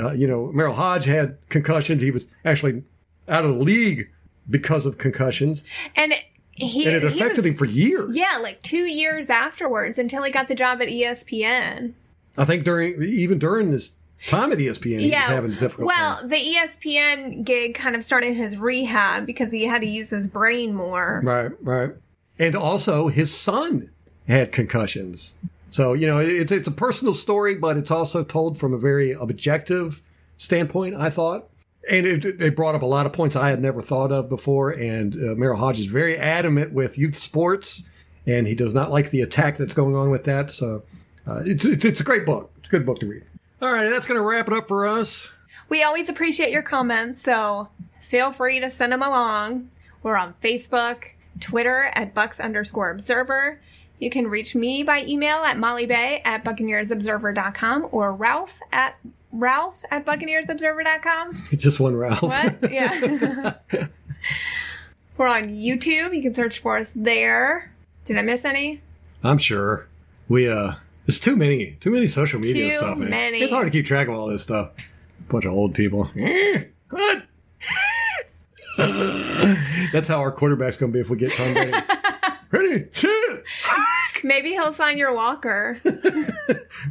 uh, 0.00 0.10
you 0.10 0.26
know, 0.26 0.50
Merril 0.52 0.74
Hoge 0.74 1.04
had 1.04 1.38
concussions. 1.48 2.02
He 2.02 2.10
was 2.10 2.26
actually 2.44 2.82
out 3.28 3.44
of 3.44 3.54
the 3.54 3.62
league 3.62 4.10
because 4.50 4.86
of 4.86 4.98
concussions, 4.98 5.62
And 5.96 6.14
he, 6.52 6.86
and 6.86 6.96
it 6.96 7.04
affected 7.04 7.38
was- 7.38 7.46
him 7.46 7.54
for 7.54 7.64
years. 7.64 8.16
Yeah, 8.16 8.38
like 8.42 8.62
two 8.62 8.84
years 8.84 9.30
afterwards 9.30 9.98
until 9.98 10.22
he 10.22 10.30
got 10.30 10.48
the 10.48 10.54
job 10.54 10.82
at 10.82 10.88
ESPN. 10.88 11.94
I 12.36 12.44
think 12.44 12.64
during 12.64 13.02
even 13.02 13.38
during 13.38 13.70
this 13.70 13.90
time 14.28 14.52
at 14.52 14.58
ESPN, 14.58 15.00
he 15.00 15.10
yeah. 15.10 15.22
was 15.22 15.34
having 15.34 15.52
a 15.52 15.56
difficult 15.56 15.86
well, 15.88 16.16
time. 16.16 16.28
the 16.28 16.36
ESPN 16.36 17.44
gig 17.44 17.74
kind 17.74 17.94
of 17.96 18.04
started 18.04 18.34
his 18.34 18.56
rehab 18.56 19.26
because 19.26 19.50
he 19.52 19.64
had 19.66 19.80
to 19.82 19.86
use 19.86 20.10
his 20.10 20.26
brain 20.26 20.74
more. 20.74 21.20
Right, 21.24 21.50
right. 21.62 21.90
And 22.38 22.54
also, 22.54 23.08
his 23.08 23.36
son 23.36 23.90
had 24.26 24.52
concussions. 24.52 25.34
So 25.70 25.92
you 25.92 26.06
know, 26.06 26.18
it's 26.18 26.50
it's 26.52 26.68
a 26.68 26.72
personal 26.72 27.14
story, 27.14 27.54
but 27.54 27.76
it's 27.76 27.90
also 27.90 28.24
told 28.24 28.58
from 28.58 28.72
a 28.72 28.78
very 28.78 29.12
objective 29.12 30.02
standpoint. 30.38 30.94
I 30.94 31.10
thought, 31.10 31.48
and 31.88 32.06
it, 32.06 32.24
it 32.24 32.56
brought 32.56 32.74
up 32.74 32.82
a 32.82 32.86
lot 32.86 33.06
of 33.06 33.12
points 33.12 33.36
I 33.36 33.50
had 33.50 33.60
never 33.60 33.80
thought 33.80 34.12
of 34.12 34.28
before. 34.28 34.70
And 34.70 35.14
uh, 35.14 35.34
Merril 35.34 35.58
Hoge 35.58 35.78
is 35.78 35.86
very 35.86 36.16
adamant 36.16 36.72
with 36.72 36.98
youth 36.98 37.16
sports, 37.16 37.82
and 38.26 38.46
he 38.46 38.54
does 38.54 38.74
not 38.74 38.90
like 38.90 39.10
the 39.10 39.22
attack 39.22 39.56
that's 39.56 39.74
going 39.74 39.94
on 39.94 40.10
with 40.10 40.24
that. 40.24 40.50
So 40.50 40.82
uh, 41.26 41.42
it's, 41.44 41.64
it's 41.64 41.84
it's 41.84 42.00
a 42.00 42.04
great 42.04 42.26
book. 42.26 42.50
It's 42.58 42.68
a 42.68 42.70
good 42.70 42.86
book 42.86 42.98
to 43.00 43.06
read. 43.06 43.24
All 43.62 43.72
right, 43.72 43.88
that's 43.88 44.06
going 44.06 44.18
to 44.18 44.24
wrap 44.24 44.48
it 44.48 44.54
up 44.54 44.68
for 44.68 44.86
us. 44.86 45.30
We 45.68 45.82
always 45.82 46.08
appreciate 46.08 46.50
your 46.50 46.62
comments, 46.62 47.22
so 47.22 47.68
feel 48.00 48.32
free 48.32 48.58
to 48.60 48.70
send 48.70 48.92
them 48.92 49.02
along. 49.02 49.70
We're 50.02 50.16
on 50.16 50.34
Facebook, 50.42 51.04
Twitter 51.40 51.90
at 51.94 52.14
Bucks 52.14 52.40
underscore 52.40 52.90
Observer. 52.90 53.60
You 53.98 54.08
can 54.08 54.28
reach 54.28 54.54
me 54.54 54.82
by 54.82 55.04
email 55.04 55.38
at 55.38 55.58
mollybay 55.58 56.22
at 56.24 56.42
buccaneersobserver.com 56.42 57.88
or 57.92 58.14
Ralph 58.16 58.60
at 58.72 58.96
Ralph 59.32 59.82
at 59.90 60.04
buccaneersobserver.com. 60.04 61.42
Just 61.56 61.80
one 61.80 61.96
Ralph. 61.96 62.22
What? 62.22 62.70
Yeah. 62.70 63.54
We're 65.16 65.28
on 65.28 65.48
YouTube. 65.48 66.14
You 66.16 66.22
can 66.22 66.34
search 66.34 66.58
for 66.60 66.78
us 66.78 66.92
there. 66.96 67.72
Did 68.04 68.16
I 68.16 68.22
miss 68.22 68.44
any? 68.44 68.80
I'm 69.22 69.38
sure. 69.38 69.86
We 70.28 70.48
uh 70.48 70.74
it's 71.06 71.18
too 71.18 71.36
many 71.36 71.76
too 71.80 71.90
many 71.90 72.06
social 72.06 72.40
media 72.40 72.70
Too 72.70 72.76
stuff. 72.76 72.98
man. 72.98 73.10
many. 73.10 73.38
It's 73.40 73.52
hard 73.52 73.66
to 73.66 73.70
keep 73.70 73.84
track 73.86 74.08
of 74.08 74.14
all 74.14 74.28
this 74.28 74.42
stuff. 74.42 74.70
Bunch 75.28 75.44
of 75.44 75.52
old 75.52 75.74
people. 75.74 76.10
That's 78.76 80.08
how 80.08 80.18
our 80.20 80.32
quarterback's 80.32 80.76
gonna 80.76 80.92
be 80.92 81.00
if 81.00 81.10
we 81.10 81.16
get 81.16 81.32
Tom 81.32 81.52
Brady. 81.52 81.72
Ready? 82.50 82.86
Maybe 84.24 84.50
he'll 84.50 84.72
sign 84.72 84.98
your 84.98 85.14
walker. 85.14 85.78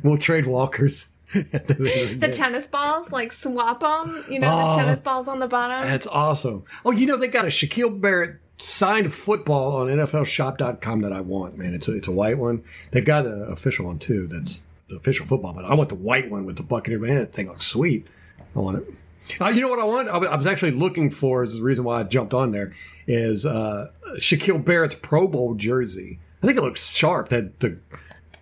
We'll 0.03 0.17
trade 0.17 0.45
walkers. 0.47 1.07
The, 1.33 1.39
end 1.39 1.53
of 1.53 1.77
the 1.77 2.15
The 2.19 2.27
day. 2.27 2.31
tennis 2.33 2.67
balls, 2.67 3.11
like 3.11 3.31
swap 3.31 3.81
them. 3.81 4.23
You 4.29 4.39
know, 4.39 4.51
Oh. 4.51 4.73
the 4.73 4.79
tennis 4.81 4.99
balls 4.99 5.27
on 5.27 5.39
the 5.39 5.47
bottom. 5.47 5.87
That's 5.87 6.07
awesome. 6.07 6.63
Oh, 6.85 6.91
you 6.91 7.05
know 7.05 7.17
they 7.17 7.27
got 7.27 7.45
a 7.45 7.49
Shaquil 7.49 7.99
Barrett 8.01 8.37
signed 8.57 9.13
football 9.13 9.73
on 9.77 9.87
NFLShop.com 9.87 11.01
that 11.01 11.13
I 11.13 11.21
want. 11.21 11.57
Man, 11.57 11.73
it's 11.73 11.87
a, 11.87 11.95
it's 11.95 12.07
a 12.07 12.11
white 12.11 12.37
one. 12.37 12.63
They've 12.91 13.05
got 13.05 13.25
an 13.25 13.43
official 13.51 13.85
one 13.85 13.99
too. 13.99 14.27
That's 14.27 14.61
the 14.89 14.95
official 14.95 15.25
football, 15.25 15.53
but 15.53 15.65
I 15.65 15.73
want 15.75 15.89
the 15.89 15.95
white 15.95 16.29
one 16.31 16.45
with 16.45 16.57
the 16.57 16.63
Buccaneer 16.63 16.99
man. 16.99 17.15
That 17.15 17.31
thing 17.31 17.47
looks 17.47 17.65
sweet. 17.67 18.07
I 18.55 18.59
want 18.59 18.77
it. 18.79 18.93
Uh, 19.39 19.49
you 19.49 19.61
know 19.61 19.67
what 19.69 19.79
I 19.79 19.83
want? 19.83 20.09
I 20.09 20.17
was- 20.17 20.27
I 20.29 20.35
was 20.35 20.45
actually 20.47 20.71
looking 20.71 21.11
for 21.11 21.43
is 21.43 21.55
the 21.57 21.61
reason 21.61 21.83
why 21.83 21.99
I 21.99 22.03
jumped 22.03 22.33
on 22.33 22.51
there 22.51 22.73
is 23.05 23.45
uh, 23.45 23.91
Shaquil 24.15 24.63
Barrett's 24.65 24.95
Pro 24.95 25.27
Bowl 25.27 25.53
jersey. 25.53 26.19
I 26.41 26.47
think 26.47 26.57
it 26.57 26.61
looks 26.61 26.87
sharp. 26.89 27.29
That 27.29 27.59
the, 27.59 27.77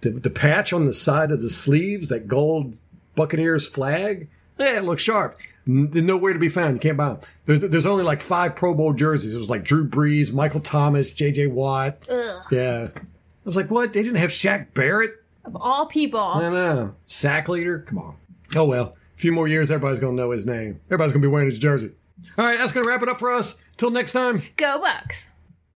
the 0.01 0.11
the 0.11 0.29
patch 0.29 0.73
on 0.73 0.85
the 0.85 0.93
side 0.93 1.31
of 1.31 1.41
the 1.41 1.49
sleeves, 1.49 2.09
that 2.09 2.27
gold 2.27 2.75
Buccaneers 3.15 3.67
flag. 3.67 4.29
Yeah, 4.57 4.77
it 4.77 4.83
looks 4.85 5.03
sharp. 5.03 5.37
Nowhere 5.65 6.33
to 6.33 6.39
be 6.39 6.49
found. 6.49 6.75
You 6.75 6.79
can't 6.79 6.97
buy 6.97 7.09
them. 7.09 7.19
There's, 7.45 7.59
there's 7.59 7.85
only 7.85 8.05
like 8.05 8.21
five 8.21 8.55
Pro 8.55 8.73
Bowl 8.73 8.93
jerseys. 8.93 9.35
It 9.35 9.37
was 9.37 9.49
like 9.49 9.65
Drew 9.65 9.87
Brees, 9.87 10.31
Michael 10.31 10.61
Thomas, 10.61 11.11
J.J. 11.11 11.47
Watt. 11.47 12.07
Yeah. 12.49 12.87
I 12.95 12.99
was 13.43 13.57
like, 13.57 13.69
what? 13.69 13.91
They 13.91 14.01
didn't 14.01 14.17
have 14.17 14.29
Shaq 14.29 14.73
Barrett? 14.73 15.15
of 15.47 15.55
all 15.59 15.87
people. 15.87 16.19
I 16.19 16.49
know. 16.49 16.93
Sack 17.07 17.49
leader? 17.49 17.79
Come 17.79 17.97
on. 17.97 18.15
Oh, 18.55 18.65
well. 18.65 18.95
A 19.15 19.19
few 19.19 19.31
more 19.31 19.47
years, 19.47 19.71
everybody's 19.71 19.99
going 19.99 20.15
to 20.15 20.21
know 20.21 20.31
his 20.31 20.45
name. 20.45 20.79
Everybody's 20.87 21.13
going 21.13 21.21
to 21.23 21.27
be 21.27 21.31
wearing 21.31 21.49
his 21.49 21.57
jersey. 21.57 21.91
All 22.37 22.45
right, 22.45 22.59
that's 22.59 22.71
going 22.71 22.85
to 22.85 22.89
wrap 22.89 23.01
it 23.01 23.09
up 23.09 23.17
for 23.17 23.33
us. 23.33 23.55
Till 23.77 23.89
next 23.89 24.11
time. 24.11 24.43
Go 24.57 24.79
Bucks. 24.79 25.27